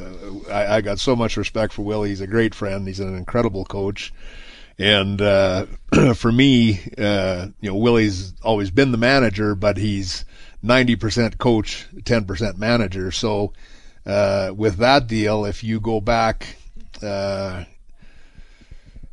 I, 0.50 0.76
I 0.76 0.80
got 0.82 1.00
so 1.00 1.16
much 1.16 1.36
respect 1.36 1.72
for 1.72 1.82
Willie. 1.82 2.10
He's 2.10 2.20
a 2.20 2.26
great 2.26 2.54
friend. 2.54 2.86
He's 2.86 3.00
an 3.00 3.16
incredible 3.16 3.64
coach. 3.64 4.12
And 4.78 5.20
uh, 5.20 5.66
for 6.14 6.30
me, 6.30 6.80
uh, 6.96 7.48
you 7.60 7.70
know, 7.70 7.76
Willie's 7.76 8.34
always 8.42 8.70
been 8.70 8.92
the 8.92 8.98
manager, 8.98 9.54
but 9.54 9.76
he's 9.76 10.24
90% 10.64 11.38
coach, 11.38 11.86
10% 11.96 12.56
manager. 12.56 13.10
So 13.10 13.52
uh, 14.06 14.52
with 14.56 14.76
that 14.76 15.06
deal, 15.06 15.44
if 15.44 15.64
you 15.64 15.80
go 15.80 16.00
back 16.00 16.56
uh, 17.02 17.64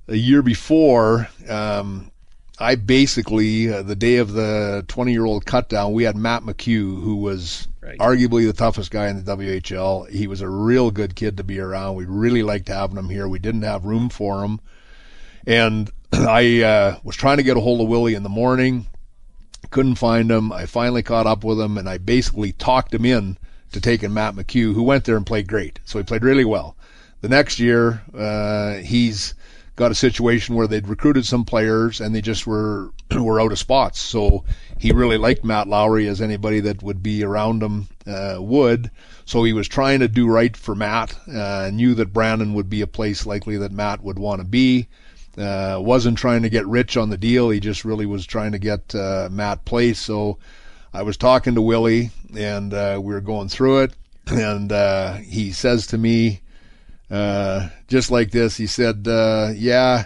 a 0.08 0.16
year 0.16 0.42
before, 0.42 1.28
um, 1.50 2.12
I 2.58 2.76
basically 2.76 3.74
uh, 3.74 3.82
the 3.82 3.96
day 3.96 4.18
of 4.18 4.32
the 4.32 4.86
20 4.88 5.12
year 5.12 5.26
old 5.26 5.46
cutdown, 5.46 5.94
we 5.94 6.04
had 6.04 6.16
Matt 6.16 6.44
McHugh, 6.44 7.02
who 7.02 7.18
was 7.18 7.68
right. 7.82 7.98
arguably 7.98 8.46
the 8.46 8.54
toughest 8.54 8.92
guy 8.92 9.08
in 9.08 9.24
the 9.24 9.36
WHL. 9.36 10.10
He 10.10 10.28
was 10.28 10.42
a 10.42 10.50
real 10.50 10.92
good 10.92 11.16
kid 11.16 11.38
to 11.38 11.44
be 11.44 11.60
around. 11.60 11.96
We 11.96 12.06
really 12.06 12.44
liked 12.44 12.70
having 12.70 12.98
him 12.98 13.10
here. 13.10 13.28
We 13.28 13.40
didn't 13.40 13.64
have 13.64 13.86
room 13.86 14.10
for 14.10 14.44
him, 14.44 14.62
and 15.46 15.92
I 16.14 16.62
uh, 16.62 17.00
was 17.04 17.16
trying 17.16 17.38
to 17.38 17.44
get 17.44 17.58
a 17.58 17.62
hold 17.62 17.82
of 17.82 17.88
Willie 17.88 18.16
in 18.16 18.24
the 18.24 18.30
morning. 18.30 18.88
Couldn't 19.72 19.96
find 19.96 20.32
him. 20.32 20.54
I 20.54 20.66
finally 20.68 21.04
caught 21.04 21.28
up 21.28 21.44
with 21.44 21.60
him, 21.60 21.78
and 21.78 21.90
I 21.90 21.98
basically 21.98 22.54
talked 22.54 22.94
him 22.94 23.04
in 23.04 23.38
to 23.74 23.82
taking 23.82 24.14
Matt 24.14 24.36
McHugh, 24.36 24.74
who 24.74 24.84
went 24.84 25.04
there 25.04 25.18
and 25.18 25.26
played 25.26 25.48
great. 25.48 25.80
So 25.84 26.00
he 26.00 26.04
played 26.04 26.24
really 26.24 26.46
well. 26.46 26.78
The 27.26 27.30
next 27.30 27.60
year, 27.60 28.04
uh, 28.16 28.76
he's 28.76 29.34
got 29.76 29.90
a 29.90 29.96
situation 29.96 30.54
where 30.54 30.68
they'd 30.68 30.88
recruited 30.88 31.26
some 31.26 31.44
players 31.44 32.00
and 32.00 32.14
they 32.14 32.22
just 32.22 32.46
were 32.46 32.92
were 33.12 33.42
out 33.42 33.52
of 33.52 33.58
spots. 33.58 34.00
So 34.00 34.44
he 34.78 34.92
really 34.92 35.18
liked 35.18 35.44
Matt 35.44 35.68
Lowry 35.68 36.08
as 36.08 36.22
anybody 36.22 36.60
that 36.60 36.84
would 36.84 37.02
be 37.02 37.24
around 37.24 37.64
him 37.64 37.88
uh, 38.06 38.38
would. 38.40 38.92
So 39.26 39.44
he 39.44 39.54
was 39.54 39.68
trying 39.68 40.02
to 40.02 40.08
do 40.08 40.28
right 40.28 40.56
for 40.56 40.76
Matt. 40.76 41.18
Uh, 41.28 41.72
knew 41.74 41.96
that 41.96 42.14
Brandon 42.14 42.54
would 42.54 42.70
be 42.70 42.82
a 42.82 42.86
place 42.86 43.26
likely 43.26 43.58
that 43.58 43.72
Matt 43.72 44.04
would 44.04 44.20
want 44.20 44.42
to 44.42 44.46
be. 44.46 44.88
Uh, 45.36 45.80
wasn't 45.82 46.20
trying 46.20 46.44
to 46.44 46.50
get 46.50 46.68
rich 46.68 46.96
on 46.96 47.10
the 47.10 47.18
deal. 47.18 47.50
He 47.50 47.60
just 47.60 47.86
really 47.86 48.06
was 48.06 48.28
trying 48.28 48.52
to 48.52 48.60
get 48.60 48.94
uh, 48.94 49.30
Matt 49.32 49.66
placed. 49.66 50.06
So 50.06 50.38
I 50.94 51.02
was 51.02 51.18
talking 51.18 51.56
to 51.56 51.62
Willie 51.64 52.12
and 52.38 52.72
uh, 52.72 53.00
we 53.02 53.16
were 53.16 53.20
going 53.20 53.50
through 53.50 53.80
it, 53.80 53.94
and 54.28 54.72
uh, 54.72 55.14
he 55.14 55.54
says 55.54 55.88
to 55.88 55.98
me 55.98 56.42
uh, 57.10 57.70
just 57.88 58.12
like 58.12 58.32
this. 58.32 58.58
He 58.58 58.68
said, 58.68 59.08
uh, 59.08 59.52
"Yeah, 59.56 60.06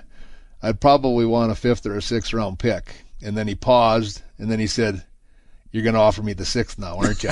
I'd 0.61 0.81
probably 0.81 1.25
want 1.25 1.51
a 1.51 1.55
fifth 1.55 1.85
or 1.85 1.95
a 1.95 2.01
sixth 2.01 2.33
round 2.33 2.59
pick." 2.59 3.05
And 3.21 3.37
then 3.37 3.47
he 3.47 3.55
paused, 3.55 4.21
and 4.37 4.49
then 4.51 4.59
he 4.59 4.67
said, 4.67 5.03
"You're 5.71 5.83
going 5.83 5.95
to 5.95 6.01
offer 6.01 6.21
me 6.21 6.33
the 6.33 6.45
sixth 6.45 6.77
now, 6.77 6.97
aren't 6.97 7.23
you?" 7.23 7.31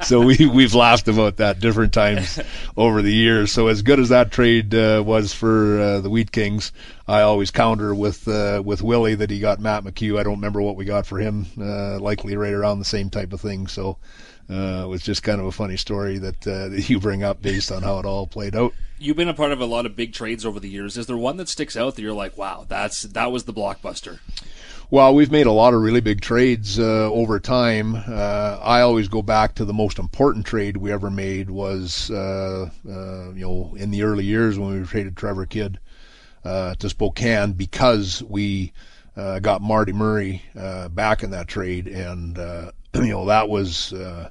so 0.02 0.20
we 0.22 0.46
we've 0.46 0.74
laughed 0.74 1.08
about 1.08 1.36
that 1.36 1.60
different 1.60 1.92
times 1.92 2.40
over 2.76 3.02
the 3.02 3.12
years. 3.12 3.52
So 3.52 3.68
as 3.68 3.82
good 3.82 4.00
as 4.00 4.08
that 4.08 4.32
trade 4.32 4.74
uh, 4.74 5.02
was 5.04 5.32
for 5.32 5.80
uh, 5.80 6.00
the 6.00 6.10
Wheat 6.10 6.32
Kings, 6.32 6.72
I 7.06 7.22
always 7.22 7.50
counter 7.50 7.94
with 7.94 8.26
uh, 8.26 8.62
with 8.64 8.82
Willie 8.82 9.14
that 9.16 9.30
he 9.30 9.38
got 9.40 9.60
Matt 9.60 9.84
McHugh. 9.84 10.18
I 10.18 10.22
don't 10.22 10.36
remember 10.36 10.62
what 10.62 10.76
we 10.76 10.84
got 10.84 11.06
for 11.06 11.18
him. 11.18 11.46
Uh, 11.60 11.98
likely 12.00 12.36
right 12.36 12.52
around 12.52 12.80
the 12.80 12.84
same 12.84 13.10
type 13.10 13.32
of 13.32 13.40
thing. 13.40 13.66
So 13.68 13.98
uh, 14.50 14.84
it 14.84 14.88
was 14.88 15.02
just 15.02 15.22
kind 15.22 15.40
of 15.40 15.46
a 15.46 15.52
funny 15.52 15.76
story 15.76 16.18
that, 16.18 16.46
uh, 16.46 16.68
that 16.70 16.88
you 16.88 17.00
bring 17.00 17.22
up 17.22 17.40
based 17.40 17.70
on 17.70 17.82
how 17.82 17.98
it 17.98 18.06
all 18.06 18.26
played 18.26 18.56
out. 18.56 18.74
You've 18.98 19.16
been 19.16 19.28
a 19.28 19.34
part 19.34 19.52
of 19.52 19.60
a 19.60 19.66
lot 19.66 19.86
of 19.86 19.96
big 19.96 20.12
trades 20.12 20.44
over 20.44 20.60
the 20.60 20.68
years. 20.68 20.96
Is 20.98 21.06
there 21.06 21.16
one 21.16 21.38
that 21.38 21.48
sticks 21.48 21.76
out 21.76 21.96
that 21.96 22.02
you're 22.02 22.12
like, 22.12 22.36
wow, 22.36 22.66
that's 22.68 23.02
that 23.02 23.32
was 23.32 23.44
the 23.44 23.54
blockbuster? 23.54 24.18
Well, 24.90 25.14
we've 25.14 25.30
made 25.30 25.46
a 25.46 25.52
lot 25.52 25.72
of 25.72 25.80
really 25.80 26.00
big 26.00 26.20
trades 26.20 26.78
uh, 26.78 27.08
over 27.10 27.38
time. 27.38 27.94
Uh, 27.94 28.58
I 28.60 28.80
always 28.80 29.06
go 29.08 29.22
back 29.22 29.54
to 29.54 29.64
the 29.64 29.72
most 29.72 29.98
important 30.00 30.44
trade 30.44 30.76
we 30.76 30.90
ever 30.90 31.10
made 31.10 31.48
was, 31.48 32.10
uh, 32.10 32.68
uh 32.86 33.30
you 33.32 33.46
know, 33.46 33.74
in 33.76 33.90
the 33.90 34.02
early 34.02 34.24
years 34.24 34.58
when 34.58 34.80
we 34.80 34.86
traded 34.86 35.16
Trevor 35.16 35.46
Kidd 35.46 35.78
uh, 36.44 36.74
to 36.74 36.88
Spokane 36.88 37.52
because 37.52 38.22
we 38.24 38.72
uh, 39.16 39.38
got 39.38 39.62
Marty 39.62 39.92
Murray 39.92 40.42
uh, 40.58 40.88
back 40.88 41.22
in 41.22 41.30
that 41.30 41.48
trade, 41.48 41.86
and 41.86 42.38
uh, 42.38 42.72
you 42.94 43.08
know 43.08 43.26
that 43.26 43.48
was 43.48 43.92
uh, 43.92 44.30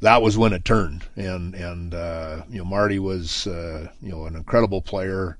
that 0.00 0.22
was 0.22 0.36
when 0.36 0.52
it 0.52 0.64
turned. 0.64 1.04
And 1.16 1.54
and 1.54 1.94
uh, 1.94 2.42
you 2.48 2.58
know 2.58 2.64
Marty 2.64 2.98
was 2.98 3.46
uh, 3.46 3.88
you 4.02 4.10
know 4.10 4.26
an 4.26 4.36
incredible 4.36 4.82
player. 4.82 5.36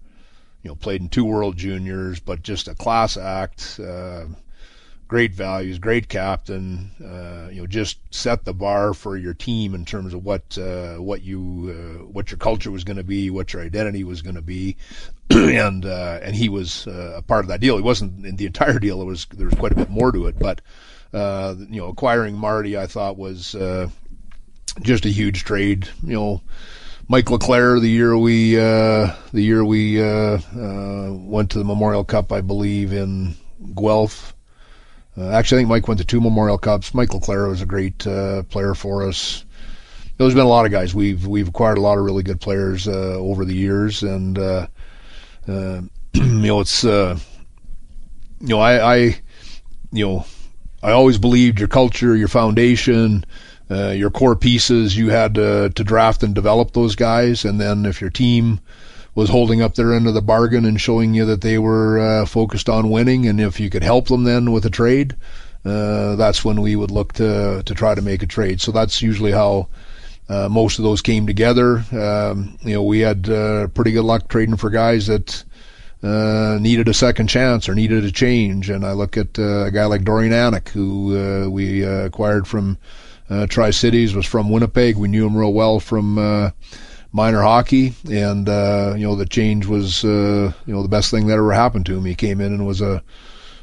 You 0.62 0.68
know, 0.68 0.74
played 0.74 1.00
in 1.00 1.08
two 1.08 1.24
World 1.24 1.56
Juniors, 1.56 2.20
but 2.20 2.42
just 2.42 2.68
a 2.68 2.74
class 2.74 3.16
act. 3.16 3.80
Uh, 3.80 4.26
great 5.08 5.32
values, 5.32 5.78
great 5.78 6.06
captain. 6.06 6.90
Uh, 7.02 7.48
you 7.50 7.62
know, 7.62 7.66
just 7.66 7.98
set 8.14 8.44
the 8.44 8.52
bar 8.52 8.92
for 8.92 9.16
your 9.16 9.32
team 9.32 9.74
in 9.74 9.86
terms 9.86 10.12
of 10.12 10.22
what 10.22 10.58
uh, 10.58 10.96
what 10.96 11.22
you 11.22 11.98
uh, 12.02 12.04
what 12.04 12.30
your 12.30 12.36
culture 12.36 12.70
was 12.70 12.84
going 12.84 12.98
to 12.98 13.04
be, 13.04 13.30
what 13.30 13.54
your 13.54 13.62
identity 13.62 14.04
was 14.04 14.20
going 14.20 14.34
to 14.34 14.42
be, 14.42 14.76
and 15.30 15.86
and 15.86 16.36
he 16.36 16.50
was 16.50 16.86
a 16.86 17.24
part 17.26 17.46
of 17.46 17.48
that 17.48 17.60
deal. 17.60 17.76
He 17.76 17.82
wasn't 17.82 18.26
in 18.26 18.36
the 18.36 18.46
entire 18.46 18.78
deal. 18.78 19.00
It 19.00 19.06
was 19.06 19.26
there 19.32 19.46
was 19.46 19.58
quite 19.58 19.72
a 19.72 19.76
bit 19.76 19.88
more 19.88 20.12
to 20.12 20.26
it, 20.26 20.38
but 20.38 20.60
uh, 21.14 21.54
you 21.70 21.80
know, 21.80 21.88
acquiring 21.88 22.36
Marty, 22.36 22.76
I 22.76 22.86
thought 22.86 23.16
was 23.16 23.54
just 24.80 25.06
a 25.06 25.10
huge 25.10 25.44
trade. 25.44 25.88
You 26.02 26.14
know. 26.14 26.42
Mike 27.10 27.28
Leclerc, 27.28 27.80
the 27.80 27.88
year 27.88 28.16
we 28.16 28.56
uh, 28.56 29.12
the 29.32 29.42
year 29.42 29.64
we 29.64 30.00
uh, 30.00 30.38
uh, 30.56 31.12
went 31.12 31.50
to 31.50 31.58
the 31.58 31.64
Memorial 31.64 32.04
Cup, 32.04 32.30
I 32.30 32.40
believe 32.40 32.92
in 32.92 33.34
Guelph. 33.74 34.32
Uh, 35.18 35.28
actually, 35.30 35.56
I 35.56 35.60
think 35.62 35.70
Mike 35.70 35.88
went 35.88 35.98
to 35.98 36.06
two 36.06 36.20
Memorial 36.20 36.56
Cups. 36.56 36.94
Mike 36.94 37.12
Leclerc 37.12 37.48
was 37.48 37.62
a 37.62 37.66
great 37.66 38.06
uh, 38.06 38.44
player 38.44 38.76
for 38.76 39.08
us. 39.08 39.44
There's 40.18 40.34
been 40.34 40.44
a 40.44 40.48
lot 40.48 40.66
of 40.66 40.70
guys. 40.70 40.94
We've 40.94 41.26
we've 41.26 41.48
acquired 41.48 41.78
a 41.78 41.80
lot 41.80 41.98
of 41.98 42.04
really 42.04 42.22
good 42.22 42.40
players 42.40 42.86
uh, 42.86 43.16
over 43.16 43.44
the 43.44 43.56
years, 43.56 44.04
and 44.04 44.38
you 45.48 45.88
know 46.22 46.60
it's 46.60 46.84
uh, 46.84 47.18
you 48.40 48.48
know 48.48 48.60
I, 48.60 48.94
I 48.94 48.96
you 49.90 50.06
know 50.06 50.26
I 50.80 50.92
always 50.92 51.18
believed 51.18 51.58
your 51.58 51.66
culture, 51.66 52.14
your 52.14 52.28
foundation, 52.28 53.24
uh, 53.70 53.90
your 53.90 54.10
core 54.10 54.36
pieces. 54.36 54.96
You 54.96 55.10
had 55.10 55.34
to, 55.34 55.70
to 55.70 55.84
draft 55.84 56.22
and 56.22 56.34
develop 56.34 56.72
those 56.72 56.96
guys, 56.96 57.44
and 57.44 57.60
then 57.60 57.86
if 57.86 58.00
your 58.00 58.10
team 58.10 58.60
was 59.14 59.28
holding 59.28 59.60
up 59.60 59.74
their 59.74 59.92
end 59.92 60.06
of 60.06 60.14
the 60.14 60.22
bargain 60.22 60.64
and 60.64 60.80
showing 60.80 61.14
you 61.14 61.24
that 61.26 61.40
they 61.40 61.58
were 61.58 61.98
uh, 61.98 62.26
focused 62.26 62.68
on 62.68 62.90
winning, 62.90 63.26
and 63.26 63.40
if 63.40 63.60
you 63.60 63.70
could 63.70 63.82
help 63.82 64.08
them 64.08 64.24
then 64.24 64.52
with 64.52 64.64
a 64.64 64.70
trade, 64.70 65.14
uh, 65.64 66.16
that's 66.16 66.44
when 66.44 66.60
we 66.60 66.74
would 66.74 66.90
look 66.90 67.12
to 67.12 67.62
to 67.64 67.74
try 67.74 67.94
to 67.94 68.02
make 68.02 68.22
a 68.22 68.26
trade. 68.26 68.60
So 68.60 68.72
that's 68.72 69.02
usually 69.02 69.32
how. 69.32 69.68
Uh, 70.28 70.48
most 70.48 70.78
of 70.78 70.84
those 70.84 71.02
came 71.02 71.26
together. 71.26 71.78
Um, 71.90 72.56
you 72.60 72.74
know, 72.74 72.84
we 72.84 73.00
had 73.00 73.28
uh, 73.28 73.66
pretty 73.66 73.90
good 73.90 74.04
luck 74.04 74.28
trading 74.28 74.56
for 74.56 74.70
guys 74.70 75.08
that 75.08 75.42
uh, 76.04 76.56
needed 76.60 76.86
a 76.86 76.94
second 76.94 77.26
chance 77.26 77.68
or 77.68 77.74
needed 77.74 78.04
a 78.04 78.12
change. 78.12 78.70
And 78.70 78.86
I 78.86 78.92
look 78.92 79.16
at 79.16 79.40
uh, 79.40 79.64
a 79.64 79.70
guy 79.72 79.86
like 79.86 80.04
Dorian 80.04 80.32
Anneck, 80.32 80.68
who 80.68 81.18
uh, 81.18 81.48
we 81.48 81.82
acquired 81.82 82.46
from 82.46 82.78
uh, 83.30 83.46
Tri 83.46 83.70
Cities, 83.70 84.14
was 84.14 84.26
from 84.26 84.50
Winnipeg. 84.50 84.96
We 84.96 85.08
knew 85.08 85.26
him 85.26 85.36
real 85.36 85.52
well 85.52 85.78
from 85.78 86.18
uh, 86.18 86.50
minor 87.12 87.42
hockey, 87.42 87.94
and 88.10 88.48
uh, 88.48 88.94
you 88.96 89.06
know 89.06 89.14
the 89.14 89.26
change 89.26 89.66
was 89.66 90.04
uh, 90.04 90.52
you 90.66 90.74
know 90.74 90.82
the 90.82 90.88
best 90.88 91.10
thing 91.10 91.28
that 91.28 91.34
ever 91.34 91.52
happened 91.52 91.86
to 91.86 91.96
him. 91.96 92.04
He 92.04 92.16
came 92.16 92.40
in 92.40 92.52
and 92.52 92.66
was 92.66 92.80
a 92.80 93.02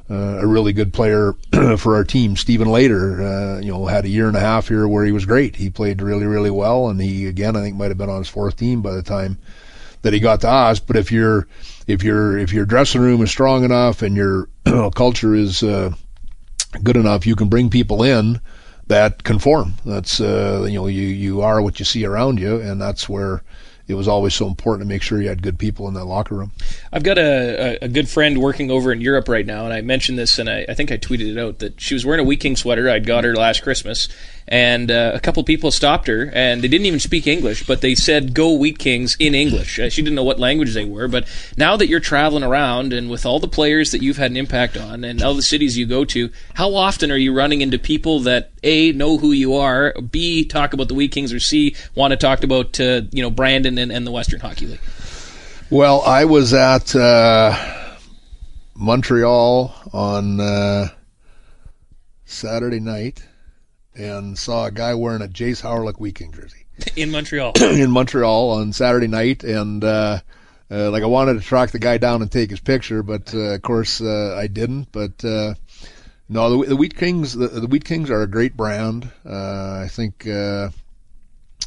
uh, 0.10 0.40
a 0.40 0.48
really 0.48 0.72
good 0.72 0.94
player 0.94 1.34
for 1.78 1.96
our 1.96 2.06
team. 2.06 2.38
Stephen 2.38 2.70
Later, 2.70 3.22
uh, 3.22 3.60
you 3.60 3.72
know, 3.72 3.86
had 3.86 4.06
a 4.06 4.10
year 4.10 4.30
and 4.30 4.38
a 4.38 4.42
half 4.42 4.70
here 4.70 4.88
where 4.88 5.04
he 5.04 5.12
was 5.12 5.26
great. 5.26 5.58
He 5.58 5.70
played 5.70 6.02
really, 6.02 6.26
really 6.26 6.50
well, 6.50 6.88
and 6.88 7.02
he 7.02 7.28
again, 7.28 7.58
I 7.58 7.62
think, 7.62 7.76
might 7.76 7.90
have 7.90 7.98
been 7.98 8.10
on 8.10 8.20
his 8.20 8.30
fourth 8.30 8.56
team 8.56 8.82
by 8.82 8.94
the 8.94 9.04
time 9.04 9.38
that 10.04 10.14
he 10.14 10.20
got 10.22 10.42
to 10.42 10.50
us. 10.50 10.80
But 10.80 10.96
if 10.96 11.12
your 11.12 11.48
if 11.88 12.04
your 12.04 12.38
if 12.38 12.54
your 12.54 12.66
dressing 12.66 13.02
room 13.02 13.22
is 13.22 13.30
strong 13.30 13.66
enough 13.66 14.02
and 14.02 14.16
your 14.16 14.48
culture 14.96 15.36
is 15.36 15.60
good 15.62 16.98
enough, 16.98 17.26
you 17.26 17.36
can 17.36 17.50
bring 17.50 17.70
people 17.70 18.04
in 18.04 18.40
that 18.88 19.24
conform. 19.24 19.74
That's 19.86 20.20
uh, 20.20 20.66
you 20.68 20.76
know, 20.76 20.88
you 20.88 21.08
you 21.08 21.42
are 21.42 21.62
what 21.62 21.80
you 21.80 21.86
see 21.86 22.06
around 22.06 22.40
you, 22.40 22.60
and 22.60 22.82
that's 22.82 23.08
where 23.08 23.44
it 23.88 23.94
was 23.94 24.08
always 24.08 24.34
so 24.34 24.48
important 24.48 24.88
to 24.88 24.94
make 24.94 25.02
sure 25.02 25.22
you 25.22 25.30
had 25.30 25.42
good 25.42 25.58
people 25.58 25.88
in 25.88 25.94
that 25.94 26.06
locker 26.06 26.36
room. 26.36 26.52
I've 26.92 27.04
got 27.04 27.18
a, 27.18 27.78
a, 27.82 27.88
good 27.88 28.10
friend 28.10 28.40
working 28.40 28.70
over 28.70 28.92
in 28.92 29.00
Europe 29.00 29.30
right 29.30 29.46
now, 29.46 29.64
and 29.64 29.74
I 29.74 29.80
mentioned 29.80 30.20
this, 30.20 30.40
and 30.40 30.50
I, 30.50 30.66
I 30.68 30.74
think 30.74 30.92
I 30.92 30.98
tweeted 30.98 31.32
it 31.32 31.38
out 31.38 31.60
that 31.60 31.80
she 31.80 31.94
was 31.94 32.06
wearing 32.06 32.20
a 32.20 32.28
Wheat 32.28 32.42
King 32.42 32.58
sweater. 32.58 32.90
I'd 32.90 33.06
got 33.06 33.24
her 33.24 33.34
last 33.34 33.64
Christmas, 33.64 34.10
and 34.48 34.90
uh, 34.90 35.12
a 35.14 35.20
couple 35.20 35.44
people 35.44 35.72
stopped 35.72 36.08
her, 36.08 36.32
and 36.34 36.62
they 36.62 36.68
didn't 36.68 36.86
even 36.86 37.00
speak 37.00 37.28
English, 37.28 37.66
but 37.68 37.82
they 37.82 37.96
said 37.96 38.34
"Go 38.34 38.54
Wheat 38.54 38.80
Kings" 38.80 39.18
in 39.20 39.36
English. 39.36 39.78
Uh, 39.78 39.90
she 39.90 40.02
didn't 40.02 40.16
know 40.16 40.24
what 40.24 40.40
language 40.40 40.74
they 40.74 40.86
were, 40.86 41.08
but 41.08 41.28
now 41.58 41.76
that 41.76 41.88
you're 41.88 42.00
traveling 42.00 42.44
around 42.44 42.94
and 42.94 43.10
with 43.10 43.26
all 43.26 43.40
the 43.40 43.48
players 43.48 43.92
that 43.92 44.02
you've 44.02 44.18
had 44.18 44.32
an 44.32 44.38
impact 44.38 44.78
on, 44.78 45.04
and 45.04 45.22
all 45.22 45.34
the 45.34 45.42
cities 45.42 45.78
you 45.78 45.86
go 45.86 46.06
to, 46.06 46.30
how 46.54 46.74
often 46.76 47.12
are 47.12 47.18
you 47.18 47.34
running 47.34 47.62
into 47.62 47.78
people 47.78 48.22
that 48.22 48.52
a 48.64 48.94
know 48.94 49.18
who 49.18 49.32
you 49.32 49.56
are, 49.56 49.94
b 49.94 50.46
talk 50.46 50.74
about 50.74 50.88
the 50.88 50.96
Wheat 50.96 51.12
Kings, 51.12 51.34
or 51.34 51.40
c 51.40 51.76
want 51.96 52.12
to 52.12 52.18
talk 52.18 52.44
about 52.44 52.80
uh, 52.80 53.02
you 53.12 53.22
know 53.22 53.30
Brandon 53.30 53.78
and, 53.78 53.92
and 53.92 54.08
the 54.08 54.12
Western 54.12 54.40
Hockey 54.40 54.68
League? 54.68 54.82
Well, 55.70 56.02
I 56.04 56.24
was 56.24 56.54
at 56.54 56.96
uh, 56.96 57.54
Montreal 58.76 59.76
on 59.92 60.40
uh, 60.40 60.88
Saturday 62.24 62.80
night 62.80 63.22
and 63.98 64.38
saw 64.38 64.66
a 64.66 64.72
guy 64.72 64.94
wearing 64.94 65.22
a 65.22 65.28
Jace 65.28 66.00
Wheat 66.00 66.16
King 66.16 66.32
jersey 66.32 66.66
in 66.96 67.12
Montreal. 67.12 67.54
in 67.62 67.92
Montreal 67.92 68.52
on 68.52 68.74
Saturday 68.74 69.08
night, 69.08 69.44
and 69.44 69.84
uh, 69.84 70.20
uh, 70.70 70.92
like 70.92 71.04
I 71.04 71.08
wanted 71.08 71.34
to 71.34 71.42
track 71.42 71.72
the 71.72 71.80
guy 71.80 71.98
down 71.98 72.22
and 72.22 72.32
take 72.32 72.50
his 72.50 72.60
picture, 72.60 73.04
but 73.04 73.34
uh, 73.34 73.56
of 73.56 73.62
course 73.62 74.02
uh, 74.02 74.36
I 74.38 74.48
didn't. 74.48 74.92
But 74.92 75.24
uh, 75.26 75.56
no, 76.30 76.62
the, 76.62 76.70
the 76.70 76.76
Wheat 76.76 76.96
Kings, 76.96 77.34
the, 77.34 77.48
the 77.48 77.68
Wheat 77.68 77.86
Kings 77.86 78.10
are 78.10 78.22
a 78.22 78.28
great 78.28 78.56
brand. 78.56 79.12
Uh, 79.26 79.82
I 79.84 79.88
think. 79.90 80.28
Uh, 80.28 80.70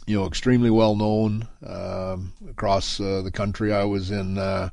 you 0.07 0.19
know, 0.19 0.27
extremely 0.27 0.71
well 0.71 0.97
known 0.97 1.47
um, 1.65 2.33
across 2.49 3.01
uh, 3.01 3.23
the 3.23 3.31
country. 3.31 3.73
I 3.73 3.85
was 3.85 4.11
in 4.11 4.39
uh, 4.39 4.71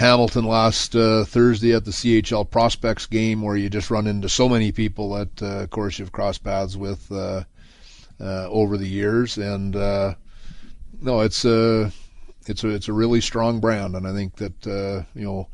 Hamilton 0.00 0.46
last 0.46 0.96
uh, 0.96 1.24
Thursday 1.26 1.74
at 1.74 1.84
the 1.84 1.90
CHL 1.90 2.48
Prospects 2.48 3.04
game, 3.04 3.42
where 3.42 3.54
you 3.54 3.68
just 3.68 3.90
run 3.90 4.06
into 4.06 4.30
so 4.30 4.48
many 4.48 4.72
people 4.72 5.12
that, 5.12 5.42
uh, 5.42 5.58
of 5.58 5.68
course, 5.68 5.98
you've 5.98 6.10
crossed 6.10 6.42
paths 6.42 6.74
with 6.74 7.12
uh, 7.12 7.44
uh, 8.18 8.48
over 8.48 8.78
the 8.78 8.88
years. 8.88 9.36
And 9.36 9.76
uh, 9.76 10.14
no, 11.02 11.20
it's 11.20 11.44
a 11.44 11.92
it's 12.46 12.64
a 12.64 12.68
it's 12.70 12.88
a 12.88 12.94
really 12.94 13.20
strong 13.20 13.60
brand, 13.60 13.94
and 13.94 14.08
I 14.08 14.14
think 14.14 14.36
that 14.36 14.66
uh, 14.66 15.04
you 15.14 15.26
know 15.26 15.48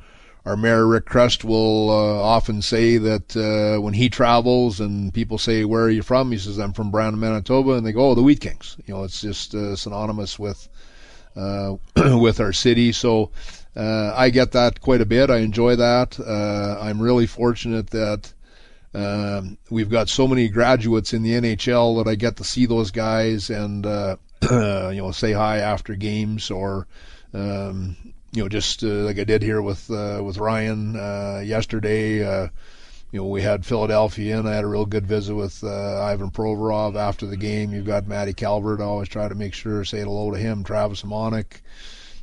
our 0.44 0.56
mayor 0.56 0.86
Rick 0.86 1.06
Chrest 1.06 1.44
will 1.44 1.90
often 1.90 2.62
say 2.62 2.98
that 2.98 3.80
when 3.82 3.94
he 3.94 4.08
travels 4.08 4.78
and 4.78 5.12
people 5.12 5.38
say, 5.38 5.64
"Where 5.64 5.82
are 5.82 5.90
you 5.90 6.02
from?" 6.02 6.30
He 6.30 6.38
says, 6.38 6.58
"I'm 6.58 6.72
from 6.72 6.92
Brandon, 6.92 7.18
Manitoba," 7.18 7.72
and 7.72 7.84
they 7.84 7.90
go, 7.90 8.10
"Oh, 8.10 8.14
the 8.14 8.22
Wheat 8.22 8.40
Kings." 8.40 8.76
You 8.86 8.94
know, 8.94 9.02
it's 9.02 9.20
just 9.20 9.50
synonymous 9.50 10.38
with 10.38 10.68
with 11.96 12.40
our 12.40 12.52
city. 12.52 12.92
So 12.92 13.30
uh, 13.76 14.12
I 14.14 14.30
get 14.30 14.52
that 14.52 14.80
quite 14.80 15.00
a 15.00 15.06
bit. 15.06 15.30
I 15.30 15.38
enjoy 15.38 15.76
that. 15.76 16.18
Uh, 16.18 16.78
I'm 16.80 17.00
really 17.00 17.26
fortunate 17.26 17.90
that. 17.90 18.32
Um, 18.94 19.58
we've 19.68 19.90
got 19.90 20.08
so 20.08 20.26
many 20.26 20.48
graduates 20.48 21.12
in 21.12 21.22
the 21.22 21.32
NHL 21.32 22.02
that 22.02 22.10
I 22.10 22.14
get 22.14 22.36
to 22.36 22.44
see 22.44 22.64
those 22.64 22.90
guys 22.90 23.50
and 23.50 23.84
uh, 23.84 24.16
you 24.42 25.02
know 25.02 25.12
say 25.12 25.32
hi 25.32 25.58
after 25.58 25.94
games 25.96 26.50
or 26.50 26.86
um, 27.34 27.96
you 28.32 28.42
know, 28.42 28.48
just 28.48 28.82
uh, 28.82 28.86
like 28.86 29.18
I 29.18 29.24
did 29.24 29.42
here 29.42 29.62
with 29.62 29.90
uh, 29.90 30.20
with 30.22 30.38
Ryan 30.38 30.96
uh, 30.96 31.42
yesterday. 31.44 32.50
You 33.16 33.22
know, 33.22 33.28
we 33.28 33.40
had 33.40 33.64
Philadelphia, 33.64 34.38
and 34.38 34.46
I 34.46 34.54
had 34.54 34.64
a 34.64 34.66
real 34.66 34.84
good 34.84 35.06
visit 35.06 35.34
with 35.34 35.64
uh, 35.64 36.02
Ivan 36.02 36.30
Provorov 36.30 36.96
after 36.96 37.24
the 37.24 37.38
game. 37.38 37.72
You've 37.72 37.86
got 37.86 38.06
Matty 38.06 38.34
Calvert. 38.34 38.78
I 38.78 38.84
always 38.84 39.08
try 39.08 39.26
to 39.26 39.34
make 39.34 39.54
sure 39.54 39.86
say 39.86 40.00
hello 40.00 40.30
to 40.32 40.36
him. 40.36 40.62
Travis 40.62 41.00
Hamonic, 41.00 41.62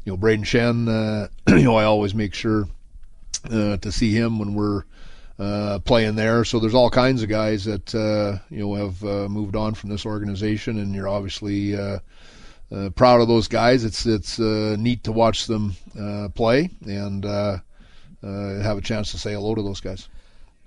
you 0.06 0.12
know, 0.12 0.18
Brayden 0.18 0.46
Schenn. 0.46 0.88
Uh, 0.88 1.30
you 1.58 1.64
know, 1.64 1.78
I 1.78 1.86
always 1.86 2.14
make 2.14 2.36
sure 2.36 2.68
uh, 3.50 3.78
to 3.78 3.92
see 3.92 4.12
him 4.12 4.38
when 4.38 4.54
we're 4.54 4.84
uh, 5.40 5.80
playing 5.80 6.14
there. 6.14 6.46
So 6.46 6.60
there's 6.60 6.76
all 6.76 6.92
kinds 6.92 7.24
of 7.24 7.30
guys 7.30 7.66
that 7.66 7.96
uh, 7.96 8.38
you 8.52 8.60
know 8.60 8.76
have 8.76 9.04
uh, 9.04 9.28
moved 9.28 9.56
on 9.56 9.74
from 9.74 9.90
this 9.90 10.06
organization, 10.06 10.78
and 10.78 10.94
you're 10.94 11.10
obviously 11.10 11.76
proud 12.94 13.20
of 13.20 13.28
those 13.28 13.48
guys. 13.48 13.84
It's 13.84 14.06
it's 14.06 14.38
neat 14.38 15.06
to 15.06 15.12
watch 15.12 15.48
them 15.48 15.76
play 16.36 16.70
and 16.86 17.26
have 17.26 18.78
a 18.78 18.82
chance 18.82 19.10
to 19.10 19.18
say 19.18 19.34
hello 19.34 19.56
to 19.56 19.64
those 19.64 19.80
guys. 19.80 20.08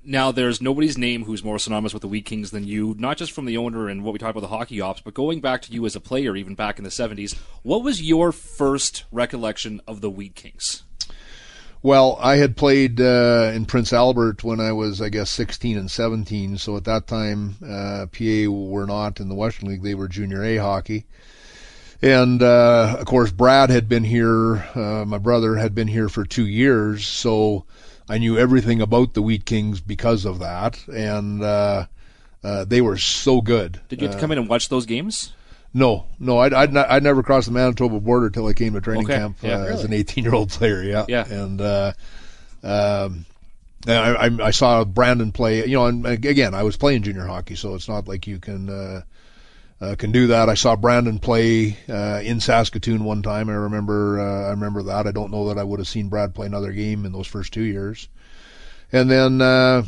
Now, 0.09 0.31
there's 0.31 0.63
nobody's 0.63 0.97
name 0.97 1.25
who's 1.25 1.43
more 1.43 1.59
synonymous 1.59 1.93
with 1.93 2.03
the 2.03 2.07
Wheat 2.07 2.27
Kings 2.27 2.53
than 2.53 2.65
you, 2.65 2.95
not 2.97 3.17
just 3.17 3.33
from 3.33 3.45
the 3.45 3.57
owner 3.57 3.89
and 3.89 4.05
what 4.05 4.13
we 4.13 4.21
talked 4.21 4.31
about 4.31 4.49
the 4.49 4.57
hockey 4.57 4.81
ops, 4.81 5.01
but 5.01 5.15
going 5.15 5.41
back 5.41 5.63
to 5.63 5.73
you 5.73 5.85
as 5.85 5.97
a 5.97 6.01
player, 6.01 6.37
even 6.37 6.55
back 6.55 6.79
in 6.79 6.85
the 6.85 6.91
70s. 6.91 7.37
What 7.65 7.83
was 7.83 8.01
your 8.01 8.31
first 8.31 9.03
recollection 9.11 9.81
of 9.85 10.03
the 10.03 10.09
Wheat 10.09 10.37
Kings? 10.37 10.85
Well, 11.83 12.19
I 12.21 12.37
had 12.37 12.57
played 12.57 13.01
uh, 13.01 13.51
in 13.53 13.67
Prince 13.67 13.93
Albert 13.93 14.45
when 14.45 14.61
I 14.61 14.71
was, 14.71 15.03
I 15.03 15.09
guess, 15.09 15.29
16 15.31 15.77
and 15.77 15.91
17. 15.91 16.57
So 16.59 16.77
at 16.77 16.85
that 16.85 17.09
time, 17.09 17.57
uh, 17.65 18.07
PA 18.07 18.49
were 18.49 18.87
not 18.87 19.19
in 19.19 19.29
the 19.29 19.35
Western 19.35 19.71
League; 19.71 19.83
they 19.83 19.97
were 19.97 20.07
Junior 20.07 20.45
A 20.45 20.57
hockey. 20.59 21.07
And 22.01 22.43
uh, 22.43 22.97
of 23.01 23.07
course, 23.07 23.33
Brad 23.33 23.71
had 23.71 23.89
been 23.89 24.05
here. 24.05 24.69
Uh, 24.73 25.05
my 25.05 25.19
brother 25.19 25.57
had 25.57 25.75
been 25.75 25.89
here 25.89 26.09
for 26.09 26.25
two 26.25 26.47
years, 26.47 27.07
so 27.07 27.67
I 28.09 28.19
knew 28.19 28.39
everything 28.39 28.81
about 28.81 29.15
the 29.15 29.23
Wheat 29.23 29.45
Kings 29.45 29.81
because 29.81 30.25
of 30.25 30.39
that, 30.39 30.87
and 30.89 31.43
uh, 31.43 31.87
uh, 32.45 32.65
they 32.65 32.81
were 32.81 32.97
so 32.97 33.41
good. 33.41 33.81
Did 33.89 34.01
you 34.01 34.07
have 34.09 34.17
to 34.17 34.21
come 34.21 34.31
in 34.33 34.39
and 34.39 34.49
watch 34.49 34.69
those 34.69 34.87
games? 34.87 35.33
No, 35.75 36.07
no, 36.19 36.39
I'd, 36.39 36.55
I'd, 36.55 36.73
not, 36.73 36.91
I'd 36.91 37.03
never 37.03 37.23
crossed 37.23 37.47
the 37.49 37.53
Manitoba 37.53 38.01
border 38.01 38.31
till 38.31 38.47
I 38.47 38.53
came 38.55 38.73
to 38.75 38.81
training 38.81 39.05
Okay, 39.05 39.17
camp 39.17 39.39
yeah. 39.43 39.59
uh, 39.61 39.65
as 39.65 39.85
an 39.85 39.93
18 39.93 40.25
year 40.25 40.35
old 40.35 40.51
player. 40.51 40.83
Yeah, 40.83 41.05
Yeah. 41.09 41.27
and 41.29 41.61
uh, 41.61 41.93
um, 42.63 43.27
and 43.87 43.99
I, 43.99 44.27
I, 44.27 44.47
I 44.47 44.51
saw 44.53 44.85
Brandon 44.85 45.33
play. 45.33 45.67
You 45.67 45.77
know, 45.77 45.87
and 45.87 46.07
again, 46.07 46.55
I 46.55 46.63
was 46.63 46.77
playing 46.77 47.03
junior 47.03 47.27
hockey, 47.27 47.57
so 47.57 47.75
it's 47.75 47.89
not 47.89 48.09
like 48.09 48.27
you 48.27 48.39
can. 48.39 49.05
Uh, 49.79 49.95
can 49.95 50.11
do 50.11 50.29
that. 50.29 50.49
I 50.49 50.55
saw 50.55 50.75
Brandon 50.75 51.19
play 51.19 51.77
uh, 51.89 52.21
in 52.25 52.41
Saskatoon 52.41 53.05
one 53.05 53.23
time. 53.23 53.51
I 53.51 53.55
remember. 53.55 54.21
Uh, 54.21 54.47
I 54.47 54.51
remember 54.51 54.83
that. 54.85 55.07
I 55.07 55.13
don't 55.13 55.31
know 55.31 55.49
that 55.49 55.59
I 55.59 55.65
would 55.65 55.81
have 55.81 55.89
seen 55.89 56.09
Brad 56.09 56.35
play 56.35 56.47
another 56.47 56.73
game 56.73 57.05
in 57.05 57.13
those 57.13 57.27
first 57.27 57.53
two 57.53 57.63
years. 57.63 58.09
And 58.91 59.11
then, 59.11 59.43
uh, 59.43 59.85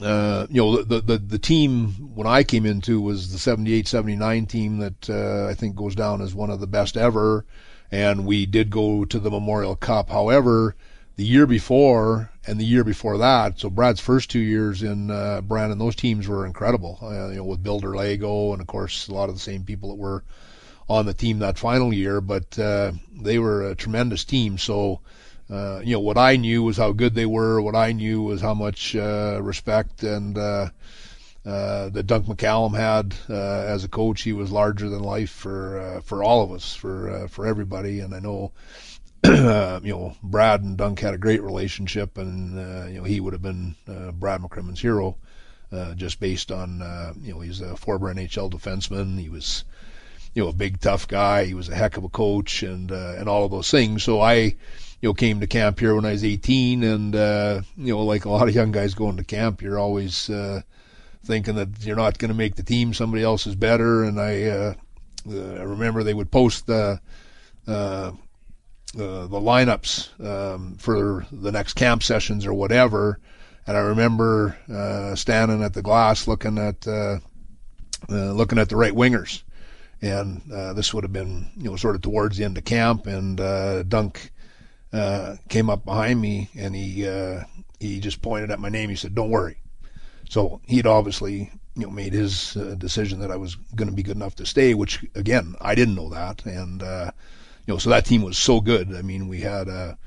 uh, 0.00 0.46
you 0.50 0.62
know, 0.62 0.82
the, 0.82 1.00
the 1.00 1.18
the 1.18 1.38
team 1.38 1.88
when 2.14 2.28
I 2.28 2.44
came 2.44 2.64
into 2.64 3.00
was 3.00 3.32
the 3.32 3.56
78-79 3.56 4.48
team 4.48 4.78
that 4.78 5.10
uh, 5.10 5.48
I 5.50 5.54
think 5.54 5.74
goes 5.74 5.96
down 5.96 6.20
as 6.20 6.34
one 6.34 6.50
of 6.50 6.60
the 6.60 6.68
best 6.68 6.96
ever. 6.96 7.44
And 7.90 8.24
we 8.24 8.46
did 8.46 8.70
go 8.70 9.04
to 9.04 9.18
the 9.18 9.30
Memorial 9.30 9.74
Cup. 9.74 10.10
However, 10.10 10.76
the 11.16 11.24
year 11.24 11.46
before 11.46 12.30
and 12.46 12.60
the 12.60 12.64
year 12.64 12.84
before 12.84 13.18
that, 13.18 13.58
so 13.58 13.70
Brad's 13.70 14.00
first 14.00 14.30
two 14.30 14.38
years 14.38 14.82
in 14.82 15.10
uh, 15.10 15.40
Brandon, 15.40 15.78
those 15.78 15.96
teams 15.96 16.28
were 16.28 16.46
incredible. 16.46 16.98
Uh, 17.02 17.28
you 17.28 17.36
know, 17.36 17.44
with 17.44 17.62
Bill 17.62 17.80
Derlago 17.80 18.52
and 18.52 18.60
of 18.60 18.66
course 18.66 19.08
a 19.08 19.14
lot 19.14 19.28
of 19.28 19.34
the 19.34 19.40
same 19.40 19.64
people 19.64 19.90
that 19.90 19.96
were 19.96 20.22
on 20.88 21.06
the 21.06 21.14
team 21.14 21.40
that 21.40 21.58
final 21.58 21.92
year, 21.92 22.20
but 22.20 22.58
uh, 22.58 22.92
they 23.20 23.38
were 23.38 23.70
a 23.70 23.74
tremendous 23.74 24.24
team. 24.24 24.56
So, 24.58 25.00
uh, 25.50 25.80
you 25.82 25.94
know, 25.94 26.00
what 26.00 26.18
I 26.18 26.36
knew 26.36 26.62
was 26.62 26.76
how 26.76 26.92
good 26.92 27.14
they 27.14 27.26
were. 27.26 27.60
What 27.60 27.74
I 27.74 27.92
knew 27.92 28.22
was 28.22 28.40
how 28.40 28.54
much 28.54 28.94
uh, 28.94 29.40
respect 29.42 30.02
and 30.02 30.38
uh, 30.38 30.68
uh, 31.44 31.88
that 31.90 32.06
Dunk 32.06 32.26
McCallum 32.26 32.76
had 32.76 33.14
uh, 33.30 33.64
as 33.66 33.84
a 33.84 33.88
coach. 33.88 34.22
He 34.22 34.32
was 34.32 34.50
larger 34.50 34.88
than 34.88 35.02
life 35.02 35.30
for 35.30 35.78
uh, 35.78 36.00
for 36.00 36.22
all 36.22 36.42
of 36.42 36.52
us, 36.52 36.74
for 36.74 37.10
uh, 37.10 37.28
for 37.28 37.46
everybody. 37.46 38.00
And 38.00 38.14
I 38.14 38.18
know, 38.18 38.52
you 39.84 39.92
know, 39.92 40.16
Brad 40.22 40.62
and 40.62 40.76
Dunk 40.76 41.00
had 41.00 41.14
a 41.14 41.18
great 41.18 41.42
relationship, 41.42 42.18
and 42.18 42.58
uh, 42.58 42.86
you 42.86 42.98
know, 42.98 43.04
he 43.04 43.20
would 43.20 43.32
have 43.32 43.42
been 43.42 43.74
uh, 43.88 44.12
Brad 44.12 44.40
McCrimmon's 44.40 44.80
hero. 44.80 45.16
Uh, 45.72 45.94
just 45.94 46.20
based 46.20 46.52
on, 46.52 46.80
uh, 46.80 47.12
you 47.20 47.34
know, 47.34 47.40
he's 47.40 47.60
a 47.60 47.76
former 47.76 48.14
NHL 48.14 48.48
defenseman. 48.52 49.18
He 49.18 49.28
was, 49.28 49.64
you 50.32 50.44
know, 50.44 50.48
a 50.48 50.52
big 50.52 50.80
tough 50.80 51.08
guy. 51.08 51.44
He 51.44 51.54
was 51.54 51.68
a 51.68 51.74
heck 51.74 51.96
of 51.96 52.04
a 52.04 52.08
coach 52.08 52.62
and, 52.62 52.92
uh, 52.92 53.14
and 53.18 53.28
all 53.28 53.44
of 53.44 53.50
those 53.50 53.68
things. 53.68 54.04
So 54.04 54.20
I, 54.20 54.34
you 54.36 54.54
know, 55.02 55.12
came 55.12 55.40
to 55.40 55.48
camp 55.48 55.80
here 55.80 55.96
when 55.96 56.04
I 56.04 56.12
was 56.12 56.22
18 56.22 56.84
and, 56.84 57.14
you 57.14 57.92
know, 57.92 58.04
like 58.04 58.26
a 58.26 58.30
lot 58.30 58.48
of 58.48 58.54
young 58.54 58.70
guys 58.70 58.94
going 58.94 59.16
to 59.16 59.24
camp, 59.24 59.60
you're 59.60 59.78
always, 59.78 60.30
thinking 61.24 61.56
that 61.56 61.84
you're 61.84 61.96
not 61.96 62.18
going 62.18 62.30
to 62.30 62.36
make 62.36 62.54
the 62.54 62.62
team. 62.62 62.94
Somebody 62.94 63.24
else 63.24 63.48
is 63.48 63.56
better. 63.56 64.04
And 64.04 64.20
I, 64.20 64.76
I 65.28 65.62
remember 65.64 66.04
they 66.04 66.14
would 66.14 66.30
post 66.30 66.70
uh, 66.70 66.98
uh, 68.94 69.26
the 69.26 69.40
lineups 69.40 70.08
um, 70.24 70.76
for 70.78 71.26
the 71.32 71.52
next 71.52 71.74
camp 71.74 72.02
sessions 72.02 72.46
or 72.46 72.54
whatever. 72.54 73.18
And 73.66 73.76
I 73.76 73.80
remember 73.80 74.56
uh, 74.72 75.14
standing 75.16 75.62
at 75.62 75.74
the 75.74 75.82
glass 75.82 76.28
looking 76.28 76.56
at 76.56 76.86
uh, 76.86 77.18
uh, 78.08 78.32
looking 78.32 78.58
at 78.58 78.68
the 78.68 78.76
right 78.76 78.92
wingers, 78.92 79.42
and 80.00 80.40
uh, 80.52 80.72
this 80.72 80.94
would 80.94 81.04
have 81.04 81.12
been 81.12 81.50
you 81.56 81.70
know 81.70 81.76
sort 81.76 81.96
of 81.96 82.02
towards 82.02 82.36
the 82.36 82.44
end 82.44 82.56
of 82.56 82.64
camp, 82.64 83.06
and 83.06 83.38
Dunk 83.88 84.30
came 85.48 85.68
up 85.68 85.84
behind 85.84 86.20
me 86.20 86.48
and 86.54 86.74
he 86.74 87.02
he 87.80 88.00
just 88.00 88.22
pointed 88.22 88.50
at 88.50 88.60
my 88.60 88.68
name. 88.68 88.88
He 88.88 88.96
said, 88.96 89.14
"Don't 89.14 89.30
worry." 89.30 89.58
So 90.30 90.60
he'd 90.66 90.86
obviously 90.86 91.50
you 91.74 91.86
know 91.86 91.90
made 91.90 92.12
his 92.12 92.54
decision 92.78 93.18
that 93.18 93.32
I 93.32 93.36
was 93.36 93.56
going 93.74 93.90
to 93.90 93.94
be 93.94 94.04
good 94.04 94.16
enough 94.16 94.36
to 94.36 94.46
stay, 94.46 94.74
which 94.74 95.04
again 95.16 95.56
I 95.60 95.74
didn't 95.74 95.96
know 95.96 96.10
that, 96.10 96.46
and 96.46 96.84
uh, 96.84 97.10
you 97.66 97.74
know 97.74 97.78
so 97.78 97.90
that 97.90 98.06
team 98.06 98.22
was 98.22 98.38
so 98.38 98.60
good. 98.60 98.94
I 98.94 99.02
mean 99.02 99.28
we 99.28 99.40
had 99.40 99.68
a 99.68 99.98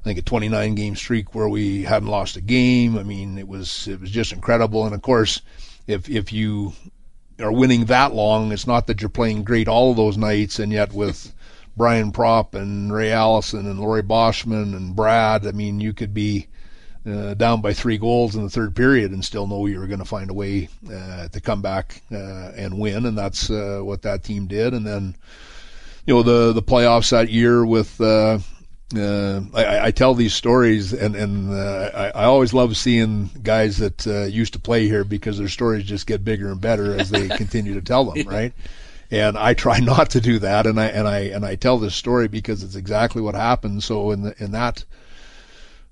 I 0.00 0.04
think 0.04 0.18
a 0.18 0.22
29 0.22 0.74
game 0.74 0.96
streak 0.96 1.34
where 1.34 1.48
we 1.48 1.82
hadn't 1.82 2.08
lost 2.08 2.36
a 2.36 2.40
game. 2.40 2.98
I 2.98 3.02
mean 3.02 3.38
it 3.38 3.48
was 3.48 3.88
it 3.88 4.00
was 4.00 4.10
just 4.10 4.32
incredible, 4.32 4.84
and 4.84 4.94
of 4.94 5.02
course 5.02 5.42
if 5.86 6.08
if 6.08 6.32
you 6.32 6.72
are 7.40 7.52
winning 7.52 7.84
that 7.86 8.14
long, 8.14 8.52
it's 8.52 8.66
not 8.66 8.86
that 8.86 9.00
you're 9.00 9.08
playing 9.08 9.44
great 9.44 9.68
all 9.68 9.90
of 9.90 9.96
those 9.96 10.16
nights, 10.16 10.58
and 10.58 10.72
yet 10.72 10.92
with 10.92 11.32
Brian 11.76 12.10
Propp 12.10 12.54
and 12.54 12.92
Ray 12.92 13.12
Allison 13.12 13.66
and 13.66 13.78
Laurie 13.78 14.02
Boschman 14.02 14.74
and 14.74 14.96
Brad, 14.96 15.46
I 15.46 15.52
mean 15.52 15.80
you 15.80 15.92
could 15.92 16.14
be 16.14 16.48
uh, 17.08 17.34
down 17.34 17.60
by 17.60 17.72
three 17.72 17.98
goals 17.98 18.36
in 18.36 18.42
the 18.42 18.50
third 18.50 18.74
period 18.74 19.12
and 19.12 19.24
still 19.24 19.46
know 19.46 19.66
you 19.66 19.78
were 19.78 19.86
going 19.86 19.98
to 19.98 20.04
find 20.04 20.30
a 20.30 20.34
way 20.34 20.68
uh, 20.92 21.28
to 21.28 21.40
come 21.40 21.62
back 21.62 22.02
uh, 22.12 22.50
and 22.56 22.78
win, 22.78 23.06
and 23.06 23.16
that's 23.16 23.50
uh, 23.50 23.80
what 23.82 24.02
that 24.02 24.24
team 24.24 24.46
did. 24.46 24.74
And 24.74 24.86
then, 24.86 25.16
you 26.08 26.14
know, 26.14 26.22
the 26.22 26.54
the 26.54 26.62
playoffs 26.62 27.10
that 27.10 27.28
year 27.28 27.64
with. 27.64 28.00
Uh, 28.00 28.38
uh, 28.96 29.42
I, 29.52 29.88
I 29.88 29.90
tell 29.90 30.14
these 30.14 30.32
stories, 30.32 30.94
and 30.94 31.14
and 31.14 31.52
uh, 31.52 31.90
I, 31.94 32.22
I 32.22 32.24
always 32.24 32.54
love 32.54 32.74
seeing 32.78 33.28
guys 33.42 33.76
that 33.76 34.06
uh, 34.06 34.22
used 34.22 34.54
to 34.54 34.58
play 34.58 34.86
here 34.86 35.04
because 35.04 35.36
their 35.36 35.48
stories 35.48 35.84
just 35.84 36.06
get 36.06 36.24
bigger 36.24 36.50
and 36.50 36.58
better 36.58 36.98
as 36.98 37.10
they 37.10 37.28
continue 37.36 37.74
to 37.74 37.82
tell 37.82 38.10
them, 38.10 38.26
right? 38.26 38.52
And 39.10 39.38
I 39.38 39.54
try 39.54 39.78
not 39.80 40.10
to 40.10 40.20
do 40.20 40.38
that, 40.40 40.66
and 40.66 40.78
I 40.78 40.86
and 40.86 41.08
I 41.08 41.18
and 41.20 41.44
I 41.44 41.54
tell 41.56 41.78
this 41.78 41.94
story 41.94 42.28
because 42.28 42.62
it's 42.62 42.74
exactly 42.74 43.22
what 43.22 43.34
happened. 43.34 43.82
So 43.82 44.10
in 44.10 44.22
the, 44.22 44.34
in 44.42 44.52
that 44.52 44.84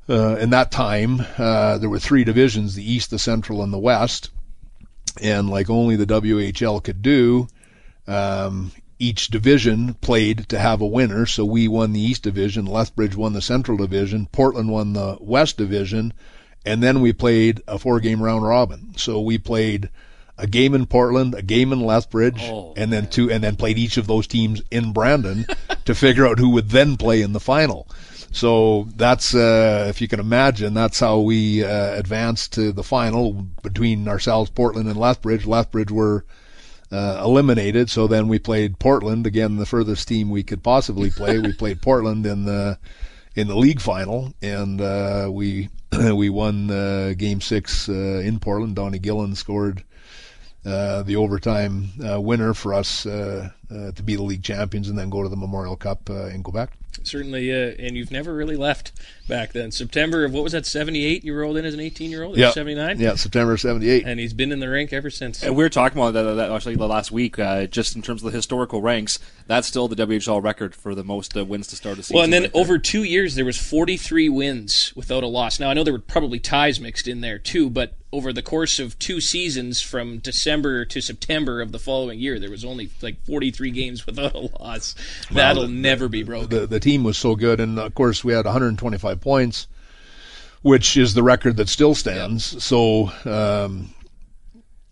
uh, 0.06 0.36
in 0.36 0.50
that 0.50 0.70
time, 0.70 1.22
uh, 1.38 1.78
there 1.78 1.88
were 1.88 1.98
three 1.98 2.24
divisions: 2.24 2.74
the 2.74 2.90
East, 2.90 3.10
the 3.10 3.18
Central, 3.18 3.62
and 3.62 3.72
the 3.72 3.78
West. 3.78 4.30
And 5.20 5.48
like 5.48 5.70
only 5.70 5.96
the 5.96 6.04
WHL 6.04 6.84
could 6.84 7.00
do, 7.00 7.48
um, 8.06 8.70
each 8.98 9.28
division 9.28 9.94
played 9.94 10.48
to 10.48 10.58
have 10.58 10.80
a 10.80 10.86
winner. 10.86 11.26
So 11.26 11.44
we 11.44 11.68
won 11.68 11.92
the 11.92 12.00
East 12.00 12.22
Division, 12.22 12.66
Lethbridge 12.66 13.16
won 13.16 13.32
the 13.32 13.42
Central 13.42 13.76
Division, 13.76 14.26
Portland 14.32 14.70
won 14.70 14.92
the 14.92 15.18
West 15.20 15.56
Division, 15.56 16.12
and 16.64 16.82
then 16.82 17.00
we 17.00 17.12
played 17.12 17.62
a 17.68 17.78
four-game 17.78 18.22
round 18.22 18.44
robin. 18.44 18.94
So 18.96 19.20
we 19.20 19.38
played 19.38 19.90
a 20.38 20.46
game 20.46 20.74
in 20.74 20.86
Portland, 20.86 21.34
a 21.34 21.42
game 21.42 21.72
in 21.72 21.80
Lethbridge, 21.80 22.42
and 22.76 22.92
then 22.92 23.08
two, 23.08 23.30
and 23.30 23.42
then 23.42 23.56
played 23.56 23.78
each 23.78 23.96
of 23.96 24.06
those 24.06 24.26
teams 24.26 24.62
in 24.70 24.92
Brandon 24.92 25.46
to 25.84 25.94
figure 25.94 26.26
out 26.26 26.38
who 26.38 26.50
would 26.50 26.70
then 26.70 26.96
play 26.96 27.22
in 27.22 27.32
the 27.32 27.40
final. 27.40 27.88
So 28.32 28.88
that's, 28.96 29.34
uh, 29.34 29.86
if 29.88 30.00
you 30.02 30.08
can 30.08 30.20
imagine, 30.20 30.74
that's 30.74 31.00
how 31.00 31.20
we 31.20 31.64
uh, 31.64 31.94
advanced 31.94 32.52
to 32.54 32.72
the 32.72 32.82
final 32.82 33.32
between 33.62 34.08
ourselves, 34.08 34.50
Portland 34.50 34.88
and 34.88 34.98
Lethbridge. 34.98 35.46
Lethbridge 35.46 35.90
were 35.90 36.26
uh, 36.92 37.20
eliminated, 37.24 37.90
so 37.90 38.06
then 38.06 38.28
we 38.28 38.38
played 38.38 38.78
Portland 38.78 39.26
again, 39.26 39.56
the 39.56 39.66
furthest 39.66 40.06
team 40.06 40.30
we 40.30 40.42
could 40.42 40.62
possibly 40.62 41.10
play. 41.10 41.38
we 41.38 41.52
played 41.58 41.82
Portland 41.82 42.26
in 42.26 42.44
the 42.44 42.78
in 43.34 43.48
the 43.48 43.56
league 43.56 43.80
final, 43.80 44.32
and 44.40 44.80
uh, 44.80 45.28
we 45.30 45.68
we 46.14 46.28
won 46.30 46.70
uh, 46.70 47.14
Game 47.16 47.40
Six 47.40 47.88
uh, 47.88 47.92
in 48.24 48.38
Portland. 48.40 48.76
Donnie 48.76 48.98
Gillen 48.98 49.34
scored 49.34 49.84
uh, 50.64 51.02
the 51.02 51.16
overtime 51.16 51.90
uh, 52.04 52.20
winner 52.20 52.52
for 52.52 52.74
us 52.74 53.06
uh, 53.06 53.50
uh, 53.70 53.92
to 53.92 54.02
be 54.02 54.16
the 54.16 54.22
league 54.22 54.42
champions, 54.42 54.88
and 54.88 54.98
then 54.98 55.10
go 55.10 55.22
to 55.22 55.28
the 55.28 55.36
Memorial 55.36 55.76
Cup 55.76 56.10
uh, 56.10 56.26
in 56.26 56.42
Quebec. 56.42 56.72
Certainly, 57.04 57.52
uh, 57.52 57.74
and 57.78 57.96
you've 57.96 58.10
never 58.10 58.34
really 58.34 58.56
left 58.56 58.92
back 59.28 59.52
then. 59.52 59.70
September 59.70 60.24
of 60.24 60.32
what 60.32 60.42
was 60.42 60.52
that? 60.52 60.66
Seventy 60.66 61.04
eight. 61.04 61.24
You 61.24 61.34
rolled 61.36 61.56
in 61.56 61.64
as 61.64 61.74
an 61.74 61.80
eighteen 61.80 62.10
year 62.10 62.22
old. 62.22 62.36
Yeah. 62.36 62.50
Seventy 62.50 62.74
nine. 62.74 63.00
Yeah, 63.00 63.14
September 63.14 63.56
'78. 63.56 64.04
And 64.06 64.20
he's 64.20 64.32
been 64.32 64.52
in 64.52 64.60
the 64.60 64.68
rink 64.68 64.92
ever 64.92 65.10
since. 65.10 65.42
And 65.42 65.56
we 65.56 65.62
were 65.64 65.68
talking 65.68 65.98
about 65.98 66.14
that, 66.14 66.22
that 66.34 66.50
actually 66.50 66.76
the 66.76 66.88
last 66.88 67.10
week, 67.10 67.38
uh, 67.38 67.66
just 67.66 67.96
in 67.96 68.02
terms 68.02 68.22
of 68.22 68.30
the 68.30 68.36
historical 68.36 68.80
ranks. 68.82 69.18
That's 69.48 69.68
still 69.68 69.86
the 69.86 69.94
WHL 69.96 70.42
record 70.42 70.74
for 70.74 70.94
the 70.94 71.04
most 71.04 71.36
uh, 71.36 71.44
wins 71.44 71.68
to 71.68 71.76
start 71.76 71.98
a 71.98 72.02
season. 72.02 72.14
Well, 72.16 72.24
and 72.24 72.32
then 72.32 72.42
right 72.42 72.52
there. 72.52 72.62
over 72.62 72.78
two 72.78 73.04
years, 73.04 73.36
there 73.36 73.44
was 73.44 73.56
43 73.56 74.28
wins 74.28 74.92
without 74.96 75.22
a 75.22 75.28
loss. 75.28 75.60
Now 75.60 75.70
I 75.70 75.74
know 75.74 75.84
there 75.84 75.92
were 75.92 76.00
probably 76.00 76.40
ties 76.40 76.80
mixed 76.80 77.06
in 77.06 77.20
there 77.20 77.38
too, 77.38 77.70
but 77.70 77.94
over 78.12 78.32
the 78.32 78.42
course 78.42 78.78
of 78.78 78.98
two 78.98 79.20
seasons, 79.20 79.80
from 79.82 80.18
December 80.18 80.84
to 80.86 81.00
September 81.00 81.60
of 81.60 81.70
the 81.70 81.78
following 81.78 82.18
year, 82.18 82.38
there 82.40 82.50
was 82.50 82.64
only 82.64 82.88
like 83.02 83.22
43 83.26 83.70
games 83.70 84.06
without 84.06 84.34
a 84.34 84.38
loss. 84.60 84.94
That'll 85.30 85.62
the- 85.64 85.68
never 85.68 86.08
be 86.08 86.22
broken. 86.22 86.48
the 86.48 86.66
the 86.66 86.80
team 86.86 87.02
was 87.02 87.18
so 87.18 87.34
good, 87.34 87.58
and 87.58 87.80
of 87.80 87.92
course 87.96 88.22
we 88.22 88.32
had 88.32 88.44
125 88.44 89.20
points, 89.20 89.66
which 90.62 90.96
is 90.96 91.14
the 91.14 91.22
record 91.22 91.56
that 91.56 91.68
still 91.68 91.96
stands. 91.96 92.62
So, 92.64 93.10
um, 93.24 93.92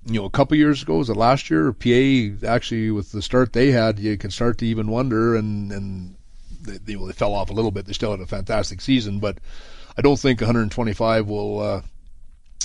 you 0.05 0.19
know, 0.19 0.25
a 0.25 0.31
couple 0.31 0.57
years 0.57 0.83
ago, 0.83 0.97
was 0.97 1.09
it 1.09 1.17
last 1.17 1.51
year? 1.51 1.73
PA 1.73 2.47
actually, 2.49 2.91
with 2.91 3.13
the 3.13 3.23
start 3.23 3.53
they 3.53 3.71
had, 3.71 4.01
you 4.01 4.19
can 4.19 4.33
start 4.33 4.59
to 4.59 4.67
even 4.67 4.89
wonder, 4.89 5.37
and 5.37 5.71
and 5.71 6.17
they, 6.63 6.79
they, 6.79 6.97
well, 6.97 7.07
they 7.07 7.13
fell 7.13 7.33
off 7.33 7.51
a 7.51 7.55
little 7.55 7.71
bit. 7.71 7.87
They 7.87 7.93
still 7.93 8.11
had 8.11 8.21
a 8.21 8.27
fantastic 8.27 8.81
season, 8.81 9.21
but 9.21 9.39
I 9.97 10.03
don't 10.03 10.19
think 10.19 10.41
125 10.41 11.29
will. 11.29 11.61
Uh, 11.61 11.83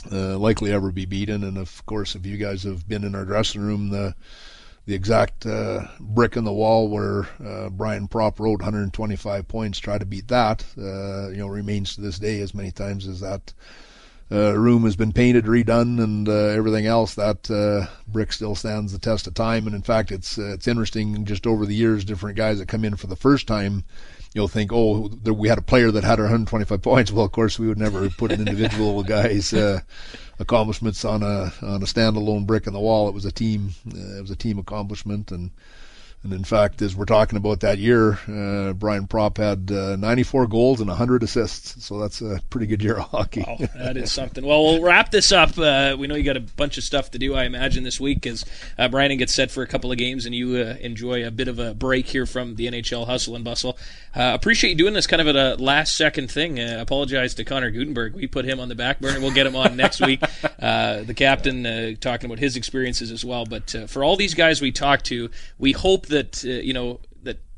uh, 0.10 0.38
likely 0.38 0.72
ever 0.72 0.94
be 0.94 1.06
beaten, 1.06 1.44
and 1.44 1.58
of 1.58 1.86
course, 1.86 2.16
if 2.16 2.26
you 2.26 2.38
guys 2.38 2.64
have 2.64 2.88
been 2.88 3.04
in 3.04 3.16
our 3.16 3.26
dressing 3.26 3.60
room, 3.62 3.90
the 3.90 4.16
the 4.86 4.96
exact 4.96 5.46
uh, 5.46 5.82
brick 6.00 6.36
in 6.36 6.44
the 6.44 6.54
wall 6.54 6.90
where 6.90 7.28
uh, 7.46 7.70
Brian 7.70 8.08
Propp 8.08 8.40
wrote 8.40 8.62
125 8.62 9.48
points, 9.48 9.80
try 9.80 9.98
to 9.98 10.06
beat 10.06 10.28
that. 10.30 10.66
Uh, 10.78 11.30
you 11.30 11.38
know, 11.38 11.48
remains 11.48 11.96
to 11.96 12.02
this 12.02 12.20
day 12.20 12.42
as 12.42 12.54
many 12.54 12.72
times 12.72 13.08
as 13.08 13.20
that 13.20 13.54
uh, 14.32 14.58
room 14.58 14.84
has 14.84 14.96
been 14.96 15.12
painted, 15.12 15.46
redone, 15.46 16.02
and 16.02 16.30
uh, 16.30 16.32
everything 16.32 16.86
else. 16.86 17.16
That 17.16 17.50
uh, 17.50 17.92
brick 18.08 18.32
still 18.32 18.56
stands 18.56 18.92
the 18.92 19.00
test 19.00 19.28
of 19.28 19.34
time. 19.34 19.66
And 19.66 19.76
in 19.76 19.82
fact, 19.82 20.12
it's 20.12 20.38
uh, 20.38 20.54
it's 20.54 20.68
interesting. 20.68 21.26
Just 21.26 21.48
over 21.48 21.66
the 21.66 21.76
years, 21.76 22.06
different 22.06 22.38
guys 22.38 22.60
that 22.60 22.68
come 22.68 22.86
in 22.86 22.96
for 22.96 23.08
the 23.08 23.16
first 23.16 23.48
time 23.48 23.84
you'll 24.34 24.48
think, 24.48 24.72
oh, 24.72 25.08
there, 25.08 25.34
we 25.34 25.48
had 25.48 25.58
a 25.58 25.62
player 25.62 25.92
that 25.92 26.04
had 26.04 26.20
125 26.20 26.82
points. 26.82 27.12
Well, 27.12 27.26
of 27.26 27.32
course, 27.32 27.58
we 27.58 27.68
would 27.68 27.78
never 27.78 28.10
put 28.10 28.32
an 28.32 28.40
individual 28.40 29.02
guy's 29.04 29.54
uh, 29.54 29.82
accomplishments 30.40 31.04
on 31.06 31.22
a 31.22 31.54
on 31.62 31.84
a 31.84 31.86
standalone 31.86 32.46
brick 32.46 32.66
in 32.66 32.74
the 32.74 32.80
wall. 32.80 33.08
It 33.08 33.14
was 33.14 33.26
a 33.26 33.32
team. 33.32 33.72
Uh, 33.88 34.18
it 34.18 34.22
was 34.22 34.32
a 34.32 34.36
team 34.36 34.58
accomplishment, 34.58 35.32
and 35.32 35.52
and 36.22 36.34
in 36.34 36.44
fact, 36.44 36.82
as 36.82 36.98
we're 36.98 37.06
talking 37.06 37.38
about 37.38 37.62
that 37.62 37.78
year, 37.78 38.20
uh, 38.28 38.74
Brian 38.74 39.08
Propp 39.08 39.38
had 39.38 39.72
uh, 39.72 39.96
94 39.96 40.48
goals 40.48 40.82
and 40.82 40.90
100 40.90 41.24
assists. 41.24 41.86
So 41.86 41.98
that's 41.98 42.20
a 42.20 42.42
pretty 42.50 42.68
good 42.68 42.84
year 42.84 42.98
of 42.98 43.06
hockey. 43.10 43.46
Wow, 43.48 43.58
that 43.78 43.96
is 43.96 44.12
something. 44.12 44.46
Well, 44.46 44.62
we'll 44.64 44.82
wrap 44.82 45.12
this 45.12 45.32
up. 45.32 45.58
Uh, 45.58 45.96
we 45.98 46.08
know 46.08 46.16
you 46.16 46.24
got 46.24 46.36
a 46.36 46.42
bunch 46.42 46.78
of 46.78 46.84
stuff 46.84 47.12
to 47.12 47.20
do, 47.20 47.36
I 47.36 47.46
imagine, 47.46 47.86
this 47.86 48.02
week 48.02 48.28
as 48.28 48.44
uh, 48.78 48.90
Brandon 48.90 49.18
gets 49.18 49.34
set 49.34 49.50
for 49.50 49.64
a 49.64 49.68
couple 49.68 49.94
of 49.94 49.98
games 49.98 50.26
and 50.26 50.36
you 50.36 50.58
uh, 50.58 50.76
enjoy 50.82 51.26
a 51.26 51.32
bit 51.32 51.48
of 51.48 51.58
a 51.58 51.74
break 51.74 52.08
here 52.08 52.26
from 52.26 52.56
the 52.56 52.68
NHL 52.68 53.06
hustle 53.06 53.36
and 53.36 53.46
bustle. 53.46 53.78
Uh, 54.14 54.34
appreciate 54.34 54.72
you 54.72 54.76
doing 54.76 54.94
this 54.94 55.08
kind 55.08 55.22
of 55.22 55.28
at 55.30 55.38
a 55.38 55.56
last 55.56 55.96
second 55.96 56.30
thing. 56.30 56.60
Uh, 56.60 56.80
apologize 56.82 57.34
to 57.36 57.46
Connor 57.46 57.72
Gutenberg. 57.72 58.14
We 58.14 58.28
put 58.28 58.44
him 58.44 58.60
on 58.60 58.68
the 58.68 58.76
back 58.76 59.00
burner. 59.00 59.22
We'll 59.22 59.32
get 59.32 59.48
him 59.48 59.56
on 59.56 59.78
next 59.78 60.06
week. 60.06 60.20
the 60.60 61.14
captain 61.16 61.96
talking 62.02 62.26
about 62.26 62.40
his 62.40 62.58
experiences 62.58 63.10
as 63.10 63.24
well. 63.24 63.46
But 63.46 63.74
for 63.88 64.04
all 64.04 64.18
these 64.18 64.34
guys 64.34 64.62
we 64.62 64.74
talked 64.74 65.06
to, 65.06 65.30
we 65.58 65.72
hope 65.72 66.09
that 66.10 66.44
uh, 66.46 66.50
you 66.50 66.74
know 66.74 67.00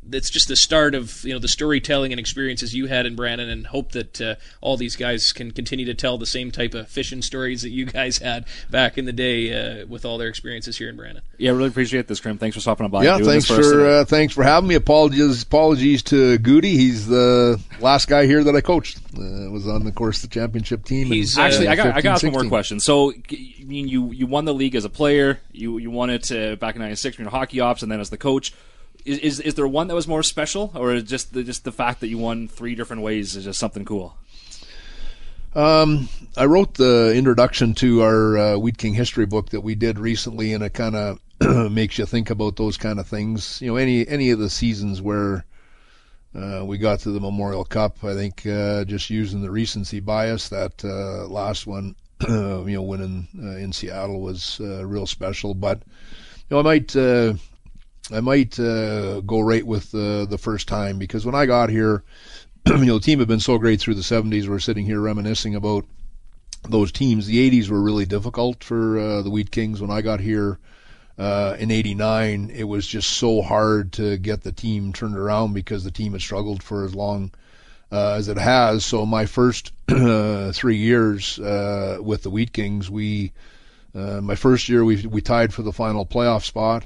that's 0.03 0.29
just 0.29 0.47
the 0.47 0.55
start 0.55 0.95
of 0.95 1.23
you 1.23 1.33
know 1.33 1.39
the 1.39 1.47
storytelling 1.47 2.11
and 2.11 2.19
experiences 2.19 2.73
you 2.73 2.87
had 2.87 3.05
in 3.05 3.15
Brandon, 3.15 3.49
and 3.49 3.67
hope 3.67 3.91
that 3.91 4.19
uh, 4.19 4.35
all 4.59 4.77
these 4.77 4.95
guys 4.95 5.31
can 5.31 5.51
continue 5.51 5.85
to 5.85 5.93
tell 5.93 6.17
the 6.17 6.25
same 6.25 6.51
type 6.51 6.73
of 6.73 6.87
fishing 6.87 7.21
stories 7.21 7.61
that 7.61 7.69
you 7.69 7.85
guys 7.85 8.17
had 8.17 8.45
back 8.69 8.97
in 8.97 9.05
the 9.05 9.13
day 9.13 9.81
uh, 9.81 9.85
with 9.85 10.05
all 10.05 10.17
their 10.17 10.27
experiences 10.27 10.77
here 10.77 10.89
in 10.89 10.95
Brandon. 10.95 11.23
Yeah, 11.37 11.51
really 11.51 11.67
appreciate 11.67 12.07
this, 12.07 12.19
Krim. 12.19 12.37
Thanks 12.37 12.55
for 12.55 12.61
stopping 12.61 12.87
by. 12.89 13.03
Yeah, 13.03 13.19
thanks 13.19 13.45
for, 13.45 13.61
for 13.61 13.87
uh, 13.87 14.05
thanks 14.05 14.33
for 14.33 14.43
having 14.43 14.69
me. 14.69 14.75
Apologies, 14.75 15.43
apologies 15.43 16.01
to 16.03 16.37
Goody. 16.39 16.77
He's 16.77 17.07
the 17.07 17.61
last 17.79 18.07
guy 18.07 18.25
here 18.25 18.43
that 18.43 18.55
I 18.55 18.61
coached. 18.61 18.97
Uh, 19.17 19.49
was 19.51 19.67
on 19.67 19.83
the 19.83 19.91
course 19.91 20.21
the 20.21 20.27
championship 20.27 20.83
team. 20.83 21.07
He's 21.07 21.37
actually 21.37 21.67
I 21.67 21.75
got 21.75 21.93
15, 21.93 21.97
I 21.97 22.01
got 22.01 22.23
one 22.23 22.31
more 22.31 22.45
questions. 22.45 22.83
So, 22.83 23.11
I 23.11 23.63
mean, 23.65 23.87
you 23.87 24.11
you 24.11 24.25
won 24.25 24.45
the 24.45 24.53
league 24.53 24.75
as 24.75 24.85
a 24.85 24.89
player. 24.89 25.39
You 25.51 25.77
you 25.77 25.91
won 25.91 26.09
it 26.09 26.31
uh, 26.31 26.55
back 26.55 26.75
in 26.75 26.81
'96 26.81 27.17
when 27.17 27.25
you 27.25 27.27
were 27.27 27.37
hockey 27.37 27.59
ops, 27.59 27.83
and 27.83 27.91
then 27.91 27.99
as 27.99 28.09
the 28.09 28.17
coach 28.17 28.53
is, 29.05 29.39
is, 29.39 29.53
there 29.55 29.67
one 29.67 29.87
that 29.87 29.95
was 29.95 30.07
more 30.07 30.23
special, 30.23 30.71
or 30.75 30.99
just 31.01 31.33
the, 31.33 31.43
just 31.43 31.63
the 31.63 31.71
fact 31.71 31.99
that 32.01 32.07
you 32.07 32.17
won 32.17 32.47
three 32.47 32.75
different 32.75 33.01
ways 33.01 33.35
is 33.35 33.45
just 33.45 33.59
something 33.59 33.85
cool? 33.85 34.15
Um, 35.53 36.07
I 36.37 36.45
wrote 36.45 36.75
the 36.75 37.13
introduction 37.13 37.73
to 37.75 38.03
our 38.03 38.37
uh, 38.37 38.57
Wheat 38.57 38.77
King 38.77 38.93
history 38.93 39.25
book 39.25 39.49
that 39.49 39.61
we 39.61 39.75
did 39.75 39.99
recently, 39.99 40.53
and 40.53 40.63
it 40.63 40.73
kind 40.73 40.95
of 40.95 41.19
makes 41.71 41.97
you 41.97 42.05
think 42.05 42.29
about 42.29 42.55
those 42.55 42.77
kind 42.77 42.99
of 42.99 43.07
things. 43.07 43.61
You 43.61 43.71
know, 43.71 43.75
any 43.75 44.07
any 44.07 44.29
of 44.29 44.39
the 44.39 44.49
seasons 44.49 45.01
where 45.01 45.45
uh, 46.33 46.63
we 46.65 46.77
got 46.77 46.99
to 47.01 47.11
the 47.11 47.19
Memorial 47.19 47.65
Cup, 47.65 48.03
I 48.03 48.13
think 48.13 48.45
uh, 48.47 48.85
just 48.85 49.09
using 49.09 49.41
the 49.41 49.51
recency 49.51 49.99
bias, 49.99 50.49
that 50.49 50.85
uh, 50.85 51.27
last 51.27 51.67
one, 51.67 51.95
you 52.27 52.63
know, 52.65 52.81
winning 52.81 53.27
uh, 53.37 53.57
in 53.57 53.73
Seattle 53.73 54.21
was 54.21 54.59
uh, 54.61 54.85
real 54.85 55.05
special. 55.05 55.53
But 55.53 55.79
you 56.49 56.55
know, 56.55 56.59
I 56.59 56.63
might 56.63 56.95
I 58.13 58.19
might 58.19 58.59
uh, 58.59 59.21
go 59.21 59.39
right 59.39 59.65
with 59.65 59.91
the 59.91 60.27
the 60.29 60.37
first 60.37 60.67
time 60.67 60.99
because 60.99 61.25
when 61.25 61.35
I 61.35 61.45
got 61.45 61.69
here, 61.69 62.03
you 62.67 62.85
know, 62.85 62.99
the 62.99 63.05
team 63.05 63.19
had 63.19 63.27
been 63.27 63.39
so 63.39 63.57
great 63.57 63.79
through 63.79 63.95
the 63.95 64.01
70s. 64.01 64.47
We're 64.47 64.59
sitting 64.59 64.85
here 64.85 64.99
reminiscing 64.99 65.55
about 65.55 65.85
those 66.67 66.91
teams. 66.91 67.25
The 67.25 67.49
80s 67.49 67.69
were 67.69 67.81
really 67.81 68.05
difficult 68.05 68.63
for 68.63 68.99
uh, 68.99 69.21
the 69.21 69.29
Wheat 69.29 69.51
Kings. 69.51 69.81
When 69.81 69.91
I 69.91 70.01
got 70.01 70.19
here 70.19 70.59
uh, 71.17 71.55
in 71.59 71.71
'89, 71.71 72.51
it 72.53 72.63
was 72.63 72.85
just 72.85 73.09
so 73.11 73.41
hard 73.41 73.93
to 73.93 74.17
get 74.17 74.43
the 74.43 74.51
team 74.51 74.93
turned 74.93 75.17
around 75.17 75.53
because 75.53 75.83
the 75.83 75.91
team 75.91 76.13
had 76.13 76.21
struggled 76.21 76.61
for 76.63 76.85
as 76.85 76.95
long 76.95 77.31
uh, 77.91 78.13
as 78.13 78.27
it 78.27 78.37
has. 78.37 78.85
So 78.85 79.05
my 79.05 79.25
first 79.25 79.71
three 79.87 80.77
years 80.77 81.39
uh, 81.39 81.97
with 82.01 82.23
the 82.23 82.29
Wheat 82.29 82.53
Kings, 82.53 82.89
we 82.89 83.33
uh, 83.93 84.21
my 84.21 84.35
first 84.35 84.69
year 84.69 84.85
we 84.85 85.05
we 85.05 85.21
tied 85.21 85.53
for 85.53 85.63
the 85.63 85.73
final 85.73 86.05
playoff 86.05 86.43
spot. 86.43 86.85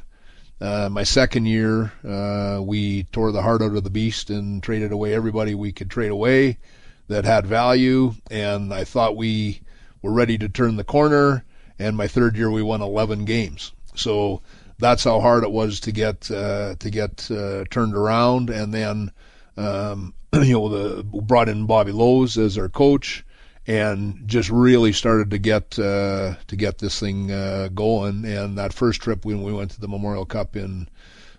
Uh, 0.61 0.87
my 0.89 1.03
second 1.03 1.45
year, 1.45 1.91
uh, 2.07 2.61
we 2.61 3.03
tore 3.11 3.31
the 3.31 3.41
heart 3.41 3.61
out 3.61 3.75
of 3.75 3.83
the 3.83 3.89
beast 3.89 4.29
and 4.29 4.63
traded 4.63 4.91
away 4.91 5.13
everybody 5.13 5.53
we 5.53 5.71
could 5.71 5.89
trade 5.89 6.11
away 6.11 6.57
that 7.07 7.25
had 7.25 7.45
value. 7.45 8.13
And 8.31 8.73
I 8.73 8.85
thought 8.85 9.17
we 9.17 9.61
were 10.01 10.13
ready 10.13 10.37
to 10.37 10.47
turn 10.47 10.77
the 10.77 10.83
corner. 10.83 11.43
And 11.77 11.97
my 11.97 12.07
third 12.07 12.37
year, 12.37 12.49
we 12.49 12.63
won 12.63 12.81
11 12.81 13.25
games. 13.25 13.73
So 13.95 14.41
that's 14.79 15.03
how 15.03 15.19
hard 15.19 15.43
it 15.43 15.51
was 15.51 15.81
to 15.81 15.91
get 15.91 16.31
uh, 16.31 16.75
to 16.79 16.89
get 16.89 17.29
uh, 17.29 17.65
turned 17.69 17.95
around. 17.95 18.49
And 18.49 18.73
then, 18.73 19.11
um, 19.57 20.13
you 20.33 20.53
know, 20.53 20.69
the 20.69 21.03
brought 21.03 21.49
in 21.49 21.65
Bobby 21.65 21.91
Lowes 21.91 22.37
as 22.37 22.57
our 22.57 22.69
coach 22.69 23.24
and 23.67 24.27
just 24.27 24.49
really 24.49 24.93
started 24.93 25.31
to 25.31 25.37
get 25.37 25.77
uh, 25.79 26.35
to 26.47 26.55
get 26.55 26.77
this 26.77 26.99
thing 26.99 27.31
uh, 27.31 27.69
going. 27.73 28.25
And 28.25 28.57
that 28.57 28.73
first 28.73 29.01
trip 29.01 29.25
when 29.25 29.41
we 29.41 29.53
went 29.53 29.71
to 29.71 29.81
the 29.81 29.87
Memorial 29.87 30.25
Cup 30.25 30.55
in 30.55 30.87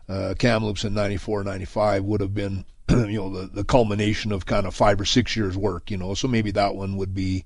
uh, 0.09 0.35
Kamloops 0.39 0.85
in 0.85 0.95
'94, 0.95 1.45
'95 1.45 2.05
would 2.05 2.21
have 2.21 2.35
been, 2.35 2.65
you 2.89 3.19
know, 3.19 3.31
the, 3.31 3.47
the 3.49 3.65
culmination 3.65 4.33
of 4.33 4.47
kind 4.47 4.67
of 4.67 4.75
five 4.75 5.01
or 5.01 5.05
six 5.05 5.37
years 5.37 5.57
work. 5.57 5.91
You 5.91 5.99
know, 5.99 6.15
so 6.15 6.29
maybe 6.29 6.53
that 6.53 6.75
one 6.75 6.97
would 6.97 7.15
be. 7.15 7.45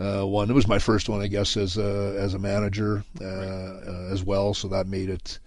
Uh, 0.00 0.22
one. 0.22 0.48
It 0.48 0.54
was 0.54 0.68
my 0.68 0.78
first 0.78 1.08
one, 1.08 1.22
I 1.22 1.26
guess, 1.26 1.56
as 1.56 1.76
a 1.76 2.14
as 2.20 2.32
a 2.32 2.38
manager 2.38 3.02
uh, 3.20 3.24
uh, 3.24 4.08
as 4.12 4.22
well. 4.22 4.54
So 4.54 4.68
that 4.68 4.86
made 4.86 5.10
it 5.10 5.40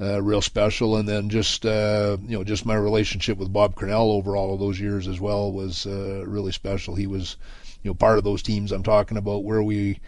uh, 0.00 0.22
real 0.22 0.40
special. 0.40 0.96
And 0.96 1.06
then 1.06 1.28
just 1.28 1.66
uh, 1.66 2.16
you 2.26 2.38
know, 2.38 2.44
just 2.44 2.64
my 2.64 2.74
relationship 2.74 3.36
with 3.36 3.52
Bob 3.52 3.74
Cornell 3.74 4.10
over 4.10 4.36
all 4.36 4.54
of 4.54 4.60
those 4.60 4.80
years 4.80 5.06
as 5.06 5.20
well 5.20 5.52
was 5.52 5.86
uh, 5.86 6.24
really 6.26 6.52
special. 6.52 6.94
He 6.94 7.06
was 7.06 7.36
you 7.82 7.90
know 7.90 7.94
part 7.94 8.18
of 8.18 8.24
those 8.24 8.42
teams 8.42 8.72
I'm 8.72 8.82
talking 8.82 9.16
about 9.16 9.44
where 9.44 9.62
we 9.62 10.00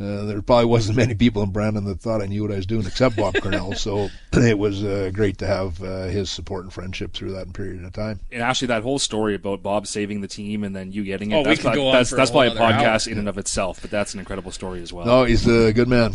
uh, 0.00 0.24
there 0.24 0.42
probably 0.42 0.64
wasn't 0.64 0.96
many 1.04 1.14
people 1.14 1.42
in 1.42 1.50
Brandon 1.50 1.84
that 1.84 2.00
thought 2.00 2.20
I 2.20 2.26
knew 2.26 2.42
what 2.42 2.52
I 2.52 2.56
was 2.56 2.66
doing 2.66 2.84
except 2.86 3.16
Bob 3.16 3.34
Cornell. 3.40 3.74
So 3.74 4.08
it 4.32 4.58
was 4.58 4.82
uh, 4.82 5.10
great 5.14 5.38
to 5.38 5.46
have 5.46 5.82
uh, 5.82 6.04
his 6.04 6.30
support 6.30 6.64
and 6.64 6.72
friendship 6.72 7.12
through 7.12 7.32
that 7.32 7.52
period 7.52 7.84
of 7.84 7.92
time. 7.92 8.18
And 8.32 8.42
actually, 8.42 8.68
that 8.68 8.82
whole 8.82 8.98
story 8.98 9.34
about 9.34 9.62
Bob 9.62 9.86
saving 9.86 10.20
the 10.20 10.28
team 10.28 10.64
and 10.64 10.74
then 10.74 10.90
you 10.90 11.04
getting 11.04 11.30
it, 11.30 11.36
oh, 11.36 11.44
that's, 11.44 11.62
we 11.62 11.70
could 11.70 11.76
go 11.76 11.92
that's, 11.92 12.12
on 12.12 12.18
that's 12.18 12.30
for 12.30 12.44
a 12.44 12.50
probably 12.50 12.64
a 12.64 12.72
podcast 12.72 13.06
hour. 13.06 13.12
in 13.12 13.18
and 13.18 13.28
of 13.28 13.38
itself, 13.38 13.80
but 13.80 13.90
that's 13.90 14.14
an 14.14 14.20
incredible 14.20 14.50
story 14.50 14.82
as 14.82 14.92
well. 14.92 15.06
No, 15.06 15.24
he's 15.24 15.46
a 15.46 15.72
good 15.72 15.88
man. 15.88 16.14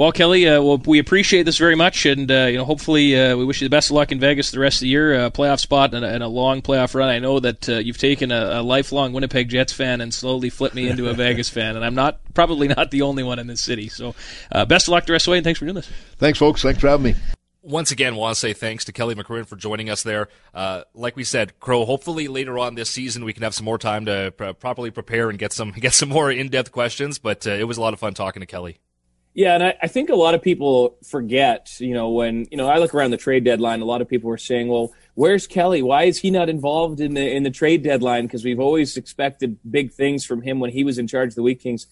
Well, 0.00 0.12
Kelly, 0.12 0.48
uh, 0.48 0.62
well, 0.62 0.78
we 0.78 0.98
appreciate 0.98 1.42
this 1.42 1.58
very 1.58 1.74
much, 1.74 2.06
and 2.06 2.30
uh, 2.32 2.46
you 2.46 2.56
know, 2.56 2.64
hopefully, 2.64 3.20
uh, 3.20 3.36
we 3.36 3.44
wish 3.44 3.60
you 3.60 3.66
the 3.66 3.70
best 3.70 3.90
of 3.90 3.96
luck 3.96 4.10
in 4.10 4.18
Vegas 4.18 4.50
the 4.50 4.58
rest 4.58 4.76
of 4.76 4.80
the 4.80 4.88
year, 4.88 5.26
uh, 5.26 5.30
playoff 5.30 5.60
spot 5.60 5.92
and 5.92 6.02
a, 6.02 6.08
and 6.08 6.22
a 6.22 6.26
long 6.26 6.62
playoff 6.62 6.94
run. 6.94 7.10
I 7.10 7.18
know 7.18 7.38
that 7.38 7.68
uh, 7.68 7.72
you've 7.80 7.98
taken 7.98 8.32
a, 8.32 8.60
a 8.60 8.62
lifelong 8.62 9.12
Winnipeg 9.12 9.50
Jets 9.50 9.74
fan 9.74 10.00
and 10.00 10.14
slowly 10.14 10.48
flipped 10.48 10.74
me 10.74 10.88
into 10.88 11.10
a 11.10 11.12
Vegas 11.12 11.48
fan, 11.50 11.76
and 11.76 11.84
I'm 11.84 11.94
not 11.94 12.18
probably 12.32 12.68
not 12.68 12.90
the 12.90 13.02
only 13.02 13.22
one 13.22 13.38
in 13.38 13.46
this 13.46 13.60
city. 13.60 13.90
So, 13.90 14.14
uh, 14.50 14.64
best 14.64 14.88
of 14.88 14.92
luck 14.92 15.04
the 15.04 15.12
rest 15.12 15.24
of 15.24 15.26
the 15.26 15.30
way, 15.32 15.36
and 15.36 15.44
thanks 15.44 15.58
for 15.58 15.66
doing 15.66 15.74
this. 15.74 15.90
Thanks, 16.16 16.38
folks. 16.38 16.62
Thanks 16.62 16.80
for 16.80 16.88
having 16.88 17.04
me. 17.04 17.14
Once 17.60 17.90
again, 17.90 18.16
want 18.16 18.34
to 18.34 18.40
say 18.40 18.54
thanks 18.54 18.86
to 18.86 18.92
Kelly 18.92 19.14
McCrimmon 19.14 19.46
for 19.46 19.56
joining 19.56 19.90
us 19.90 20.02
there. 20.02 20.30
Uh, 20.54 20.84
like 20.94 21.14
we 21.14 21.24
said, 21.24 21.60
Crow. 21.60 21.84
Hopefully 21.84 22.26
later 22.26 22.58
on 22.58 22.74
this 22.74 22.88
season 22.88 23.22
we 23.22 23.34
can 23.34 23.42
have 23.42 23.54
some 23.54 23.66
more 23.66 23.76
time 23.76 24.06
to 24.06 24.32
pr- 24.34 24.52
properly 24.52 24.90
prepare 24.90 25.28
and 25.28 25.38
get 25.38 25.52
some 25.52 25.72
get 25.78 25.92
some 25.92 26.08
more 26.08 26.30
in 26.30 26.48
depth 26.48 26.72
questions. 26.72 27.18
But 27.18 27.46
uh, 27.46 27.50
it 27.50 27.64
was 27.64 27.76
a 27.76 27.82
lot 27.82 27.92
of 27.92 28.00
fun 28.00 28.14
talking 28.14 28.40
to 28.40 28.46
Kelly. 28.46 28.78
Yeah, 29.32 29.54
and 29.54 29.62
I, 29.62 29.74
I 29.82 29.86
think 29.86 30.10
a 30.10 30.16
lot 30.16 30.34
of 30.34 30.42
people 30.42 30.96
forget, 31.08 31.78
you 31.78 31.94
know, 31.94 32.10
when 32.10 32.46
you 32.50 32.56
know 32.56 32.68
I 32.68 32.78
look 32.78 32.94
around 32.94 33.12
the 33.12 33.16
trade 33.16 33.44
deadline, 33.44 33.80
a 33.80 33.84
lot 33.84 34.00
of 34.00 34.08
people 34.08 34.30
are 34.30 34.36
saying, 34.36 34.68
"Well, 34.68 34.92
where's 35.14 35.46
Kelly? 35.46 35.82
Why 35.82 36.04
is 36.04 36.18
he 36.18 36.32
not 36.32 36.48
involved 36.48 37.00
in 37.00 37.14
the 37.14 37.30
in 37.30 37.44
the 37.44 37.50
trade 37.50 37.84
deadline?" 37.84 38.26
Because 38.26 38.44
we've 38.44 38.58
always 38.58 38.96
expected 38.96 39.58
big 39.70 39.92
things 39.92 40.24
from 40.24 40.42
him 40.42 40.58
when 40.58 40.70
he 40.70 40.82
was 40.82 40.98
in 40.98 41.06
charge 41.06 41.28
of 41.30 41.34
the 41.36 41.42
Wheat 41.42 41.60
Kings. 41.60 41.86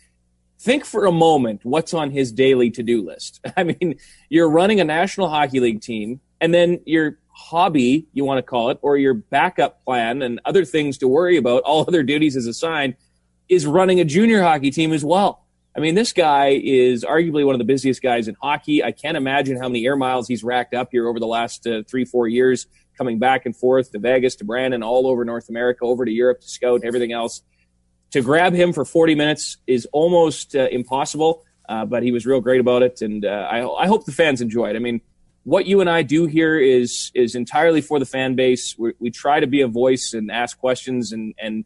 Think 0.58 0.84
for 0.84 1.06
a 1.06 1.12
moment 1.12 1.60
what's 1.62 1.94
on 1.94 2.10
his 2.10 2.32
daily 2.32 2.70
to 2.72 2.82
do 2.82 3.06
list. 3.06 3.40
I 3.56 3.62
mean, 3.62 3.94
you're 4.28 4.50
running 4.50 4.80
a 4.80 4.84
National 4.84 5.28
Hockey 5.28 5.60
League 5.60 5.80
team, 5.80 6.20
and 6.40 6.52
then 6.52 6.80
your 6.86 7.18
hobby, 7.30 8.08
you 8.12 8.24
want 8.24 8.38
to 8.38 8.42
call 8.42 8.70
it, 8.70 8.78
or 8.82 8.96
your 8.96 9.14
backup 9.14 9.84
plan 9.84 10.22
and 10.22 10.40
other 10.44 10.64
things 10.64 10.98
to 10.98 11.06
worry 11.06 11.36
about, 11.36 11.62
all 11.62 11.84
other 11.86 12.02
duties 12.02 12.36
as 12.36 12.46
assigned, 12.46 12.96
is 13.48 13.64
running 13.64 14.00
a 14.00 14.04
junior 14.04 14.42
hockey 14.42 14.72
team 14.72 14.92
as 14.92 15.04
well. 15.04 15.44
I 15.76 15.80
mean, 15.80 15.94
this 15.94 16.12
guy 16.12 16.60
is 16.62 17.04
arguably 17.04 17.44
one 17.44 17.54
of 17.54 17.58
the 17.58 17.64
busiest 17.64 18.02
guys 18.02 18.26
in 18.26 18.36
hockey. 18.40 18.82
I 18.82 18.90
can't 18.92 19.16
imagine 19.16 19.56
how 19.56 19.68
many 19.68 19.86
air 19.86 19.96
miles 19.96 20.26
he's 20.26 20.42
racked 20.42 20.74
up 20.74 20.88
here 20.90 21.06
over 21.06 21.20
the 21.20 21.26
last 21.26 21.66
uh, 21.66 21.82
three, 21.88 22.04
four 22.04 22.26
years, 22.26 22.66
coming 22.96 23.18
back 23.18 23.46
and 23.46 23.56
forth 23.56 23.92
to 23.92 23.98
Vegas, 23.98 24.36
to 24.36 24.44
Brandon, 24.44 24.82
all 24.82 25.06
over 25.06 25.24
North 25.24 25.48
America, 25.48 25.84
over 25.84 26.04
to 26.04 26.10
Europe 26.10 26.40
to 26.40 26.48
scout 26.48 26.80
everything 26.84 27.12
else. 27.12 27.42
To 28.12 28.22
grab 28.22 28.54
him 28.54 28.72
for 28.72 28.84
40 28.84 29.14
minutes 29.14 29.58
is 29.66 29.86
almost 29.92 30.56
uh, 30.56 30.68
impossible, 30.70 31.44
uh, 31.68 31.84
but 31.84 32.02
he 32.02 32.10
was 32.10 32.26
real 32.26 32.40
great 32.40 32.60
about 32.60 32.82
it, 32.82 33.02
and 33.02 33.24
uh, 33.24 33.28
I, 33.28 33.84
I 33.84 33.86
hope 33.86 34.06
the 34.06 34.12
fans 34.12 34.40
enjoy 34.40 34.70
it. 34.70 34.76
I 34.76 34.78
mean, 34.78 35.02
what 35.44 35.66
you 35.66 35.80
and 35.80 35.88
I 35.88 36.02
do 36.02 36.26
here 36.26 36.58
is 36.58 37.10
is 37.14 37.34
entirely 37.34 37.80
for 37.80 37.98
the 37.98 38.06
fan 38.06 38.34
base. 38.34 38.76
we 38.78 38.92
we 38.98 39.10
try 39.10 39.40
to 39.40 39.46
be 39.46 39.60
a 39.60 39.68
voice 39.68 40.12
and 40.12 40.30
ask 40.30 40.58
questions 40.58 41.12
and 41.12 41.34
and 41.38 41.64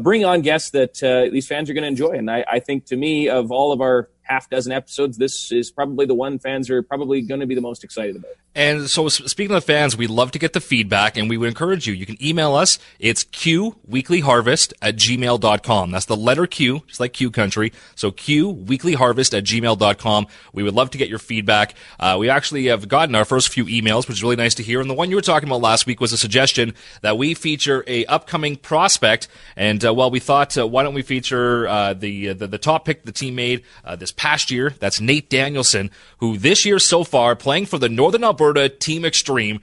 bring 0.00 0.24
on 0.24 0.42
guests 0.42 0.70
that 0.70 1.02
uh, 1.02 1.30
these 1.30 1.46
fans 1.46 1.70
are 1.70 1.74
going 1.74 1.82
to 1.82 1.88
enjoy. 1.88 2.12
And 2.12 2.30
I, 2.30 2.44
I 2.50 2.60
think 2.60 2.86
to 2.86 2.96
me, 2.96 3.28
of 3.28 3.50
all 3.50 3.72
of 3.72 3.80
our 3.80 4.08
half 4.22 4.50
dozen 4.50 4.72
episodes, 4.72 5.16
this 5.16 5.52
is 5.52 5.70
probably 5.70 6.06
the 6.06 6.14
one 6.14 6.38
fans 6.38 6.68
are 6.70 6.82
probably 6.82 7.22
going 7.22 7.40
to 7.40 7.46
be 7.46 7.54
the 7.54 7.60
most 7.60 7.84
excited 7.84 8.16
about. 8.16 8.32
And 8.56 8.88
so, 8.88 9.08
speaking 9.10 9.54
of 9.54 9.64
fans, 9.64 9.98
we 9.98 10.06
love 10.06 10.30
to 10.30 10.38
get 10.38 10.54
the 10.54 10.62
feedback, 10.62 11.18
and 11.18 11.28
we 11.28 11.36
would 11.36 11.50
encourage 11.50 11.86
you. 11.86 11.92
You 11.92 12.06
can 12.06 12.16
email 12.24 12.54
us. 12.54 12.78
It's 12.98 13.22
qweeklyharvest 13.22 14.72
at 14.80 14.96
gmail.com. 14.96 15.90
That's 15.90 16.06
the 16.06 16.16
letter 16.16 16.46
Q, 16.46 16.82
just 16.86 16.98
like 16.98 17.12
Q 17.12 17.30
Country. 17.30 17.74
So 17.96 18.10
qweeklyharvest 18.10 19.36
at 19.36 19.44
gmail.com. 19.44 20.26
We 20.54 20.62
would 20.62 20.72
love 20.72 20.88
to 20.92 20.98
get 20.98 21.10
your 21.10 21.18
feedback. 21.18 21.74
Uh, 22.00 22.16
we 22.18 22.30
actually 22.30 22.68
have 22.68 22.88
gotten 22.88 23.14
our 23.14 23.26
first 23.26 23.50
few 23.50 23.66
emails, 23.66 24.08
which 24.08 24.16
is 24.16 24.22
really 24.22 24.36
nice 24.36 24.54
to 24.54 24.62
hear. 24.62 24.80
And 24.80 24.88
the 24.88 24.94
one 24.94 25.10
you 25.10 25.16
were 25.16 25.22
talking 25.22 25.50
about 25.50 25.60
last 25.60 25.84
week 25.84 26.00
was 26.00 26.14
a 26.14 26.18
suggestion 26.18 26.72
that 27.02 27.18
we 27.18 27.34
feature 27.34 27.84
a 27.86 28.06
upcoming 28.06 28.56
prospect. 28.56 29.28
And 29.54 29.84
uh, 29.84 29.92
well, 29.92 30.10
we 30.10 30.18
thought, 30.18 30.56
uh, 30.56 30.66
why 30.66 30.82
don't 30.82 30.94
we 30.94 31.02
feature 31.02 31.68
uh, 31.68 31.92
the, 31.92 32.32
the, 32.32 32.46
the 32.46 32.58
top 32.58 32.86
pick 32.86 33.04
the 33.04 33.12
team 33.12 33.34
made 33.34 33.64
uh, 33.84 33.96
this 33.96 34.12
past 34.12 34.50
year? 34.50 34.72
That's 34.80 34.98
Nate 34.98 35.28
Danielson, 35.28 35.90
who 36.20 36.38
this 36.38 36.64
year 36.64 36.78
so 36.78 37.04
far 37.04 37.36
playing 37.36 37.66
for 37.66 37.76
the 37.76 37.90
Northern 37.90 38.24
Alberta 38.24 38.45
Alberta 38.46 38.68
Team 38.68 39.04
Extreme. 39.04 39.60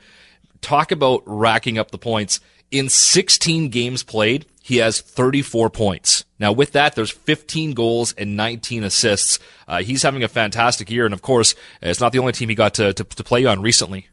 Talk 0.61 0.91
about 0.91 1.23
racking 1.25 1.77
up 1.77 1.91
the 1.91 1.97
points. 1.97 2.41
In 2.69 2.89
16 2.89 3.69
games 3.69 4.03
played, 4.03 4.45
he 4.61 4.77
has 4.77 4.99
34 4.99 5.69
points. 5.69 6.25
Now, 6.37 6.51
with 6.51 6.73
that, 6.73 6.95
there's 6.95 7.11
15 7.11 7.73
goals 7.73 8.13
and 8.13 8.35
19 8.35 8.83
assists. 8.83 9.39
Uh, 9.67 9.83
he's 9.83 10.03
having 10.03 10.23
a 10.23 10.27
fantastic 10.27 10.89
year, 10.89 11.05
and 11.05 11.13
of 11.13 11.21
course, 11.21 11.55
it's 11.81 12.01
not 12.01 12.11
the 12.11 12.19
only 12.19 12.33
team 12.33 12.49
he 12.49 12.55
got 12.55 12.73
to, 12.75 12.93
to, 12.93 13.03
to 13.03 13.23
play 13.23 13.45
on 13.45 13.61
recently. 13.61 14.07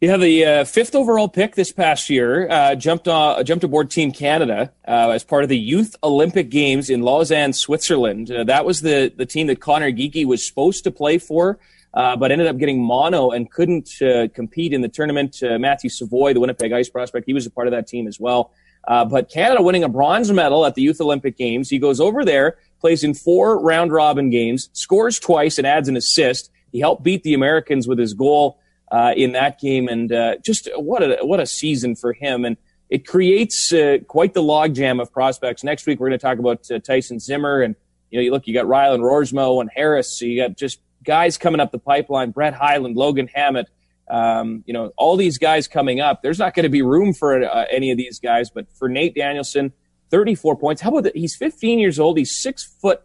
Yeah, 0.00 0.16
the 0.16 0.44
uh, 0.44 0.64
fifth 0.64 0.94
overall 0.94 1.28
pick 1.28 1.54
this 1.54 1.72
past 1.72 2.08
year 2.08 2.48
uh, 2.50 2.74
jumped 2.74 3.08
uh, 3.08 3.42
jumped 3.42 3.64
aboard 3.64 3.90
Team 3.90 4.12
Canada 4.12 4.70
uh, 4.86 5.10
as 5.10 5.24
part 5.24 5.42
of 5.42 5.48
the 5.48 5.58
Youth 5.58 5.96
Olympic 6.02 6.50
Games 6.50 6.90
in 6.90 7.00
Lausanne, 7.00 7.54
Switzerland. 7.54 8.30
Uh, 8.30 8.44
that 8.44 8.66
was 8.66 8.82
the 8.82 9.10
the 9.16 9.24
team 9.24 9.46
that 9.46 9.60
Connor 9.60 9.90
Geekie 9.90 10.26
was 10.26 10.46
supposed 10.46 10.84
to 10.84 10.90
play 10.90 11.16
for 11.16 11.58
uh, 11.96 12.14
but 12.14 12.30
ended 12.30 12.46
up 12.46 12.58
getting 12.58 12.80
mono 12.80 13.30
and 13.30 13.50
couldn't 13.50 13.90
uh, 14.02 14.28
compete 14.34 14.74
in 14.74 14.82
the 14.82 14.88
tournament. 14.88 15.42
Uh, 15.42 15.58
Matthew 15.58 15.88
Savoy, 15.88 16.34
the 16.34 16.40
Winnipeg 16.40 16.70
Ice 16.70 16.90
prospect, 16.90 17.24
he 17.26 17.32
was 17.32 17.46
a 17.46 17.50
part 17.50 17.66
of 17.66 17.70
that 17.70 17.86
team 17.86 18.06
as 18.06 18.20
well. 18.20 18.52
Uh, 18.86 19.04
but 19.04 19.30
Canada 19.30 19.62
winning 19.62 19.82
a 19.82 19.88
bronze 19.88 20.30
medal 20.30 20.66
at 20.66 20.74
the 20.74 20.82
Youth 20.82 21.00
Olympic 21.00 21.38
Games. 21.38 21.70
He 21.70 21.78
goes 21.78 21.98
over 21.98 22.22
there, 22.22 22.58
plays 22.80 23.02
in 23.02 23.14
four 23.14 23.58
round 23.58 23.92
robin 23.92 24.28
games, 24.28 24.68
scores 24.74 25.18
twice, 25.18 25.56
and 25.56 25.66
adds 25.66 25.88
an 25.88 25.96
assist. 25.96 26.50
He 26.70 26.80
helped 26.80 27.02
beat 27.02 27.22
the 27.22 27.32
Americans 27.32 27.88
with 27.88 27.98
his 27.98 28.12
goal 28.12 28.60
uh, 28.92 29.14
in 29.16 29.32
that 29.32 29.58
game, 29.58 29.88
and 29.88 30.12
uh, 30.12 30.36
just 30.44 30.68
what 30.76 31.02
a 31.02 31.18
what 31.22 31.40
a 31.40 31.46
season 31.46 31.96
for 31.96 32.12
him. 32.12 32.44
And 32.44 32.58
it 32.90 33.06
creates 33.06 33.72
quite 34.06 34.34
the 34.34 34.42
logjam 34.42 35.00
of 35.00 35.10
prospects. 35.10 35.64
Next 35.64 35.86
week 35.86 35.98
we're 35.98 36.10
going 36.10 36.18
to 36.18 36.24
talk 36.24 36.38
about 36.38 36.68
Tyson 36.84 37.18
Zimmer, 37.18 37.62
and 37.62 37.74
you 38.10 38.18
know, 38.18 38.22
you 38.22 38.30
look, 38.30 38.46
you 38.46 38.54
got 38.54 38.66
Rylan 38.66 39.00
Roersma 39.00 39.60
and 39.62 39.70
Harris. 39.74 40.16
So 40.16 40.26
you 40.26 40.42
got 40.42 40.56
just 40.56 40.78
guys 41.06 41.38
coming 41.38 41.60
up 41.60 41.72
the 41.72 41.78
pipeline, 41.78 42.32
Brett 42.32 42.52
Hyland, 42.52 42.96
Logan 42.96 43.28
Hammett, 43.32 43.68
um, 44.08 44.62
you 44.66 44.74
know, 44.74 44.92
all 44.96 45.16
these 45.16 45.38
guys 45.38 45.66
coming 45.66 46.00
up. 46.00 46.22
There's 46.22 46.38
not 46.38 46.54
going 46.54 46.64
to 46.64 46.68
be 46.70 46.82
room 46.82 47.14
for 47.14 47.42
uh, 47.42 47.64
any 47.70 47.90
of 47.90 47.96
these 47.96 48.18
guys, 48.20 48.50
but 48.50 48.66
for 48.72 48.88
Nate 48.88 49.14
Danielson, 49.14 49.72
34 50.10 50.56
points. 50.56 50.82
How 50.82 50.90
about 50.90 51.04
that? 51.04 51.16
He's 51.16 51.34
15 51.34 51.78
years 51.78 51.98
old. 51.98 52.18
He's 52.18 52.40
six 52.40 52.64
foot 52.64 53.02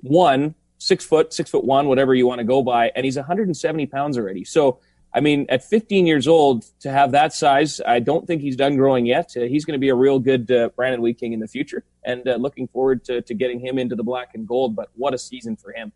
one, 0.00 0.54
six 0.78 1.04
foot, 1.04 1.32
six 1.32 1.50
foot 1.50 1.64
one, 1.64 1.88
whatever 1.88 2.14
you 2.14 2.26
want 2.26 2.38
to 2.38 2.44
go 2.44 2.62
by, 2.62 2.92
and 2.94 3.04
he's 3.04 3.16
170 3.16 3.86
pounds 3.86 4.16
already. 4.16 4.44
So, 4.44 4.78
I 5.12 5.20
mean, 5.20 5.46
at 5.48 5.64
15 5.64 6.06
years 6.06 6.28
old, 6.28 6.66
to 6.80 6.90
have 6.90 7.12
that 7.12 7.32
size, 7.32 7.80
I 7.86 8.00
don't 8.00 8.26
think 8.26 8.42
he's 8.42 8.56
done 8.56 8.76
growing 8.76 9.06
yet. 9.06 9.32
Uh, 9.36 9.42
he's 9.42 9.64
going 9.64 9.72
to 9.72 9.80
be 9.80 9.88
a 9.88 9.94
real 9.94 10.18
good 10.18 10.50
uh, 10.50 10.68
Brandon 10.76 11.00
Wheat 11.00 11.18
King 11.18 11.32
in 11.32 11.40
the 11.40 11.48
future, 11.48 11.84
and 12.04 12.28
uh, 12.28 12.36
looking 12.36 12.68
forward 12.68 13.04
to, 13.06 13.22
to 13.22 13.34
getting 13.34 13.58
him 13.58 13.78
into 13.78 13.96
the 13.96 14.04
black 14.04 14.30
and 14.34 14.46
gold. 14.46 14.76
But 14.76 14.90
what 14.94 15.14
a 15.14 15.18
season 15.18 15.56
for 15.56 15.72
him! 15.72 15.92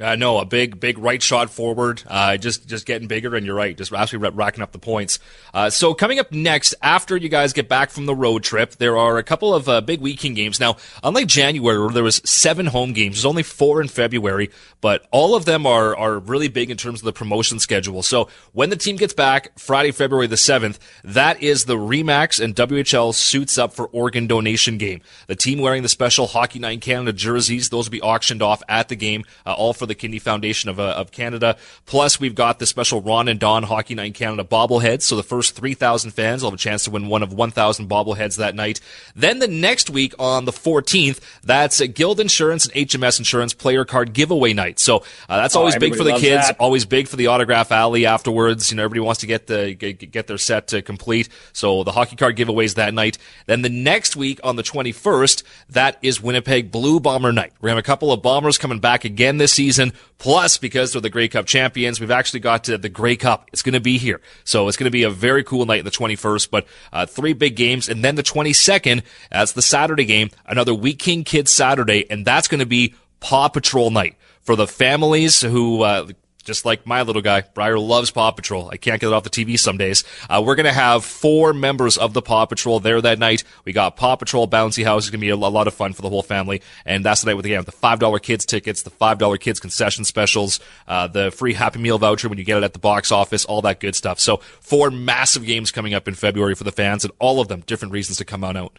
Uh, 0.00 0.14
no, 0.14 0.38
a 0.38 0.44
big, 0.44 0.78
big 0.78 0.96
right 0.96 1.20
shot 1.20 1.50
forward. 1.50 2.02
Uh, 2.06 2.36
just, 2.36 2.68
just 2.68 2.86
getting 2.86 3.08
bigger, 3.08 3.34
and 3.34 3.44
you're 3.44 3.54
right, 3.54 3.76
just 3.76 3.92
absolutely 3.92 4.30
racking 4.30 4.62
up 4.62 4.70
the 4.70 4.78
points. 4.78 5.18
Uh, 5.52 5.68
so 5.68 5.92
coming 5.92 6.20
up 6.20 6.30
next, 6.30 6.72
after 6.82 7.16
you 7.16 7.28
guys 7.28 7.52
get 7.52 7.68
back 7.68 7.90
from 7.90 8.06
the 8.06 8.14
road 8.14 8.44
trip, 8.44 8.76
there 8.76 8.96
are 8.96 9.18
a 9.18 9.24
couple 9.24 9.52
of 9.52 9.68
uh, 9.68 9.80
big 9.80 10.00
weekend 10.00 10.36
games. 10.36 10.60
Now, 10.60 10.76
unlike 11.02 11.26
January, 11.26 11.80
where 11.80 11.90
there 11.90 12.04
was 12.04 12.22
seven 12.24 12.66
home 12.66 12.92
games, 12.92 13.16
there's 13.16 13.24
only 13.24 13.42
four 13.42 13.80
in 13.80 13.88
February, 13.88 14.50
but 14.80 15.04
all 15.10 15.34
of 15.34 15.46
them 15.46 15.66
are 15.66 15.96
are 15.96 16.18
really 16.20 16.48
big 16.48 16.70
in 16.70 16.76
terms 16.76 17.00
of 17.00 17.04
the 17.04 17.12
promotion 17.12 17.58
schedule. 17.58 18.02
So 18.04 18.28
when 18.52 18.70
the 18.70 18.76
team 18.76 18.94
gets 18.94 19.14
back 19.14 19.58
Friday, 19.58 19.90
February 19.90 20.28
the 20.28 20.36
seventh, 20.36 20.78
that 21.02 21.42
is 21.42 21.64
the 21.64 21.76
Remax 21.76 22.42
and 22.42 22.54
WHL 22.54 23.12
suits 23.14 23.58
up 23.58 23.72
for 23.72 23.86
organ 23.86 24.28
donation 24.28 24.78
game. 24.78 25.00
The 25.26 25.34
team 25.34 25.58
wearing 25.58 25.82
the 25.82 25.88
special 25.88 26.28
Hockey 26.28 26.60
Night 26.60 26.82
Canada 26.82 27.12
jerseys, 27.12 27.70
those 27.70 27.86
will 27.86 27.92
be 27.92 28.02
auctioned 28.02 28.42
off 28.42 28.62
at 28.68 28.88
the 28.88 28.96
game, 28.96 29.24
uh, 29.44 29.54
all 29.54 29.72
for 29.72 29.87
the 29.88 29.94
Kidney 29.94 30.18
Foundation 30.18 30.70
of, 30.70 30.78
uh, 30.78 30.94
of 30.96 31.10
Canada. 31.10 31.56
Plus, 31.86 32.20
we've 32.20 32.34
got 32.34 32.58
the 32.58 32.66
special 32.66 33.00
Ron 33.00 33.28
and 33.28 33.40
Don 33.40 33.62
Hockey 33.62 33.94
Night 33.94 34.08
in 34.08 34.12
Canada 34.12 34.44
bobbleheads. 34.44 35.02
So 35.02 35.16
the 35.16 35.22
first 35.22 35.56
3,000 35.56 36.10
fans 36.10 36.42
will 36.42 36.50
have 36.50 36.58
a 36.58 36.62
chance 36.62 36.84
to 36.84 36.90
win 36.90 37.08
one 37.08 37.22
of 37.22 37.32
1,000 37.32 37.88
bobbleheads 37.88 38.36
that 38.36 38.54
night. 38.54 38.80
Then 39.16 39.38
the 39.38 39.48
next 39.48 39.90
week 39.90 40.14
on 40.18 40.44
the 40.44 40.52
14th, 40.52 41.20
that's 41.42 41.80
Guild 41.80 42.20
Insurance 42.20 42.66
and 42.66 42.74
HMS 42.74 43.18
Insurance 43.18 43.54
player 43.54 43.84
card 43.84 44.12
giveaway 44.12 44.52
night. 44.52 44.78
So 44.78 44.98
uh, 45.28 45.36
that's 45.36 45.56
always 45.56 45.76
oh, 45.76 45.80
big 45.80 45.96
for 45.96 46.04
the 46.04 46.16
kids, 46.16 46.48
that. 46.48 46.56
always 46.60 46.84
big 46.84 47.08
for 47.08 47.16
the 47.16 47.28
autograph 47.28 47.72
alley 47.72 48.06
afterwards. 48.06 48.70
You 48.70 48.76
know, 48.76 48.84
everybody 48.84 49.00
wants 49.00 49.20
to 49.20 49.26
get 49.26 49.46
the 49.46 49.74
get, 49.74 50.10
get 50.10 50.26
their 50.26 50.38
set 50.38 50.68
to 50.68 50.82
complete. 50.82 51.28
So 51.52 51.84
the 51.84 51.92
hockey 51.92 52.16
card 52.16 52.36
giveaways 52.36 52.74
that 52.74 52.94
night. 52.94 53.18
Then 53.46 53.62
the 53.62 53.68
next 53.68 54.16
week 54.16 54.40
on 54.44 54.56
the 54.56 54.62
21st, 54.62 55.42
that 55.70 55.98
is 56.02 56.20
Winnipeg 56.20 56.70
Blue 56.70 57.00
Bomber 57.00 57.32
night. 57.32 57.52
We're 57.60 57.68
to 57.68 57.76
have 57.76 57.78
a 57.78 57.82
couple 57.82 58.12
of 58.12 58.22
bombers 58.22 58.58
coming 58.58 58.80
back 58.80 59.04
again 59.04 59.38
this 59.38 59.52
season 59.52 59.77
season. 59.78 59.92
Plus, 60.18 60.58
because 60.58 60.92
they're 60.92 61.00
the 61.00 61.10
Grey 61.10 61.28
Cup 61.28 61.46
champions, 61.46 62.00
we've 62.00 62.10
actually 62.10 62.40
got 62.40 62.64
to 62.64 62.76
the 62.76 62.88
Grey 62.88 63.16
Cup. 63.16 63.48
It's 63.52 63.62
going 63.62 63.74
to 63.74 63.80
be 63.80 63.98
here. 63.98 64.20
So 64.44 64.66
it's 64.66 64.76
going 64.76 64.86
to 64.86 64.90
be 64.90 65.04
a 65.04 65.10
very 65.10 65.44
cool 65.44 65.64
night, 65.64 65.84
the 65.84 65.90
21st, 65.90 66.50
but 66.50 66.66
uh, 66.92 67.06
three 67.06 67.32
big 67.32 67.54
games. 67.54 67.88
And 67.88 68.04
then 68.04 68.16
the 68.16 68.22
22nd, 68.22 69.02
that's 69.30 69.52
the 69.52 69.62
Saturday 69.62 70.04
game, 70.04 70.30
another 70.46 70.76
King 70.94 71.22
Kids 71.22 71.52
Saturday, 71.52 72.10
and 72.10 72.26
that's 72.26 72.48
going 72.48 72.58
to 72.60 72.66
be 72.66 72.94
Paw 73.20 73.48
Patrol 73.48 73.90
night 73.90 74.16
for 74.40 74.56
the 74.56 74.66
families 74.66 75.40
who, 75.40 75.82
uh, 75.82 76.08
just 76.48 76.64
like 76.64 76.86
my 76.86 77.02
little 77.02 77.22
guy. 77.22 77.42
Briar 77.42 77.78
loves 77.78 78.10
Paw 78.10 78.32
Patrol. 78.32 78.70
I 78.70 78.78
can't 78.78 79.00
get 79.00 79.08
it 79.08 79.12
off 79.12 79.22
the 79.22 79.30
TV 79.30 79.58
some 79.58 79.76
days. 79.76 80.02
Uh, 80.28 80.42
we're 80.44 80.56
going 80.56 80.64
to 80.64 80.72
have 80.72 81.04
four 81.04 81.52
members 81.52 81.98
of 81.98 82.14
the 82.14 82.22
Paw 82.22 82.46
Patrol 82.46 82.80
there 82.80 83.00
that 83.02 83.18
night. 83.18 83.44
We 83.66 83.72
got 83.72 83.96
Paw 83.96 84.16
Patrol 84.16 84.48
Bouncy 84.48 84.82
House. 84.82 85.04
It's 85.04 85.10
going 85.10 85.20
to 85.20 85.26
be 85.26 85.28
a, 85.28 85.36
lot 85.36 85.66
of 85.66 85.74
fun 85.74 85.92
for 85.92 86.02
the 86.02 86.08
whole 86.08 86.22
family. 86.22 86.62
And 86.86 87.04
that's 87.04 87.20
the 87.20 87.26
night 87.26 87.34
with, 87.34 87.44
again, 87.44 87.62
the 87.64 87.72
$5 87.72 88.22
kids 88.22 88.46
tickets, 88.46 88.82
the 88.82 88.90
$5 88.90 89.40
kids 89.40 89.60
concession 89.60 90.04
specials, 90.04 90.58
uh, 90.88 91.06
the 91.06 91.30
free 91.30 91.52
Happy 91.52 91.78
Meal 91.78 91.98
voucher 91.98 92.28
when 92.30 92.38
you 92.38 92.44
get 92.44 92.56
it 92.56 92.64
at 92.64 92.72
the 92.72 92.78
box 92.78 93.12
office, 93.12 93.44
all 93.44 93.60
that 93.62 93.78
good 93.78 93.94
stuff. 93.94 94.18
So 94.18 94.38
four 94.38 94.90
massive 94.90 95.44
games 95.44 95.70
coming 95.70 95.92
up 95.92 96.08
in 96.08 96.14
February 96.14 96.54
for 96.54 96.64
the 96.64 96.72
fans 96.72 97.04
and 97.04 97.12
all 97.18 97.40
of 97.40 97.48
them 97.48 97.60
different 97.60 97.92
reasons 97.92 98.16
to 98.18 98.24
come 98.24 98.42
on 98.42 98.56
out 98.56 98.78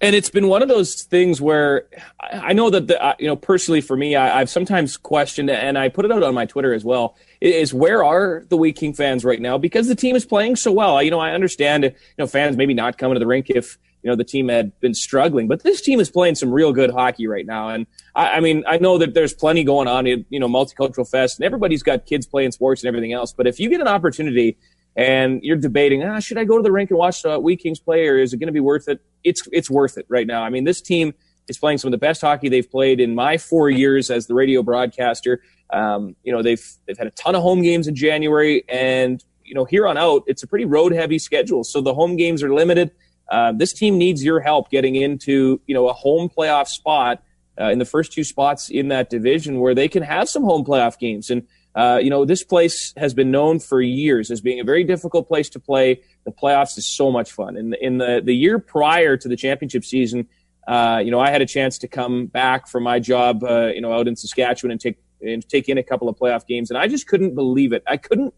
and 0.00 0.14
it's 0.14 0.30
been 0.30 0.48
one 0.48 0.62
of 0.62 0.68
those 0.68 1.02
things 1.04 1.40
where 1.40 1.86
I 2.20 2.52
know 2.52 2.68
that 2.70 2.88
the, 2.88 3.02
uh, 3.02 3.14
you 3.18 3.26
know 3.26 3.36
personally 3.36 3.80
for 3.80 3.96
me, 3.96 4.16
I, 4.16 4.38
have 4.38 4.50
sometimes 4.50 4.96
questioned, 4.96 5.50
and 5.50 5.78
I 5.78 5.88
put 5.88 6.04
it 6.04 6.12
out 6.12 6.22
on 6.22 6.34
my 6.34 6.46
Twitter 6.46 6.74
as 6.74 6.84
well. 6.84 7.16
Is 7.40 7.72
where 7.72 8.04
are 8.04 8.44
the 8.48 8.56
Wheat 8.56 8.76
King 8.76 8.92
fans 8.92 9.24
right 9.24 9.40
now? 9.40 9.56
Because 9.56 9.88
the 9.88 9.94
team 9.94 10.16
is 10.16 10.24
playing 10.26 10.56
so 10.56 10.72
well. 10.72 11.02
You 11.02 11.10
know, 11.10 11.20
I 11.20 11.32
understand 11.32 11.84
you 11.84 11.92
know 12.18 12.26
fans 12.26 12.56
maybe 12.56 12.74
not 12.74 12.98
coming 12.98 13.14
to 13.14 13.20
the 13.20 13.26
rink 13.26 13.50
if 13.50 13.78
you 14.02 14.10
know 14.10 14.16
the 14.16 14.24
team 14.24 14.48
had 14.48 14.78
been 14.80 14.94
struggling, 14.94 15.48
but 15.48 15.62
this 15.62 15.80
team 15.80 16.00
is 16.00 16.10
playing 16.10 16.34
some 16.34 16.50
real 16.50 16.72
good 16.72 16.90
hockey 16.90 17.26
right 17.26 17.46
now. 17.46 17.68
And 17.68 17.86
I, 18.14 18.32
I 18.32 18.40
mean, 18.40 18.64
I 18.66 18.78
know 18.78 18.98
that 18.98 19.14
there's 19.14 19.32
plenty 19.32 19.64
going 19.64 19.88
on. 19.88 20.06
You 20.06 20.24
know, 20.30 20.48
multicultural 20.48 21.08
fest, 21.08 21.38
and 21.38 21.46
everybody's 21.46 21.82
got 21.82 22.04
kids 22.04 22.26
playing 22.26 22.50
sports 22.50 22.82
and 22.82 22.88
everything 22.88 23.12
else. 23.12 23.32
But 23.32 23.46
if 23.46 23.60
you 23.60 23.70
get 23.70 23.80
an 23.80 23.88
opportunity 23.88 24.58
and 24.96 25.42
you're 25.42 25.56
debating, 25.56 26.02
ah, 26.04 26.20
should 26.20 26.38
I 26.38 26.44
go 26.44 26.56
to 26.56 26.62
the 26.62 26.70
rink 26.70 26.90
and 26.90 26.98
watch 26.98 27.22
the 27.22 27.38
Wheat 27.38 27.60
Kings 27.60 27.80
play, 27.80 28.06
or 28.06 28.18
is 28.18 28.32
it 28.32 28.38
going 28.38 28.48
to 28.48 28.52
be 28.52 28.60
worth 28.60 28.88
it? 28.88 29.00
It's 29.24 29.46
it's 29.52 29.70
worth 29.70 29.98
it 29.98 30.06
right 30.08 30.26
now. 30.26 30.42
I 30.42 30.50
mean, 30.50 30.64
this 30.64 30.80
team 30.80 31.14
is 31.48 31.58
playing 31.58 31.78
some 31.78 31.88
of 31.88 31.92
the 31.92 31.98
best 31.98 32.20
hockey 32.20 32.48
they've 32.48 32.70
played 32.70 33.00
in 33.00 33.14
my 33.14 33.36
four 33.36 33.68
years 33.70 34.10
as 34.10 34.26
the 34.26 34.34
radio 34.34 34.62
broadcaster. 34.62 35.42
Um, 35.70 36.14
you 36.22 36.32
know, 36.32 36.42
they've 36.42 36.64
they've 36.86 36.96
had 36.96 37.06
a 37.06 37.12
ton 37.12 37.34
of 37.34 37.42
home 37.42 37.62
games 37.62 37.88
in 37.88 37.94
January, 37.94 38.64
and 38.68 39.22
you 39.44 39.54
know, 39.54 39.64
here 39.64 39.86
on 39.86 39.96
out, 39.96 40.22
it's 40.26 40.42
a 40.42 40.46
pretty 40.46 40.64
road 40.64 40.92
heavy 40.92 41.18
schedule, 41.18 41.64
so 41.64 41.80
the 41.80 41.94
home 41.94 42.16
games 42.16 42.42
are 42.42 42.54
limited. 42.54 42.90
Uh, 43.30 43.52
this 43.52 43.72
team 43.72 43.98
needs 43.98 44.22
your 44.22 44.40
help 44.40 44.70
getting 44.70 44.94
into 44.94 45.60
you 45.66 45.74
know 45.74 45.88
a 45.88 45.92
home 45.92 46.28
playoff 46.28 46.68
spot 46.68 47.22
uh, 47.60 47.70
in 47.70 47.78
the 47.78 47.84
first 47.84 48.12
two 48.12 48.24
spots 48.24 48.70
in 48.70 48.88
that 48.88 49.10
division 49.10 49.58
where 49.58 49.74
they 49.74 49.88
can 49.88 50.02
have 50.02 50.28
some 50.28 50.44
home 50.44 50.64
playoff 50.64 50.98
games 50.98 51.30
and 51.30 51.46
uh, 51.74 51.98
you 52.02 52.10
know, 52.10 52.24
this 52.24 52.44
place 52.44 52.92
has 52.96 53.14
been 53.14 53.30
known 53.30 53.58
for 53.58 53.80
years 53.80 54.30
as 54.30 54.40
being 54.40 54.60
a 54.60 54.64
very 54.64 54.84
difficult 54.84 55.26
place 55.28 55.48
to 55.50 55.60
play. 55.60 56.00
The 56.24 56.32
playoffs 56.32 56.78
is 56.78 56.86
so 56.86 57.10
much 57.10 57.32
fun. 57.32 57.56
And 57.56 57.74
in 57.74 57.98
the, 57.98 58.22
the 58.24 58.34
year 58.34 58.58
prior 58.58 59.16
to 59.16 59.28
the 59.28 59.36
championship 59.36 59.84
season, 59.84 60.28
uh, 60.66 61.02
you 61.04 61.10
know, 61.10 61.20
I 61.20 61.30
had 61.30 61.42
a 61.42 61.46
chance 61.46 61.78
to 61.78 61.88
come 61.88 62.26
back 62.26 62.68
from 62.68 62.84
my 62.84 62.98
job, 63.00 63.42
uh, 63.44 63.66
you 63.66 63.80
know, 63.80 63.92
out 63.92 64.08
in 64.08 64.16
Saskatchewan 64.16 64.70
and 64.70 64.80
take 64.80 64.98
and 65.20 65.46
take 65.48 65.68
in 65.68 65.78
a 65.78 65.82
couple 65.82 66.08
of 66.08 66.16
playoff 66.16 66.46
games, 66.46 66.70
and 66.70 66.78
I 66.78 66.86
just 66.86 67.06
couldn't 67.06 67.34
believe 67.34 67.72
it. 67.72 67.82
I 67.86 67.96
couldn't 67.96 68.34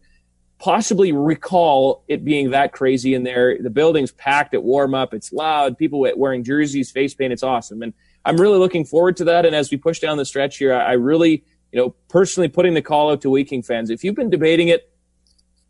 possibly 0.59 1.11
recall 1.11 2.03
it 2.07 2.25
being 2.25 2.51
that 2.51 2.71
crazy 2.71 3.13
in 3.13 3.23
there. 3.23 3.61
The 3.61 3.69
building's 3.69 4.11
packed 4.11 4.53
at 4.53 4.63
warm 4.63 4.95
up. 4.95 5.13
It's 5.13 5.31
loud. 5.31 5.77
People 5.77 6.07
wearing 6.15 6.43
jerseys, 6.43 6.91
face 6.91 7.13
paint. 7.13 7.31
It's 7.31 7.43
awesome. 7.43 7.83
And 7.83 7.93
I'm 8.25 8.37
really 8.37 8.57
looking 8.57 8.83
forward 8.83 9.17
to 9.17 9.25
that. 9.25 9.45
And 9.45 9.55
as 9.55 9.69
we 9.69 9.77
push 9.77 9.99
down 9.99 10.17
the 10.17 10.25
stretch 10.25 10.57
here, 10.57 10.73
I 10.73 10.93
really, 10.93 11.43
you 11.71 11.79
know, 11.79 11.95
personally 12.09 12.47
putting 12.49 12.73
the 12.73 12.81
call 12.81 13.11
out 13.11 13.21
to 13.21 13.29
Wheat 13.29 13.49
King 13.49 13.61
fans. 13.61 13.89
If 13.89 14.03
you've 14.03 14.15
been 14.15 14.29
debating 14.29 14.69
it, 14.69 14.91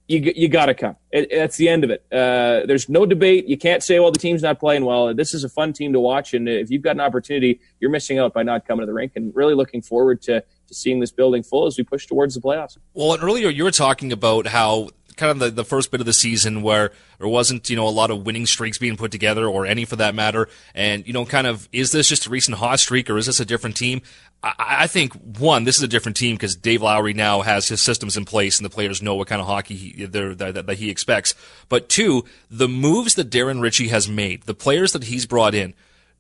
you 0.07 0.31
you 0.35 0.47
got 0.47 0.67
to 0.67 0.73
come. 0.73 0.95
It, 1.11 1.29
that's 1.31 1.57
the 1.57 1.67
end 1.67 1.83
of 1.83 1.89
it. 1.89 2.05
Uh, 2.11 2.65
there's 2.65 2.87
no 2.87 3.05
debate. 3.05 3.47
You 3.47 3.57
can't 3.57 3.83
say, 3.83 3.99
"Well, 3.99 4.11
the 4.11 4.19
team's 4.19 4.41
not 4.41 4.59
playing 4.59 4.85
well." 4.85 5.13
This 5.13 5.33
is 5.33 5.43
a 5.43 5.49
fun 5.49 5.73
team 5.73 5.91
to 5.93 5.99
watch, 5.99 6.33
and 6.33 6.47
if 6.47 6.69
you've 6.71 6.81
got 6.81 6.91
an 6.91 7.01
opportunity, 7.01 7.59
you're 7.79 7.91
missing 7.91 8.17
out 8.17 8.33
by 8.33 8.43
not 8.43 8.65
coming 8.65 8.83
to 8.83 8.85
the 8.85 8.93
rink. 8.93 9.13
And 9.15 9.35
really 9.35 9.53
looking 9.53 9.81
forward 9.81 10.21
to 10.23 10.43
to 10.67 10.73
seeing 10.73 10.99
this 10.99 11.11
building 11.11 11.43
full 11.43 11.65
as 11.65 11.77
we 11.77 11.83
push 11.83 12.05
towards 12.05 12.35
the 12.35 12.41
playoffs. 12.41 12.77
Well, 12.93 13.17
earlier 13.21 13.49
you 13.49 13.63
were 13.63 13.71
talking 13.71 14.11
about 14.11 14.47
how 14.47 14.89
kind 15.17 15.31
of 15.31 15.39
the, 15.39 15.49
the 15.49 15.65
first 15.65 15.91
bit 15.91 15.99
of 15.99 16.05
the 16.05 16.13
season 16.13 16.61
where 16.61 16.91
there 17.19 17.27
wasn't, 17.27 17.69
you 17.69 17.75
know, 17.75 17.87
a 17.87 17.89
lot 17.89 18.11
of 18.11 18.25
winning 18.25 18.45
streaks 18.45 18.77
being 18.77 18.95
put 18.95 19.11
together 19.11 19.47
or 19.47 19.65
any 19.65 19.83
for 19.83 19.95
that 19.97 20.15
matter. 20.15 20.47
And, 20.73 21.05
you 21.05 21.13
know, 21.13 21.25
kind 21.25 21.47
of, 21.47 21.67
is 21.71 21.91
this 21.91 22.07
just 22.07 22.27
a 22.27 22.29
recent 22.29 22.57
hot 22.57 22.79
streak 22.79 23.09
or 23.09 23.17
is 23.17 23.25
this 23.25 23.39
a 23.39 23.45
different 23.45 23.75
team? 23.75 24.01
I, 24.43 24.53
I 24.57 24.87
think, 24.87 25.13
one, 25.39 25.63
this 25.63 25.77
is 25.77 25.83
a 25.83 25.87
different 25.87 26.15
team 26.15 26.35
because 26.35 26.55
Dave 26.55 26.81
Lowry 26.81 27.13
now 27.13 27.41
has 27.41 27.67
his 27.67 27.81
systems 27.81 28.17
in 28.17 28.25
place 28.25 28.57
and 28.57 28.65
the 28.65 28.69
players 28.69 29.01
know 29.01 29.15
what 29.15 29.27
kind 29.27 29.41
of 29.41 29.47
hockey 29.47 29.75
he, 29.75 30.05
that, 30.05 30.65
that 30.65 30.77
he 30.77 30.89
expects. 30.89 31.33
But 31.69 31.89
two, 31.89 32.25
the 32.49 32.67
moves 32.67 33.15
that 33.15 33.29
Darren 33.29 33.61
Ritchie 33.61 33.87
has 33.89 34.07
made, 34.07 34.43
the 34.43 34.53
players 34.53 34.93
that 34.93 35.05
he's 35.05 35.25
brought 35.25 35.55
in, 35.55 35.73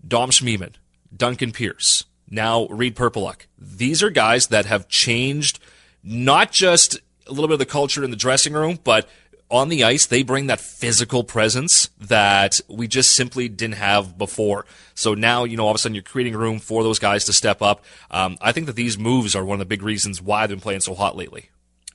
Dom 0.05 0.31
Schmiemann, 0.31 0.75
Duncan 1.15 1.51
Pierce, 1.51 2.05
now 2.29 2.67
Reed 2.67 2.95
Perpeluk. 2.95 3.47
These 3.57 4.03
are 4.03 4.09
guys 4.09 4.47
that 4.47 4.65
have 4.65 4.87
changed 4.87 5.59
not 6.03 6.51
just 6.51 6.99
a 7.27 7.31
little 7.31 7.47
bit 7.47 7.53
of 7.53 7.59
the 7.59 7.65
culture 7.65 8.03
in 8.03 8.11
the 8.11 8.17
dressing 8.17 8.53
room, 8.53 8.79
but 8.83 9.07
on 9.49 9.69
the 9.69 9.83
ice, 9.83 10.05
they 10.05 10.23
bring 10.23 10.47
that 10.47 10.59
physical 10.59 11.23
presence 11.23 11.89
that 11.99 12.59
we 12.67 12.87
just 12.87 13.15
simply 13.15 13.47
didn't 13.47 13.75
have 13.75 14.17
before. 14.17 14.65
So 14.93 15.13
now, 15.13 15.45
you 15.45 15.55
know, 15.57 15.63
all 15.63 15.71
of 15.71 15.75
a 15.75 15.79
sudden 15.79 15.95
you're 15.95 16.03
creating 16.03 16.35
room 16.35 16.59
for 16.59 16.83
those 16.83 16.99
guys 16.99 17.25
to 17.25 17.33
step 17.33 17.61
up. 17.61 17.83
Um, 18.11 18.37
I 18.41 18.51
think 18.51 18.65
that 18.65 18.75
these 18.75 18.97
moves 18.97 19.35
are 19.35 19.45
one 19.45 19.55
of 19.55 19.59
the 19.59 19.65
big 19.65 19.83
reasons 19.83 20.21
why 20.21 20.47
they've 20.47 20.57
been 20.57 20.61
playing 20.61 20.81
so 20.81 20.93
hot 20.93 21.15
lately. 21.15 21.49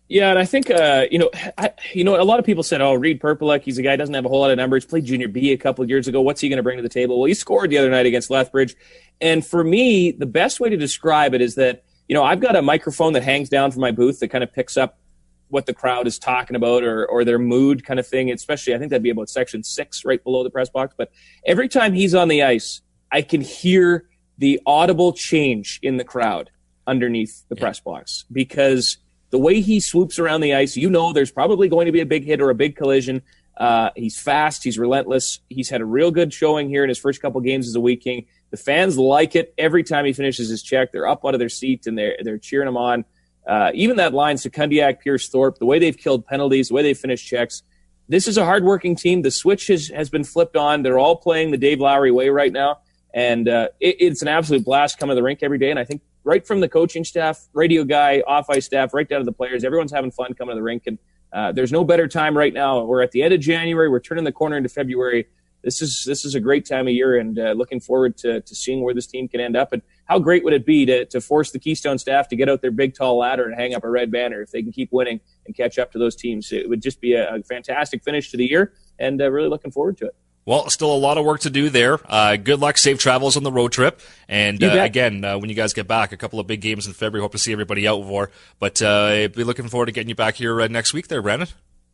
Yeah, 0.08 0.28
and 0.28 0.38
I 0.38 0.44
think 0.44 0.70
uh, 0.70 1.06
you 1.10 1.18
know, 1.18 1.30
I, 1.56 1.70
you 1.94 2.04
know, 2.04 2.20
a 2.20 2.24
lot 2.24 2.38
of 2.38 2.44
people 2.44 2.62
said, 2.62 2.82
"Oh, 2.82 2.92
Reed 2.92 3.18
Perpeluk, 3.18 3.62
he's 3.62 3.78
a 3.78 3.82
guy 3.82 3.96
doesn't 3.96 4.14
have 4.14 4.26
a 4.26 4.28
whole 4.28 4.40
lot 4.40 4.50
of 4.50 4.58
numbers. 4.58 4.84
Played 4.84 5.06
junior 5.06 5.28
B 5.28 5.52
a 5.52 5.56
couple 5.56 5.82
of 5.82 5.88
years 5.88 6.06
ago. 6.06 6.20
What's 6.20 6.42
he 6.42 6.50
going 6.50 6.58
to 6.58 6.62
bring 6.62 6.76
to 6.76 6.82
the 6.82 6.90
table?" 6.90 7.18
Well, 7.18 7.28
he 7.28 7.34
scored 7.34 7.70
the 7.70 7.78
other 7.78 7.88
night 7.88 8.04
against 8.04 8.28
Lethbridge, 8.28 8.76
and 9.22 9.46
for 9.46 9.64
me, 9.64 10.10
the 10.10 10.26
best 10.26 10.60
way 10.60 10.68
to 10.68 10.76
describe 10.76 11.32
it 11.32 11.40
is 11.40 11.54
that 11.54 11.84
you 12.08 12.14
know 12.14 12.24
I've 12.24 12.40
got 12.40 12.56
a 12.56 12.60
microphone 12.60 13.14
that 13.14 13.22
hangs 13.22 13.48
down 13.48 13.70
from 13.70 13.80
my 13.80 13.90
booth 13.90 14.20
that 14.20 14.28
kind 14.28 14.44
of 14.44 14.52
picks 14.52 14.76
up 14.76 14.98
what 15.52 15.66
the 15.66 15.74
crowd 15.74 16.06
is 16.06 16.18
talking 16.18 16.56
about 16.56 16.82
or 16.82 17.06
or 17.06 17.24
their 17.24 17.38
mood 17.38 17.84
kind 17.84 18.00
of 18.00 18.06
thing. 18.06 18.30
Especially, 18.30 18.74
I 18.74 18.78
think 18.78 18.90
that'd 18.90 19.02
be 19.02 19.10
about 19.10 19.28
section 19.28 19.62
six, 19.62 20.04
right 20.04 20.22
below 20.22 20.42
the 20.42 20.50
press 20.50 20.70
box. 20.70 20.94
But 20.96 21.12
every 21.46 21.68
time 21.68 21.92
he's 21.92 22.14
on 22.14 22.28
the 22.28 22.42
ice, 22.42 22.80
I 23.10 23.22
can 23.22 23.42
hear 23.42 24.08
the 24.38 24.60
audible 24.66 25.12
change 25.12 25.78
in 25.82 25.98
the 25.98 26.04
crowd 26.04 26.50
underneath 26.86 27.44
the 27.48 27.54
yeah. 27.54 27.60
press 27.60 27.80
box 27.80 28.24
because 28.32 28.96
the 29.30 29.38
way 29.38 29.60
he 29.60 29.78
swoops 29.78 30.18
around 30.18 30.40
the 30.40 30.54
ice, 30.54 30.76
you 30.76 30.90
know 30.90 31.12
there's 31.12 31.30
probably 31.30 31.68
going 31.68 31.86
to 31.86 31.92
be 31.92 32.00
a 32.00 32.06
big 32.06 32.24
hit 32.24 32.40
or 32.40 32.50
a 32.50 32.54
big 32.54 32.74
collision. 32.74 33.22
Uh, 33.56 33.90
he's 33.94 34.18
fast. 34.18 34.64
He's 34.64 34.78
relentless. 34.78 35.40
He's 35.48 35.68
had 35.68 35.80
a 35.80 35.84
real 35.84 36.10
good 36.10 36.32
showing 36.32 36.68
here 36.68 36.82
in 36.82 36.88
his 36.88 36.98
first 36.98 37.20
couple 37.20 37.40
games 37.42 37.68
as 37.68 37.74
a 37.74 37.80
Wheat 37.80 38.00
King. 38.00 38.26
The 38.50 38.56
fans 38.56 38.98
like 38.98 39.36
it 39.36 39.54
every 39.58 39.84
time 39.84 40.04
he 40.06 40.12
finishes 40.12 40.48
his 40.48 40.62
check. 40.62 40.92
They're 40.92 41.06
up 41.06 41.24
out 41.24 41.34
of 41.34 41.38
their 41.38 41.48
seat 41.48 41.86
and 41.86 41.96
they're 41.96 42.16
they're 42.22 42.38
cheering 42.38 42.68
him 42.68 42.76
on. 42.76 43.04
Uh, 43.46 43.70
even 43.74 43.96
that 43.96 44.14
line, 44.14 44.36
Sekundiak, 44.36 45.00
Pierce, 45.00 45.28
Thorpe, 45.28 45.58
the 45.58 45.66
way 45.66 45.78
they've 45.78 45.96
killed 45.96 46.26
penalties, 46.26 46.68
the 46.68 46.74
way 46.74 46.82
they 46.82 46.94
finished 46.94 47.26
checks. 47.26 47.62
This 48.08 48.28
is 48.28 48.38
a 48.38 48.44
hardworking 48.44 48.94
team. 48.94 49.22
The 49.22 49.30
switch 49.30 49.66
has, 49.68 49.88
has 49.88 50.10
been 50.10 50.24
flipped 50.24 50.56
on. 50.56 50.82
They're 50.82 50.98
all 50.98 51.16
playing 51.16 51.50
the 51.50 51.58
Dave 51.58 51.80
Lowry 51.80 52.10
way 52.10 52.28
right 52.28 52.52
now, 52.52 52.78
and 53.12 53.48
uh, 53.48 53.68
it, 53.80 53.96
it's 53.98 54.22
an 54.22 54.28
absolute 54.28 54.64
blast 54.64 54.98
coming 54.98 55.12
to 55.12 55.14
the 55.16 55.22
rink 55.22 55.40
every 55.42 55.58
day. 55.58 55.70
And 55.70 55.78
I 55.78 55.84
think 55.84 56.02
right 56.24 56.46
from 56.46 56.60
the 56.60 56.68
coaching 56.68 57.04
staff, 57.04 57.48
radio 57.52 57.84
guy, 57.84 58.22
off 58.26 58.48
ice 58.50 58.66
staff, 58.66 58.94
right 58.94 59.08
down 59.08 59.20
to 59.20 59.24
the 59.24 59.32
players. 59.32 59.64
Everyone's 59.64 59.92
having 59.92 60.10
fun 60.10 60.34
coming 60.34 60.54
to 60.54 60.58
the 60.58 60.62
rink, 60.62 60.84
and 60.86 60.98
uh, 61.32 61.52
there's 61.52 61.72
no 61.72 61.84
better 61.84 62.06
time 62.06 62.36
right 62.36 62.52
now. 62.52 62.84
We're 62.84 63.02
at 63.02 63.12
the 63.12 63.22
end 63.22 63.34
of 63.34 63.40
January. 63.40 63.88
We're 63.88 64.00
turning 64.00 64.24
the 64.24 64.32
corner 64.32 64.56
into 64.56 64.68
February. 64.68 65.26
This 65.62 65.80
is 65.80 66.04
this 66.06 66.24
is 66.24 66.34
a 66.34 66.40
great 66.40 66.66
time 66.66 66.88
of 66.88 66.92
year, 66.92 67.16
and 67.16 67.38
uh, 67.38 67.52
looking 67.52 67.80
forward 67.80 68.16
to 68.18 68.40
to 68.40 68.54
seeing 68.54 68.82
where 68.82 68.94
this 68.94 69.06
team 69.06 69.28
can 69.28 69.40
end 69.40 69.56
up. 69.56 69.72
And 69.72 69.82
how 70.06 70.18
great 70.18 70.44
would 70.44 70.52
it 70.52 70.66
be 70.66 70.84
to 70.86 71.04
to 71.06 71.20
force 71.20 71.50
the 71.50 71.58
Keystone 71.58 71.98
staff 71.98 72.28
to 72.28 72.36
get 72.36 72.48
out 72.48 72.62
their 72.62 72.70
big 72.70 72.94
tall 72.94 73.18
ladder 73.18 73.44
and 73.44 73.54
hang 73.54 73.74
up 73.74 73.84
a 73.84 73.88
red 73.88 74.10
banner 74.10 74.42
if 74.42 74.50
they 74.50 74.62
can 74.62 74.72
keep 74.72 74.90
winning 74.92 75.20
and 75.46 75.56
catch 75.56 75.78
up 75.78 75.92
to 75.92 75.98
those 75.98 76.16
teams? 76.16 76.52
It 76.52 76.68
would 76.68 76.82
just 76.82 77.00
be 77.00 77.14
a, 77.14 77.36
a 77.36 77.42
fantastic 77.42 78.02
finish 78.02 78.30
to 78.30 78.36
the 78.36 78.46
year, 78.46 78.72
and 78.98 79.20
uh, 79.20 79.30
really 79.30 79.48
looking 79.48 79.70
forward 79.70 79.98
to 79.98 80.06
it. 80.06 80.16
Well, 80.44 80.68
still 80.70 80.92
a 80.92 80.98
lot 80.98 81.18
of 81.18 81.24
work 81.24 81.40
to 81.40 81.50
do 81.50 81.70
there. 81.70 82.00
Uh, 82.04 82.34
good 82.34 82.58
luck, 82.58 82.76
safe 82.76 82.98
travels 82.98 83.36
on 83.36 83.44
the 83.44 83.52
road 83.52 83.70
trip. 83.70 84.00
And 84.28 84.62
uh, 84.62 84.72
again, 84.80 85.24
uh, 85.24 85.38
when 85.38 85.48
you 85.48 85.54
guys 85.54 85.72
get 85.72 85.86
back, 85.86 86.10
a 86.10 86.16
couple 86.16 86.40
of 86.40 86.48
big 86.48 86.60
games 86.60 86.88
in 86.88 86.94
February. 86.94 87.22
Hope 87.22 87.32
to 87.32 87.38
see 87.38 87.52
everybody 87.52 87.86
out 87.86 88.02
for. 88.04 88.30
But 88.58 88.82
uh, 88.82 89.28
be 89.28 89.44
looking 89.44 89.68
forward 89.68 89.86
to 89.86 89.92
getting 89.92 90.08
you 90.08 90.16
back 90.16 90.34
here 90.34 90.60
uh, 90.60 90.66
next 90.66 90.92
week, 90.94 91.06
there, 91.06 91.22
Brandon. 91.22 91.46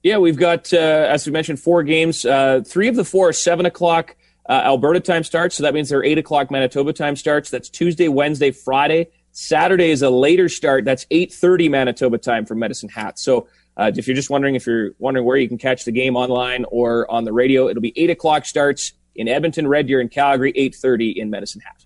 Yeah, 0.09 0.17
we've 0.17 0.39
got, 0.39 0.73
uh, 0.73 0.79
as 0.79 1.27
we 1.27 1.33
mentioned, 1.33 1.61
four 1.61 1.83
games. 1.83 2.23
three 2.23 2.89
of 2.89 2.97
the 2.97 3.05
four 3.05 3.29
are 3.29 3.33
seven 3.35 3.67
o'clock 3.67 4.17
Alberta 4.49 5.01
time 5.01 5.23
starts, 5.23 5.55
so 5.55 5.65
that 5.65 5.75
means 5.75 5.91
they're 5.91 6.03
eight 6.03 6.17
o'clock 6.17 6.51
Manitoba 6.51 6.95
time 6.95 7.15
starts. 7.15 7.51
That's 7.51 7.69
Tuesday, 7.69 8.09
Wednesday, 8.09 8.51
Friday. 8.51 9.11
Saturday 9.33 9.91
is 9.91 10.01
a 10.01 10.09
later 10.09 10.49
start. 10.49 10.87
That's 10.87 11.05
eight 11.11 11.31
thirty 11.31 11.69
Manitoba 11.69 12.17
time 12.17 12.47
for 12.47 12.55
Medicine 12.55 12.89
Hat. 12.89 13.19
So 13.19 13.49
uh, 13.77 13.93
if 13.95 14.09
you're 14.09 14.17
just 14.17 14.31
wondering 14.31 14.55
if 14.55 14.67
you're 14.67 14.93
wondering 14.99 15.27
where 15.27 15.37
you 15.37 15.47
can 15.47 15.59
catch 15.59 15.85
the 15.85 15.93
game 15.93 16.17
online 16.17 16.65
or 16.71 17.09
on 17.11 17.25
the 17.25 17.33
radio, 17.35 17.69
it'll 17.69 17.83
be 17.83 17.93
eight 17.95 18.09
o'clock 18.09 18.47
starts 18.47 18.95
in 19.15 19.29
Edmonton, 19.29 19.69
Red 19.69 19.89
Deer, 19.89 20.01
and 20.01 20.11
Calgary, 20.11 20.55
eight 20.57 20.75
thirty 20.75 21.11
in 21.11 21.29
Medicine 21.29 21.61
Hat. 21.61 21.85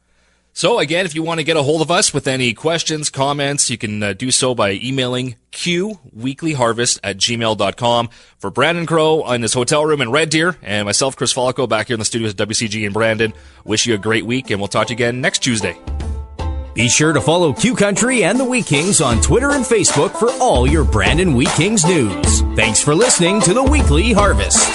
So 0.54 0.78
again, 0.78 1.06
if 1.06 1.14
you 1.14 1.22
want 1.22 1.40
to 1.40 1.44
get 1.44 1.56
a 1.56 1.62
hold 1.62 1.80
of 1.80 1.90
us 1.90 2.12
with 2.12 2.26
any 2.26 2.52
questions, 2.52 3.08
comments, 3.08 3.70
you 3.70 3.78
can 3.78 4.02
uh, 4.02 4.12
do 4.12 4.30
so 4.30 4.54
by 4.54 4.72
emailing 4.72 5.36
qweeklyharvest 5.50 7.00
at 7.02 7.16
gmail.com. 7.16 8.08
For 8.38 8.50
Brandon 8.50 8.84
Crow 8.84 9.30
in 9.32 9.42
his 9.42 9.54
hotel 9.54 9.84
room 9.86 10.02
in 10.02 10.10
Red 10.10 10.28
Deer 10.28 10.58
and 10.62 10.84
myself, 10.84 11.16
Chris 11.16 11.32
Falco, 11.32 11.66
back 11.66 11.86
here 11.86 11.94
in 11.94 12.00
the 12.00 12.04
studios 12.04 12.32
at 12.32 12.48
WCG 12.48 12.84
and 12.84 12.92
Brandon, 12.92 13.32
wish 13.64 13.86
you 13.86 13.94
a 13.94 13.98
great 13.98 14.26
week 14.26 14.50
and 14.50 14.60
we'll 14.60 14.68
talk 14.68 14.88
to 14.88 14.92
you 14.92 14.96
again 14.96 15.22
next 15.22 15.38
Tuesday. 15.38 15.76
Be 16.74 16.88
sure 16.88 17.12
to 17.12 17.20
follow 17.20 17.52
Q 17.52 17.74
Country 17.74 18.24
and 18.24 18.38
the 18.40 18.44
Wheat 18.44 18.66
Kings 18.66 19.00
on 19.00 19.20
Twitter 19.20 19.50
and 19.50 19.64
Facebook 19.64 20.16
for 20.16 20.30
all 20.32 20.66
your 20.66 20.84
Brandon 20.84 21.34
Wheat 21.34 21.50
Kings 21.50 21.84
news. 21.84 22.40
Thanks 22.56 22.82
for 22.82 22.94
listening 22.94 23.40
to 23.42 23.54
the 23.54 23.62
Weekly 23.62 24.12
Harvest. 24.12 24.68